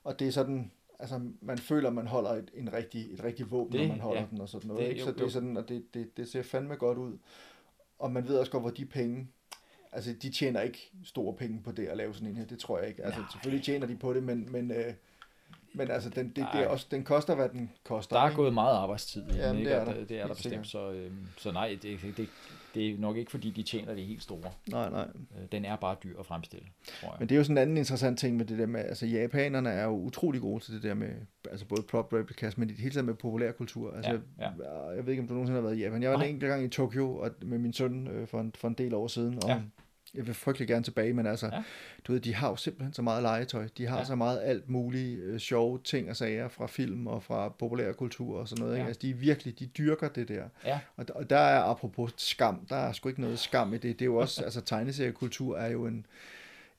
[0.04, 3.72] Og det er sådan, altså man føler, man holder et, en rigtig, et rigtig våben,
[3.80, 4.28] Det- når man holder ja.
[4.32, 4.84] den og sådan noget.
[4.84, 5.02] Det- ikke?
[5.04, 7.18] Så jo, det er sådan, og det, det, det ser fandme godt ud.
[8.00, 9.28] Og man ved også godt, hvor de penge,
[9.92, 12.80] altså de tjener ikke store penge på det at lave sådan en her, det tror
[12.80, 13.04] jeg ikke.
[13.04, 13.30] Altså Nej.
[13.32, 14.94] selvfølgelig tjener de på det, men, men, øh,
[15.74, 18.16] men altså den, det, det er også, den koster, hvad den koster.
[18.16, 18.36] Der er ikke?
[18.42, 19.70] gået meget arbejdstid i den, Jamen, ikke?
[19.72, 19.94] det er der.
[19.94, 20.68] det, det er der bestemt.
[20.68, 22.28] Så, øhm, så nej, det, det,
[22.76, 24.52] det er nok ikke, fordi de tjener det helt store.
[24.72, 25.08] Nej, nej.
[25.42, 26.66] Øh, Den er bare dyr at fremstille,
[27.02, 27.16] tror jeg.
[27.20, 29.70] Men det er jo sådan en anden interessant ting med det der med, altså japanerne
[29.70, 31.10] er jo utrolig gode til det der med,
[31.52, 33.94] altså både prop replicas, men i det hele taget med populærkultur.
[33.96, 34.50] Altså, Ja,
[34.96, 36.02] Jeg ved ikke, om du nogensinde har været i Japan.
[36.04, 36.26] Jeg var Nej.
[36.26, 38.94] en enkelt gang i Tokyo og, med min søn øh, for, en, for en del
[38.94, 39.60] år siden, og Ja.
[40.16, 41.64] Jeg vil frygtelig gerne tilbage, men altså, Ja.
[42.08, 43.68] du ved, de har jo simpelthen så meget legetøj.
[43.78, 44.06] De har Ja.
[44.06, 48.48] så meget alt muligt øh, sjove ting og sager fra film og fra populærkultur og
[48.48, 48.74] sådan noget.
[48.76, 48.82] Ikke?
[48.84, 48.88] Ja.
[48.88, 50.44] Altså, de virkelig, de dyrker det der.
[50.66, 50.80] Ja.
[50.98, 54.00] Og, og der er apropos skam, der er sgu ikke noget skam i det.
[54.00, 56.06] Det er jo også, altså tegneseriekultur er jo en,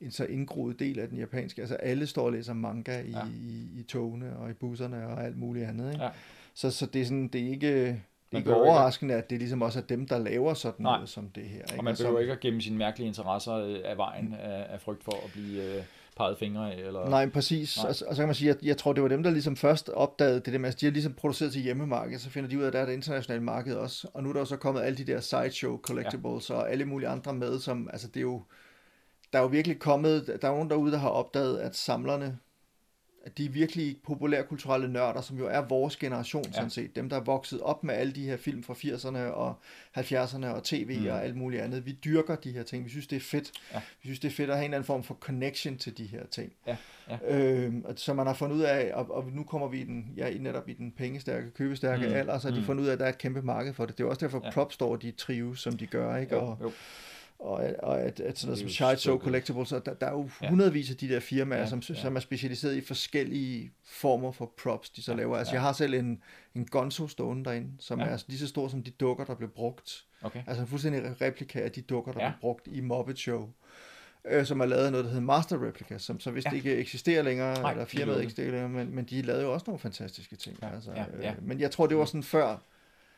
[0.00, 1.60] en så indgroet del af den japanske.
[1.60, 3.24] Altså alle står og læser manga i, Ja.
[3.26, 5.92] i, i togene og i busserne og alt muligt andet.
[5.92, 6.04] Ikke?
[6.04, 6.10] Ja.
[6.54, 8.02] Så, så det er sådan, det er ikke,
[8.34, 10.96] Man ikke overraskende, at det ligesom også er dem, der laver sådan Nej.
[10.96, 11.58] noget som det her.
[11.58, 11.74] Ikke?
[11.78, 15.04] Og man behøver ikke at gemme sine mærkelige interesser øh, af vejen af, af frygt
[15.04, 15.82] for at blive øh,
[16.16, 16.86] peget fingre af.
[16.86, 17.08] Eller...
[17.08, 17.76] Nej, præcis.
[17.76, 17.84] Nej.
[17.84, 19.88] Og, og så kan man sige, at jeg tror, det var dem, der ligesom først
[19.88, 22.62] opdagede det der med, altså de har ligesom produceret til hjemmemarkedet, så finder de ud
[22.62, 24.08] af, at der er et internationalt marked også.
[24.14, 26.54] Og nu er der jo så kommet alle de der sideshow collectibles ja.
[26.54, 28.42] og alle mulige andre med, som, altså det er jo,
[29.32, 32.38] der er jo virkelig kommet, der er nogen derude, der har opdaget, at samlerne,
[33.26, 36.52] at de er virkelig populærkulturelle nørder, som jo er vores generation, ja.
[36.52, 36.96] sådan set.
[36.96, 39.54] Dem, der er vokset op med alle de her film fra 80'erne og
[39.98, 41.06] 70'erne og tv Mm.
[41.06, 41.86] og alt muligt andet.
[41.86, 42.84] Vi dyrker de her ting.
[42.84, 43.52] Vi synes, det er fedt.
[43.74, 43.78] Ja.
[43.78, 46.04] Vi synes, det er fedt at have en eller anden form for connection til de
[46.04, 46.52] her ting.
[46.66, 46.76] Ja,
[47.10, 47.18] ja.
[47.28, 50.12] Øhm, og så man har fundet ud af, og, og nu kommer vi i den,
[50.16, 52.14] ja, netop i den pengestærke, købestærke Mm.
[52.14, 52.66] alder, så har de Mm.
[52.66, 53.98] fundet ud af, at der er et kæmpe marked for det.
[53.98, 54.46] Det er også derfor, Ja.
[54.46, 54.52] ja.
[54.52, 56.34] Prop Store, de trives, som de gør, ikke?
[56.34, 56.72] Jo, Og, jo.
[57.38, 60.06] Og, og at, at sådan noget som jo Shide Show så Collectibles, og der, der
[60.06, 61.94] er jo hundredvis af de der firmaer, Ja, som, ja.
[61.94, 65.36] som er specialiseret i forskellige former for props, de så Ja, laver.
[65.36, 65.54] Altså, ja.
[65.54, 66.22] jeg har selv en,
[66.54, 68.06] en Gonzo stående derinde, som Ja.
[68.06, 70.04] er lige så stor som de dukker, der blev brugt.
[70.22, 70.42] Okay.
[70.46, 72.28] Altså en fuldstændig replika af de dukker, der Ja.
[72.30, 73.48] blev brugt i Muppet Show.
[74.30, 76.52] Øh, som er lavet noget, der hedder Master Replica, som så vist Ja.
[76.56, 78.24] ikke eksisterer længere, Nej, eller firmaet lukkede.
[78.24, 80.58] eksisterer længere, men, men de lavede jo også nogle fantastiske ting.
[80.62, 81.30] Ja, altså, ja, ja.
[81.30, 82.56] Øh, men jeg tror, det var sådan før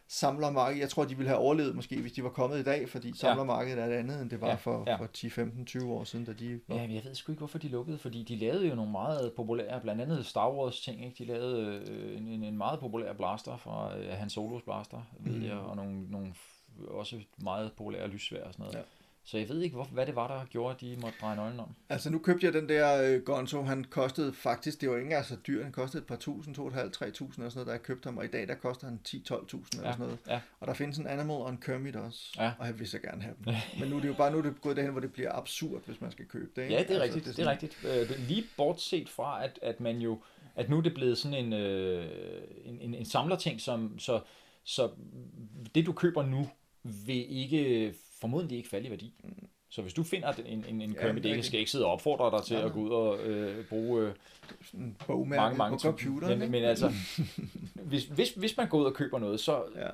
[0.09, 0.81] samlermarkedet.
[0.81, 3.83] Jeg tror, de ville have overlevet måske, hvis de var kommet i dag, fordi samlermarkedet
[3.83, 4.97] er det andet, end det var Ja, for, ja.
[4.97, 7.59] for 10, 15, 20 år siden, da de var Ja, jeg ved sgu ikke, hvorfor
[7.59, 11.24] de lukkede, fordi de lavede jo nogle meget populære, blandt andet Star Wars ting, ikke?
[11.24, 15.33] De lavede øh, en, en, en meget populær blaster fra øh, Han Solos blaster, ved
[15.33, 15.45] Mhm.
[15.45, 16.35] jeg, og nogle, nogle
[16.89, 18.74] også meget populære lyssvær og sådan noget.
[18.74, 18.81] Ja.
[19.28, 21.61] Så jeg ved ikke, hvor, hvad det var, der gjorde, at de måtte dreje nøglen
[21.61, 21.74] om.
[21.89, 25.24] Altså nu købte jeg den der øh, Gonzo, han kostede faktisk, det var ikke engang
[25.24, 27.59] så dyr, han kostede et par tusind, to og et halvt, tre tusind og sådan
[27.59, 30.19] noget, da jeg købte ham, og i dag der koster han 10-12.000 eller sådan noget.
[30.28, 30.40] ja.
[30.61, 32.53] Og der findes en Animal og en Kermit også, Ja.
[32.59, 33.55] og jeg vil så gerne have dem.
[33.81, 35.82] Men nu er det jo bare nu er det gået derhen, hvor det bliver absurd,
[35.86, 36.62] hvis man skal købe det.
[36.62, 36.74] ikke?
[36.74, 37.24] Ja, det er Altså, rigtigt.
[37.24, 37.78] Det er, sådan- rigtigt.
[37.85, 40.19] Øh, det er lige bortset fra, at, at man jo,
[40.55, 42.07] at nu er det blevet sådan en, øh,
[42.65, 44.20] en, en, en samlerting, som, så,
[44.65, 44.90] så
[45.74, 46.48] det du køber nu,
[46.82, 47.94] vil ikke,
[48.31, 49.15] formodentlig ikke falde i værdi.
[49.69, 51.47] Så hvis du finder en, en, en er Kermit, det rigtigt.
[51.47, 54.12] skal ikke sidde og opfordre dig til Nej, at gå ud og øh, bruge øh,
[54.65, 56.39] Sådan en bogmærke mange, mange på computeren.
[56.39, 56.93] Men, men altså,
[57.74, 59.89] hvis, hvis, hvis man går ud og køber noget, så Ja.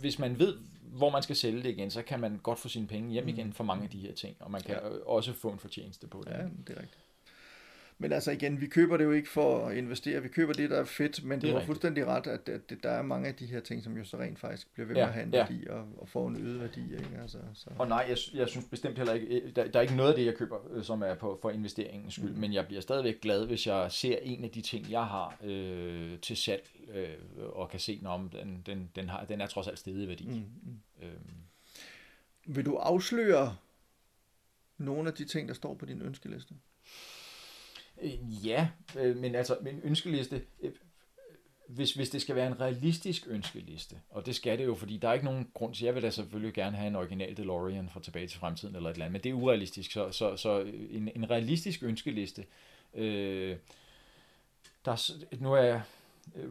[0.00, 2.86] hvis man ved, hvor man skal sælge det igen, så kan man godt få sine
[2.86, 4.88] penge hjem igen for mange af de her ting, og man kan Ja.
[4.88, 4.94] ja.
[5.06, 6.30] også få en fortjeneste på det.
[6.30, 6.98] Ja, det er rigtigt.
[7.98, 10.80] Men altså igen, vi køber det jo ikke for at investere, vi køber det, der
[10.80, 11.66] er fedt, men Det du har rigtigt.
[11.66, 14.38] fuldstændig ret, at, at, der er mange af de her ting, som jo så rent
[14.38, 15.38] faktisk bliver ved Ja, med at have en ja.
[15.38, 16.82] værdi og, og får en øget værdi.
[16.82, 17.18] Ikke?
[17.22, 17.70] Altså, så.
[17.78, 20.16] Og nej, jeg, jeg synes bestemt heller ikke, øh, der, der er ikke noget af
[20.16, 22.38] det, jeg køber, øh, som er på, for investeringens skyld, mm.
[22.40, 26.18] men jeg bliver stadigvæk glad, hvis jeg ser en af de ting, jeg har øh,
[26.18, 27.08] til salg, øh,
[27.38, 30.26] og kan se, om den, den, den, har, den er trods alt stedet i værdi.
[30.28, 30.80] Mm, mm.
[31.02, 31.34] Øhm,
[32.46, 33.56] Vil du afsløre
[34.78, 36.54] nogle af de ting, der står på din ønskeliste?
[38.02, 38.68] Øh, Ja,
[38.98, 40.72] øh, men altså min ønskeliste, øh,
[41.68, 45.08] hvis, hvis det skal være en realistisk ønskeliste, og det skal det jo, fordi der
[45.08, 48.00] er ikke nogen grund til, jeg vil da selvfølgelig gerne have en original DeLorean fra
[48.00, 50.60] tilbage til fremtiden eller et eller andet, men det er urealistisk, så, så, så
[50.90, 52.46] en, en realistisk ønskeliste,
[52.94, 53.56] øh,
[54.84, 55.82] der, er nu er jeg,
[56.34, 56.50] øh,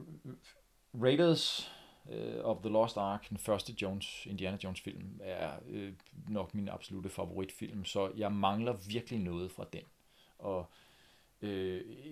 [1.02, 1.72] Raiders
[2.12, 5.94] øh, of the Lost Ark, den første Jones, Indiana Jones film, er øh,
[6.28, 9.84] nok min absolute favoritfilm, så jeg mangler virkelig noget fra den.
[10.40, 10.85] Og øh,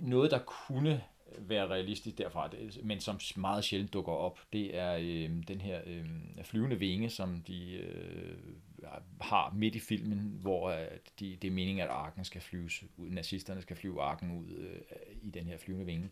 [0.01, 1.03] noget, der kunne
[1.37, 2.49] være realistisk derfra,
[2.83, 6.05] men som meget sjældent dukker op, det er øh, den her øh,
[6.43, 8.37] flyvende vinge, som de øh,
[9.21, 10.87] har midt i filmen, hvor øh,
[11.19, 14.81] de, det er meningen, at arken skal flyves ud, nazisterne skal flyve arken ud øh,
[15.21, 16.09] i den her flyvende vinge.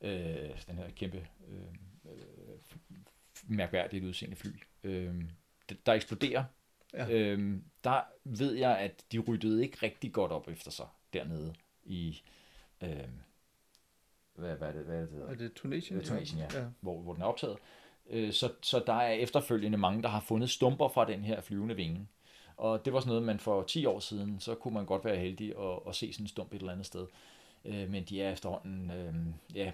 [0.00, 2.58] Øh, den her kæmpe øh, øh,
[3.46, 4.50] mærkværdigt udseende fly.
[4.84, 5.14] Øh,
[5.86, 6.44] der eksploderer.
[6.94, 7.10] Ja.
[7.10, 11.54] Øh, der ved jeg, at de ryddede ikke rigtig godt op efter sig dernede
[11.86, 12.22] i
[12.82, 13.08] øh,
[14.34, 15.32] hvad, hvad, er det, hvad er det, det hedder?
[15.32, 15.98] Er det Tunesien?
[15.98, 16.58] Øh, Tunesien, ja.
[16.58, 16.64] ja.
[16.80, 17.56] Hvor, hvor den er optaget.
[18.10, 21.76] Øh, så, så der er efterfølgende mange, der har fundet stumper fra den her flyvende
[21.76, 22.08] vinge.
[22.56, 25.16] Og det var sådan noget, man for 10 år siden, så kunne man godt være
[25.16, 27.06] heldig at, at se sådan en stump et eller andet sted.
[27.64, 29.14] Øh, men de er efterhånden, øh,
[29.56, 29.72] ja,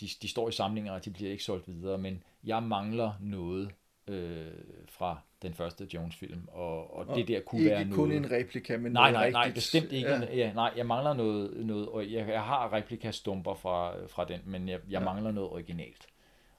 [0.00, 1.98] de, de står i samlinger, og de bliver ikke solgt videre.
[1.98, 3.70] Men jeg mangler noget
[4.06, 4.52] øh,
[4.88, 8.24] fra den første Jones-film, og, og, det der kunne ikke være kun noget...
[8.24, 9.54] en replika, men Nej, nej, nej, rigtigt.
[9.54, 10.08] bestemt ikke.
[10.10, 10.36] Ja.
[10.36, 10.52] Ja.
[10.52, 14.80] Nej, jeg mangler noget, noget og jeg, jeg har replikastumper fra, fra den, men jeg,
[14.88, 15.04] jeg Ja.
[15.04, 16.06] mangler noget originalt.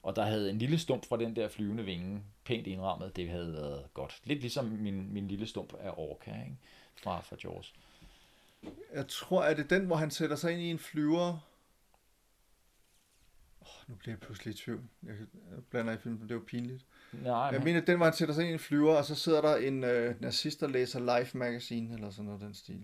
[0.03, 3.53] Og der havde en lille stump fra den der flyvende vinge, pænt indrammet, det havde
[3.53, 4.21] været godt.
[4.23, 6.57] Lidt ligesom min, min lille stump af Orca, ikke?
[6.95, 7.73] Fra, fra Jaws.
[8.93, 11.37] Jeg tror, at det den, hvor han sætter sig ind i en flyver.
[13.61, 14.83] Oh, nu bliver jeg pludselig i tvivl.
[15.03, 15.13] Jeg
[15.51, 16.85] jeg blander i filmen, det jo pinligt.
[17.21, 19.15] Nej, Jeg men, mener, den, hvor han sætter sig ind i en flyver, og så
[19.15, 22.79] sidder der en øh, nazist, der læser Life Magazine, eller sådan noget den stil.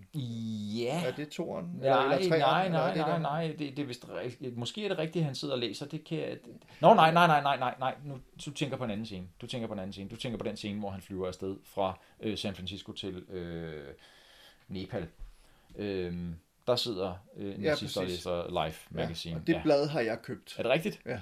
[0.78, 1.04] ja.
[1.06, 1.66] Er det toeren?
[1.66, 2.40] Nej, treeren?
[2.40, 4.58] nej, Eller er nej, det nej, nej, det, det er vist rigtigt.
[4.58, 5.86] Måske er det rigtigt, han sidder og læser.
[5.86, 6.38] Det kan jeg...
[6.82, 7.96] Nå, nej, nej, nej, nej, nej, nej.
[8.06, 9.28] Nu, du tænker på en anden scene.
[9.42, 10.10] Du tænker på en anden scene.
[10.10, 13.84] Du tænker på den scene, hvor han flyver afsted fra øh, San Francisco til øh,
[14.68, 15.08] Nepal.
[15.76, 16.36] Øhm,
[16.68, 19.36] der sidder øh, en Ja, nazist og læser Life Magazine.
[19.36, 19.62] Ja, og det ja.
[19.64, 20.56] blad har jeg købt.
[20.58, 21.00] Er det rigtigt?
[21.06, 21.20] Ja.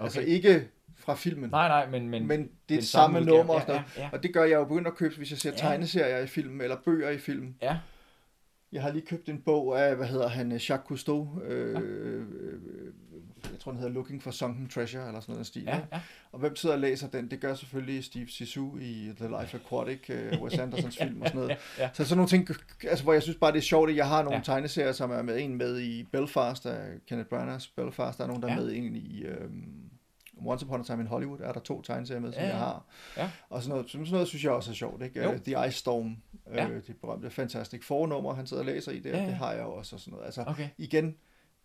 [0.00, 0.28] Altså Okay.
[0.28, 2.10] ikke fra filmen, Nej, nej, men...
[2.10, 3.36] Men, men det er det samme udgave.
[3.36, 3.96] nummer og Ja, sådan noget.
[3.96, 4.08] ja, ja.
[4.12, 5.56] Og det gør jeg jo begyndt at købe, hvis jeg ser Ja.
[5.56, 7.54] tegneserier i film, eller bøger i film.
[7.62, 7.78] Ja,
[8.72, 11.40] Jeg har lige købt en bog af, hvad hedder han, Jacques Cousteau.
[11.42, 12.22] Øh, øh,
[13.52, 15.62] jeg tror, den hedder Looking for Sunken Treasure, eller sådan noget den stil.
[15.62, 16.00] ja, ja.
[16.32, 17.30] Og hvem sidder og læser den?
[17.30, 21.40] Det gør selvfølgelig Steve Zissou i The Life Aquatic, uh, Wes Andersons film og sådan
[21.40, 21.56] noget.
[21.78, 21.88] ja.
[21.92, 22.48] Så sådan nogle ting,
[22.88, 24.38] altså, hvor jeg synes bare, det er sjovt, at jeg har nogle Ja.
[24.38, 24.42] ja.
[24.44, 26.78] tegneserier, som er med en med i Belfast, er
[27.08, 28.60] Kenneth Branaghs Belfast, der er nogen, der er Ja.
[28.60, 29.64] med en i um,
[30.46, 32.58] Once Upon a Time in Hollywood, er der to tegneserier med, som Ja, jeg ja.
[32.58, 32.84] har.
[33.16, 33.30] Ja.
[33.50, 35.22] Og sådan noget, sådan noget synes jeg også er sjovt, ikke?
[35.24, 35.30] Jo.
[35.32, 36.16] Uh, The Ice Storm,
[36.54, 36.66] Ja.
[36.66, 39.26] uh, det berømte Fantastic Four-nummer, han sidder og læser i der, Ja, ja.
[39.26, 40.24] det har jeg også og sådan noget.
[40.24, 40.68] Altså, Okay.
[40.78, 41.16] igen,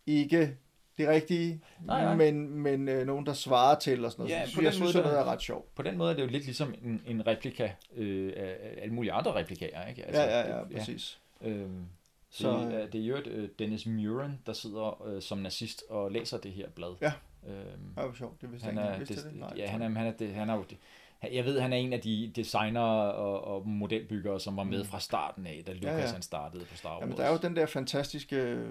[0.06, 0.56] ikke
[0.98, 2.14] det rigtige, Nej, nej.
[2.16, 4.32] men, men øh, nogen, der svarer til og sådan noget.
[4.34, 5.74] Ja, Ja, på så den jeg synes, måde, noget er ret sjovt.
[5.74, 9.12] På den måde er det jo lidt ligesom en, en replika øh, af alle mulige
[9.12, 10.04] andre replikager, ikke?
[10.06, 11.20] Altså, ja, ja, ja, præcis.
[11.40, 11.84] Øhm,
[12.30, 15.38] Så, så, det, er, det er jo et, øh, Dennis Muren, der sidder øh, som
[15.38, 16.94] nazist og læser det her blad.
[17.00, 17.12] Ja.
[17.46, 19.08] Øhm, Ja, hvor sjovt, det vidste han jeg ikke.
[19.08, 19.36] Vidste det?
[19.38, 20.64] Nej, ja, han er, han er, det, han er jo,
[21.32, 24.84] jeg ved, han er en af de designere og, og modelbyggere, som var med Mm.
[24.84, 26.12] fra starten af, da Lucas Ja, ja, ja.
[26.12, 27.00] han startede på Star Wars.
[27.00, 28.68] Jamen, der er jo den der fantastiske øh,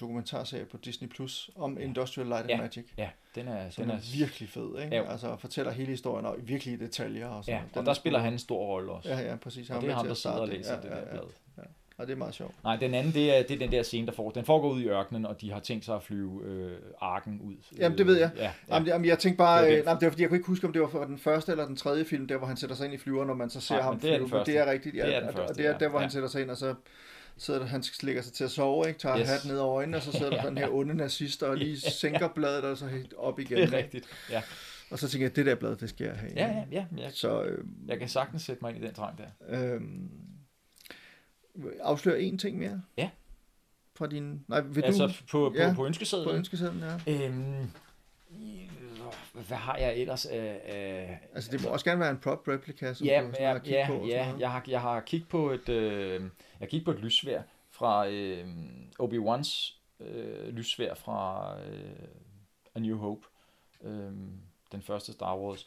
[0.00, 2.56] dokumentarserie på Disney Plus om Industrial Light and Ja.
[2.56, 2.84] Magic.
[2.98, 4.96] Ja, den er, den er, er virkelig fed, ikke?
[4.96, 5.10] Ja.
[5.10, 8.32] Altså fortæller hele historien og virkelig detaljer og sådan Ja, og der er spiller han
[8.32, 9.08] en stor rolle også.
[9.08, 9.70] Ja, ja, præcis.
[9.70, 10.82] og Han det er ham, der sidder og læser det.
[10.82, 11.22] det ja, der ja, blad.
[11.58, 11.62] Ja.
[11.98, 12.54] Og det er meget sjovt.
[12.64, 14.30] Nej, den anden, det er, det er den der scene, der foregår.
[14.30, 17.54] Den foregår ud i ørkenen, og de har tænkt sig at flyve øh, arken ud.
[17.78, 18.30] Jamen, det ved jeg.
[18.36, 18.52] Ja, ja.
[18.74, 19.84] Jamen, jamen, jeg tænkte bare, Det var den.
[19.84, 21.66] nej, det var fordi, jeg kunne ikke huske, om det var for den første eller
[21.66, 23.74] den tredje film, der hvor han sætter sig ind i flyveren, når man så ser
[23.74, 24.28] Nej, ham men det er flyve.
[24.28, 25.06] den Men det er rigtigt, ja.
[25.06, 25.76] Det er den første, og det er ja.
[25.78, 26.12] der, hvor han Ja.
[26.12, 26.74] sætter sig ind, og så
[27.36, 29.00] sidder der, han lægger sig til at sove, ikke?
[29.00, 29.28] tager Yes.
[29.28, 32.28] hat ned over øjnene, og så sidder der den her onde nazist, og lige sænker
[32.28, 33.56] bladet, og så helt op igen.
[33.58, 34.06] Det er rigtigt.
[34.30, 34.42] Ja,
[34.90, 36.32] Og så tænker jeg, det der blad, det skal jeg have.
[36.36, 36.62] ja, ja.
[36.72, 39.24] ja jeg, Så øh, jeg kan sagtens sætte mig ind i den trang der.
[39.74, 39.80] øh,
[41.80, 42.82] afslør en ting mere.
[42.96, 43.10] Ja.
[43.96, 44.44] Fra din...
[44.48, 46.28] Nej, vil altså du på, på, Ja, på ønskesedlen.
[46.28, 47.26] på ønskesedlen, ja.
[47.26, 47.70] Øhm,
[48.30, 48.68] i-
[49.32, 50.60] hvad har jeg ellers af...
[50.64, 53.60] af Altså, det må også gerne være en prop replica, som ja, du ja, har
[53.66, 54.06] ja, på.
[54.06, 56.22] ja, jeg har, jeg har kigget på et, øh,
[56.60, 58.46] jeg kigget på et lysvær fra øh,
[59.02, 62.08] Obi-Wans øh, lysvær fra øh,
[62.74, 63.26] A New Hope,
[63.84, 64.12] øh,
[64.72, 65.66] den første Star Wars.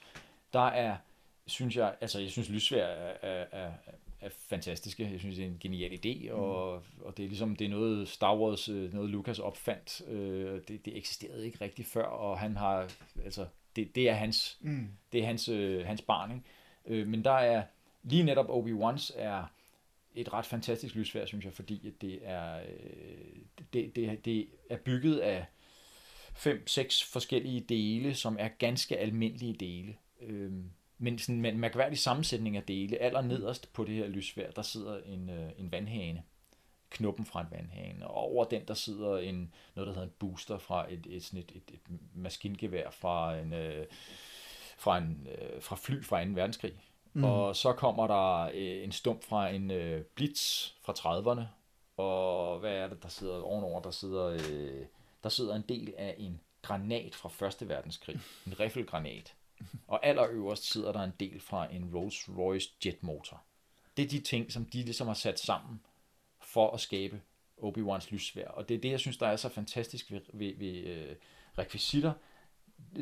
[0.54, 0.98] Der er,
[1.46, 3.72] synes jeg, altså jeg synes lysvær er, er, er,
[4.22, 5.10] er fantastiske.
[5.12, 8.08] Jeg synes, det er en genial idé, og, og det er ligesom, det er noget
[8.08, 10.02] Star Wars, øh, noget Lucas opfandt.
[10.08, 12.92] Øh, det, det eksisterede ikke rigtig før, og han har,
[13.26, 13.46] altså,
[13.76, 14.88] det, det er hans, Mm.
[15.12, 17.02] det er hans, øh, hans barn, ikke?
[17.02, 17.64] Øh, men der er,
[18.04, 19.44] lige netop Obi-Wans er
[20.16, 23.42] et ret fantastisk lysvær, synes jeg, fordi at det er, øh,
[23.74, 25.46] det, det, det er bygget af
[26.34, 29.96] fem, seks forskellige dele, som er ganske almindelige dele.
[30.22, 30.52] Øh,
[31.02, 32.98] men sådan en mærkværdig sammensætning af dele.
[32.98, 36.24] Aller nederst på det her lysvær, der sidder en, øh, en vandhane.
[36.90, 38.08] Knuppen fra en vandhane.
[38.08, 41.40] Og over den, der sidder en, noget, der hedder en booster fra et, et, sådan
[41.40, 43.86] et, et, et maskingevær fra en, øh,
[44.78, 46.32] fra, en, øh, fra fly fra 2.
[46.34, 46.74] verdenskrig.
[47.14, 47.24] Mm.
[47.24, 51.42] Og så kommer der øh, en stump fra en øh, Blitz fra 30'erne.
[51.98, 53.82] Og hvad er det, der sidder ovenover?
[53.82, 54.86] Der sidder, øh,
[55.24, 57.70] der sidder en del af en granat fra 1.
[57.70, 58.20] verdenskrig.
[58.48, 59.36] En riffelgranat.
[59.88, 63.42] Og allerøverst sidder der en del fra en Rolls-Royce jetmotor.
[63.98, 65.82] Det er de ting, som de ligesom har sat sammen
[66.40, 67.22] for at skabe
[67.58, 68.48] Obi-Wans lysvær.
[68.48, 71.16] Og det er det, jeg synes, der er så fantastisk ved, ved, ved øh,
[71.58, 72.14] rekvisitter,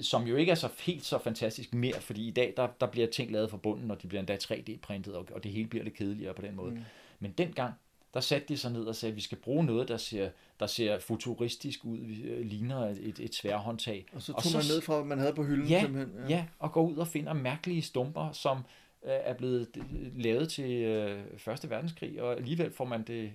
[0.01, 3.07] som jo ikke er så helt så fantastisk mere, fordi i dag, der, der bliver
[3.07, 5.95] ting lavet fra bunden, og de bliver endda 3D-printet, og, og det hele bliver lidt
[5.95, 6.71] kedeligere på den måde.
[6.71, 6.83] Mm.
[7.19, 7.73] Men dengang,
[8.13, 10.29] der satte de sig ned og sagde, at vi skal bruge noget, der ser,
[10.59, 14.05] der ser futuristisk ud, øh, ligner et, et sværhåndtag.
[14.13, 16.29] Og så tog man ned fra, hvad man havde på hylden, Ja, simpelthen.
[16.29, 18.57] ja, og går ud og finder mærkelige stumper, som
[19.05, 19.67] øh, er blevet
[20.15, 23.31] lavet til øh, Første Verdenskrig, og alligevel får man det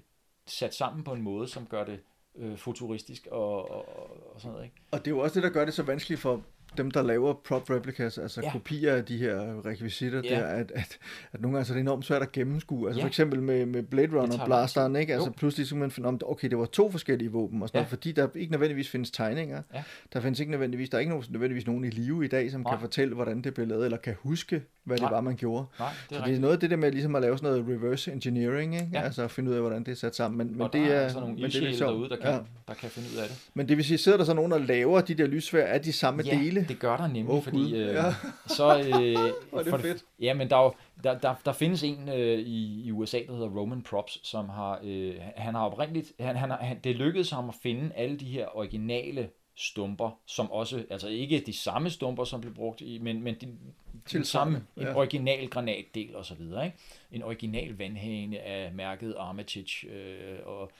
[0.46, 2.00] sat sammen på en måde, som gør det
[2.36, 3.88] øh, futuristisk og, og,
[4.34, 4.64] og sådan noget.
[4.64, 4.76] Ikke?
[4.90, 6.42] Og det er jo også det, der gør det så vanskeligt for
[6.78, 8.52] dem, der laver prop replicas, altså Ja.
[8.52, 10.34] kopier af de her rekvisitter, Ja.
[10.36, 10.98] der, at, at,
[11.32, 12.88] at nogle gange så er det enormt svært at gennemskue.
[12.88, 13.04] Altså Ja.
[13.04, 15.12] for eksempel med, med Blade Runner blasteren, ikke?
[15.12, 15.32] Altså Jo.
[15.36, 17.80] pludselig så man finde om, okay, det var to forskellige våben, og sådan Ja.
[17.82, 19.62] noget, fordi der ikke nødvendigvis findes tegninger.
[19.74, 19.82] Ja.
[20.12, 22.60] Der findes ikke nødvendigvis, der er ikke nogen, nødvendigvis nogen i live i dag, som
[22.60, 22.72] Nej.
[22.72, 25.08] kan fortælle, hvordan det blev lavet, eller kan huske, hvad Nej.
[25.08, 25.66] det var, man gjorde.
[25.78, 26.40] Nej, det Så er det er rigtigt.
[26.40, 28.88] noget af det der med ligesom at lave sådan noget reverse engineering, ikke?
[28.92, 29.00] Ja.
[29.02, 30.38] Altså at finde ud af, hvordan det er sat sammen.
[30.38, 32.38] Men, men det er, er sådan nogle men det er derude, der kan, Ja.
[32.68, 33.38] der kan finde ud af det.
[33.54, 35.92] Men det vil sige, sidder der så nogen, der laver de der lysvær af de
[35.92, 36.63] samme ja, dele?
[36.68, 38.14] Det gør der nemlig, oh, fordi øh, Ja.
[38.46, 38.78] så...
[38.78, 38.84] Øh,
[39.58, 40.04] er det for fedt.
[40.20, 40.72] Ja, men der, er jo,
[41.04, 44.80] der, der, der findes en øh, i, i USA, der hedder Roman Props, som har,
[44.84, 48.56] øh, han har oprindeligt, han, han, han, det lykkedes ham at finde alle de her
[48.56, 53.34] originale stumper, som også, altså ikke de samme stumper, som blev brugt i, men, men
[53.34, 53.58] de, den
[54.06, 54.96] Til samme, sammen, en ja.
[54.96, 56.78] original granatdel og så videre, ikke?
[57.12, 60.70] En original vandhane af mærket Armitage, øh, og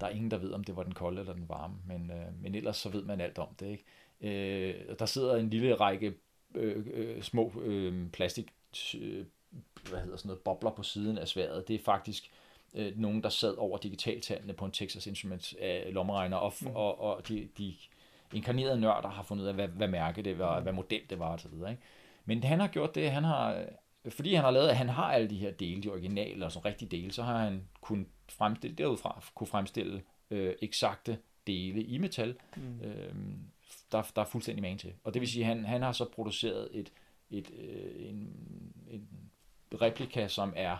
[0.00, 2.42] der er ingen, der ved, om det var den kolde eller den varme, men, øh,
[2.42, 3.84] men ellers så ved man alt om det, ikke?
[4.20, 6.14] Øh, der sidder en lille række
[6.54, 8.52] øh, øh, små øh, plastik
[9.00, 9.26] øh,
[9.90, 11.68] hvad hedder sådan noget, bobler på siden af sværet.
[11.68, 12.30] Det er faktisk
[12.74, 16.66] øh, nogen, der sad over digitaltallene på en Texas Instruments øh, lommeregner, og, mm.
[16.66, 17.74] og, og de, de
[18.34, 21.34] inkarnerede nørder har fundet ud af, hvad, hvad mærke det var, hvad model det var
[21.34, 21.52] osv.
[21.52, 21.78] Ikke?
[22.24, 23.54] Men han har gjort det, han har,
[24.04, 26.64] øh, fordi han har lavet, han har alle de her dele, de originale og sådan
[26.64, 32.36] rigtige dele, så har han kunnet fremstille, derudfra kunne fremstille øh, eksakte dele i metal,
[32.56, 32.80] mm.
[32.80, 33.14] øh,
[33.98, 34.92] der, der er fuldstændig man til.
[35.04, 36.92] Og det vil sige, at han, han har så produceret et,
[37.30, 38.16] et, øh, en,
[38.90, 39.08] en
[39.82, 40.76] replika, som er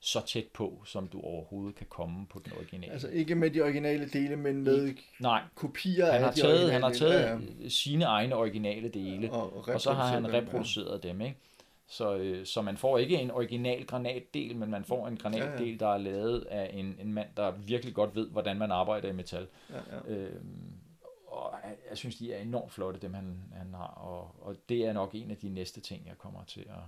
[0.00, 2.92] så tæt på, som du overhovedet kan komme på den originale.
[2.92, 6.72] Altså ikke med de originale dele, men med Nej, kopier han af har de taget,
[6.72, 11.08] han har taget Ja, sine egne originale dele, Og- og så har han reproduceret dem,
[11.10, 11.24] ja.
[11.24, 11.38] dem, ikke?
[11.86, 15.72] Så, øh, så man får ikke en original granatdel, men man får en granatdel, Ja,
[15.72, 15.76] ja.
[15.78, 19.12] der er lavet af en, en mand, der virkelig godt ved, hvordan man arbejder i
[19.12, 19.46] metal.
[19.70, 19.76] Ja,
[20.08, 20.14] ja.
[20.14, 20.72] Øhm,
[21.34, 21.54] og
[21.90, 25.10] jeg, synes, de er enormt flotte, dem han, han har, og, og det er nok
[25.14, 26.82] en af de næste ting, jeg kommer til at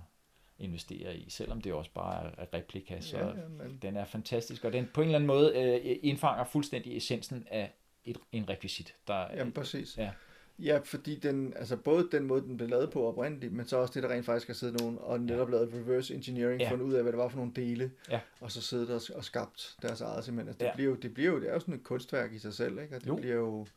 [0.59, 4.65] investere i, selvom det også bare er- replika, så Ja, ja, men- den er fantastisk,
[4.65, 5.53] og den på en eller anden måde
[5.85, 7.73] øh, indfanger fuldstændig essensen af
[8.05, 8.95] et, en rekvisit.
[9.07, 9.97] Der, Jamen, præcis.
[9.97, 10.11] Ja.
[10.59, 13.93] Ja, fordi den, altså både den måde, den blev lavet på oprindeligt, men så også
[13.93, 16.65] det, der rent faktisk har siddet nogen og netop lavet reverse engineering, Ja.
[16.65, 16.71] ja.
[16.71, 18.19] fundet ud af, hvad det var for nogle dele, Ja.
[18.41, 20.47] og så siddet og, og skabt deres eget simpelthen.
[20.47, 20.69] Altså, det, Ja.
[20.69, 20.75] ja.
[20.75, 22.95] bliver jo, det bliver jo, det er jo sådan et kunstværk i sig selv, ikke?
[22.95, 23.15] Og det jo.
[23.15, 23.67] bliver jo,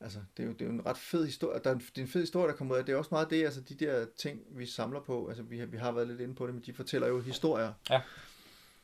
[0.00, 1.98] altså, det er jo, det er jo en ret fed historie, der er en, det
[1.98, 3.74] er en fed historie, der kommer ud af, det er også meget det, altså de
[3.74, 6.54] der ting, vi samler på, altså vi, har- vi har været lidt inde på det,
[6.54, 7.72] men de fortæller jo historier.
[7.90, 8.00] Ja.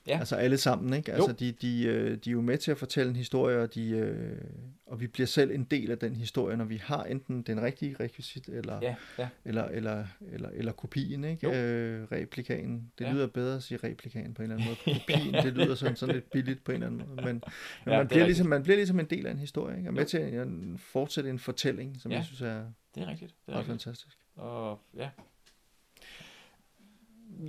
[0.06, 0.18] Ja.
[0.18, 1.12] Altså alle sammen, ikke?
[1.12, 3.88] Altså de, de, øh, de er jo med til at fortælle en historie, og, de,
[3.90, 4.38] øh,
[4.86, 7.96] og vi bliver selv en del af den historie, når vi har enten den rigtige
[8.00, 9.28] rekvisit, eller, Ja, ja.
[9.44, 11.46] eller, eller, eller, eller kopien, ikke?
[11.46, 11.52] Jo.
[11.52, 12.92] Øh, replikanen.
[12.98, 13.12] Det Ja.
[13.12, 14.98] lyder bedre at sige replikanen på en eller anden måde.
[15.00, 17.16] Kopien, det lyder sådan, sådan lidt billigt på en eller anden måde.
[17.26, 17.42] Men,
[17.84, 19.88] men Ja, man, bliver ligesom, man bliver ligesom en del af en historie, ikke?
[19.88, 20.08] Og med Jo.
[20.08, 20.46] til at
[20.78, 22.16] fortsætte en fortælling, som Ja.
[22.16, 22.64] jeg synes er
[22.94, 23.34] Det er rigtigt.
[23.46, 23.82] Det er rigtigt.
[23.84, 24.18] fantastisk.
[24.36, 25.08] Og ja,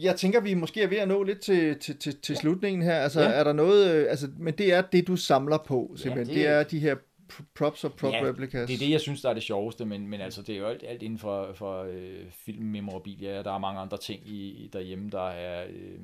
[0.02, 2.96] Jeg tænker, vi måske er ved at nå lidt til, til, til, til slutningen her.
[2.96, 3.30] Altså, Ja.
[3.30, 3.34] ja.
[3.36, 3.96] er der noget...
[3.96, 6.28] øh, Altså, men det er det, du samler på, simpelthen.
[6.28, 6.96] det- det, det er de her
[7.34, 8.68] pr- props og prop Ja, replicas.
[8.68, 10.66] det er det, jeg synes, der er det sjoveste, men, men altså, det er jo
[10.66, 13.44] alt, alt inden for, for øh, filmmemorabilia.
[13.44, 16.00] Der er mange andre ting i, i derhjemme, der er øh,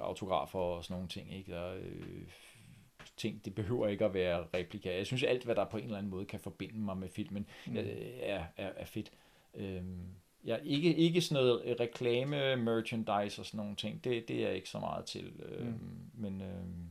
[0.00, 1.36] autografer og sådan nogle ting.
[1.36, 1.52] Ikke?
[1.52, 2.22] Der, øh,
[3.16, 4.96] ting, det behøver ikke at være replika.
[4.96, 7.46] Jeg synes, alt, hvad der på en eller anden måde kan forbinde mig med filmen,
[7.66, 7.76] mm.
[7.76, 7.86] øh,
[8.22, 9.10] er, er, er fedt.
[9.54, 9.98] Øhm,
[10.46, 14.04] ja, ikke, ikke sådan noget reklame, merchandise og sådan nogle ting.
[14.04, 15.32] Det, det er jeg ikke så meget til.
[15.48, 15.78] Øhm, mm.
[16.14, 16.40] Men...
[16.40, 16.88] Øhm,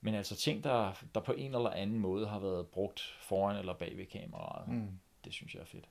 [0.00, 3.74] men altså ting, der, der på en eller anden måde har været brugt foran eller
[3.74, 4.88] bag ved kameraet, mm.
[5.24, 5.84] Det synes jeg er fedt.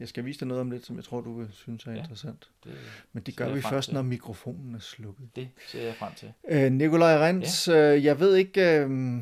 [0.00, 1.96] Jeg skal vise dig noget om lidt, som jeg tror, du vil synes er Ja.
[1.96, 2.02] ja.
[2.02, 2.50] interessant.
[2.64, 2.72] Det,
[3.12, 3.94] Men det gør vi først, til.
[3.94, 5.28] når mikrofonen er slukket.
[5.36, 6.32] det ser jeg frem til.
[6.48, 7.94] Øh, Nikolaj Rens, ja.
[7.94, 9.20] øh, jeg ved ikke, øh,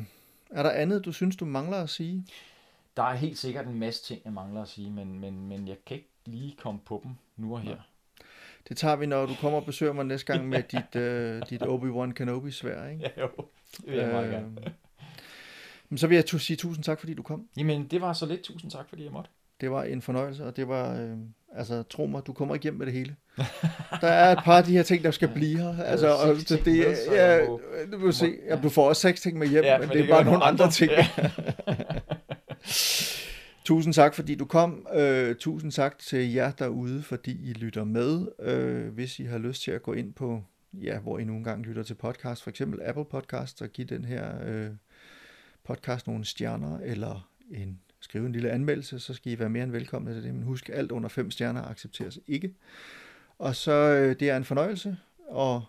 [0.49, 2.25] er der andet, du synes, du mangler at sige?
[2.97, 5.77] Der er helt sikkert en masse ting, jeg mangler at sige, men, men, men jeg
[5.85, 7.77] kan ikke lige komme på dem nu og her.
[8.69, 11.61] Det tager vi, når du kommer og besøger mig næste gang med dit, øh, dit
[11.61, 13.11] Obi-Wan Kenobi-svær, ikke?
[13.17, 13.29] Ja, jo.
[13.77, 14.47] Det vil jeg meget gerne.
[15.89, 17.47] men så vil jeg sige tusind tak, fordi du kom.
[17.57, 18.41] Jamen, det var så lidt.
[18.41, 19.29] Tusind tak, fordi jeg måtte.
[19.61, 21.17] Det var en fornøjelse, og det var, øh,
[21.55, 23.15] altså tro mig, du kommer ikke hjem med det hele.
[24.01, 25.83] Der er et par af de her ting, der skal blive her.
[25.83, 27.45] Altså, og, så ting det, med, ja,
[27.91, 29.97] du må se, ja, du får også seks ting med hjem, Ja, ja, men, men
[29.97, 30.71] det, det er bare nogle andre andre.
[30.73, 30.91] ting.
[33.65, 34.87] Tusind tak, fordi du kom.
[34.93, 38.27] Øh, tusind tak til jer derude, fordi I lytter med.
[38.39, 40.43] Øh, hvis I har lyst til at gå ind på,
[40.73, 44.05] ja, hvor I nogle gange lytter til podcast, for eksempel Apple Podcast, og give den
[44.05, 44.69] her øh,
[45.63, 49.71] podcast nogle stjerner, eller en, skrive en lille anmeldelse, så skal I være mere end
[49.71, 50.33] velkomne til det.
[50.33, 52.53] Men husk, alt under fem stjerner accepteres ikke.
[53.39, 54.97] Og så øh, det er en fornøjelse
[55.37, 55.61] at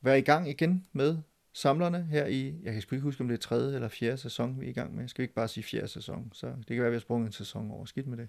[0.00, 1.18] være i gang igen med
[1.54, 4.60] samlerne her i, jeg kan sgu ikke huske, om det er tredje eller fjerde sæson,
[4.60, 5.08] vi er i gang med.
[5.08, 6.30] Skal vi ikke bare sige fjerde sæson?
[6.32, 7.84] Så det kan være, at vi har sprunget en sæson over.
[7.84, 8.28] Skidt med det.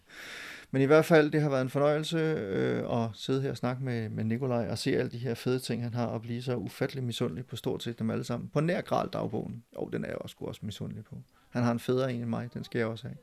[0.71, 3.83] Men i hvert fald, det har været en fornøjelse øh, at sidde her og snakke
[3.83, 6.55] med, med Nikolaj og se alle de her fede ting, han har, og blive så
[6.55, 8.49] ufattelig misundelig på stort set dem alle sammen.
[8.53, 9.63] På nær gral dagbogen.
[9.75, 11.15] Jo, den er jeg også, også misundelig på.
[11.49, 13.17] Han har en federe en end mig, den skal jeg også have.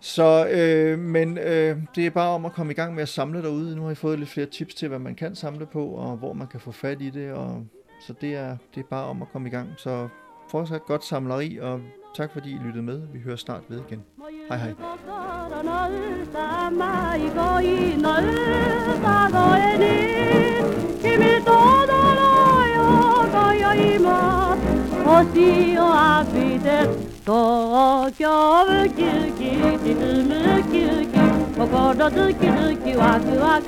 [0.00, 3.42] Så, øh, men øh, det er bare om at komme i gang med at samle
[3.42, 3.76] derude.
[3.76, 6.32] Nu har I fået lidt flere tips til, hvad man kan samle på, og hvor
[6.32, 7.32] man kan få fat i det.
[7.32, 7.66] Og,
[8.01, 9.69] så det er, det er bare om at komme i gang.
[9.77, 10.07] Så
[10.49, 11.81] fortsat godt samleri, og
[12.15, 13.07] tak fordi I lyttede med.
[13.13, 14.03] Vi hører snart ved igen.
[14.49, 14.73] Hej hej.
[15.47, 16.77] 心の歌迷
[17.31, 19.81] 恋の歌声に
[21.01, 22.21] 君と踊ろ
[22.63, 22.79] うよ
[23.31, 24.05] 今宵も
[25.03, 25.81] 星を
[26.21, 26.65] 浴びて
[27.25, 27.31] 東
[28.13, 28.23] 京
[28.65, 29.41] ウキウキ
[29.83, 29.95] 沈
[30.27, 31.17] むウキウキ
[31.57, 31.65] 心
[32.09, 33.67] ズキズキワクワク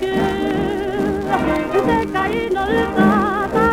[1.76, 3.43] 世界の歌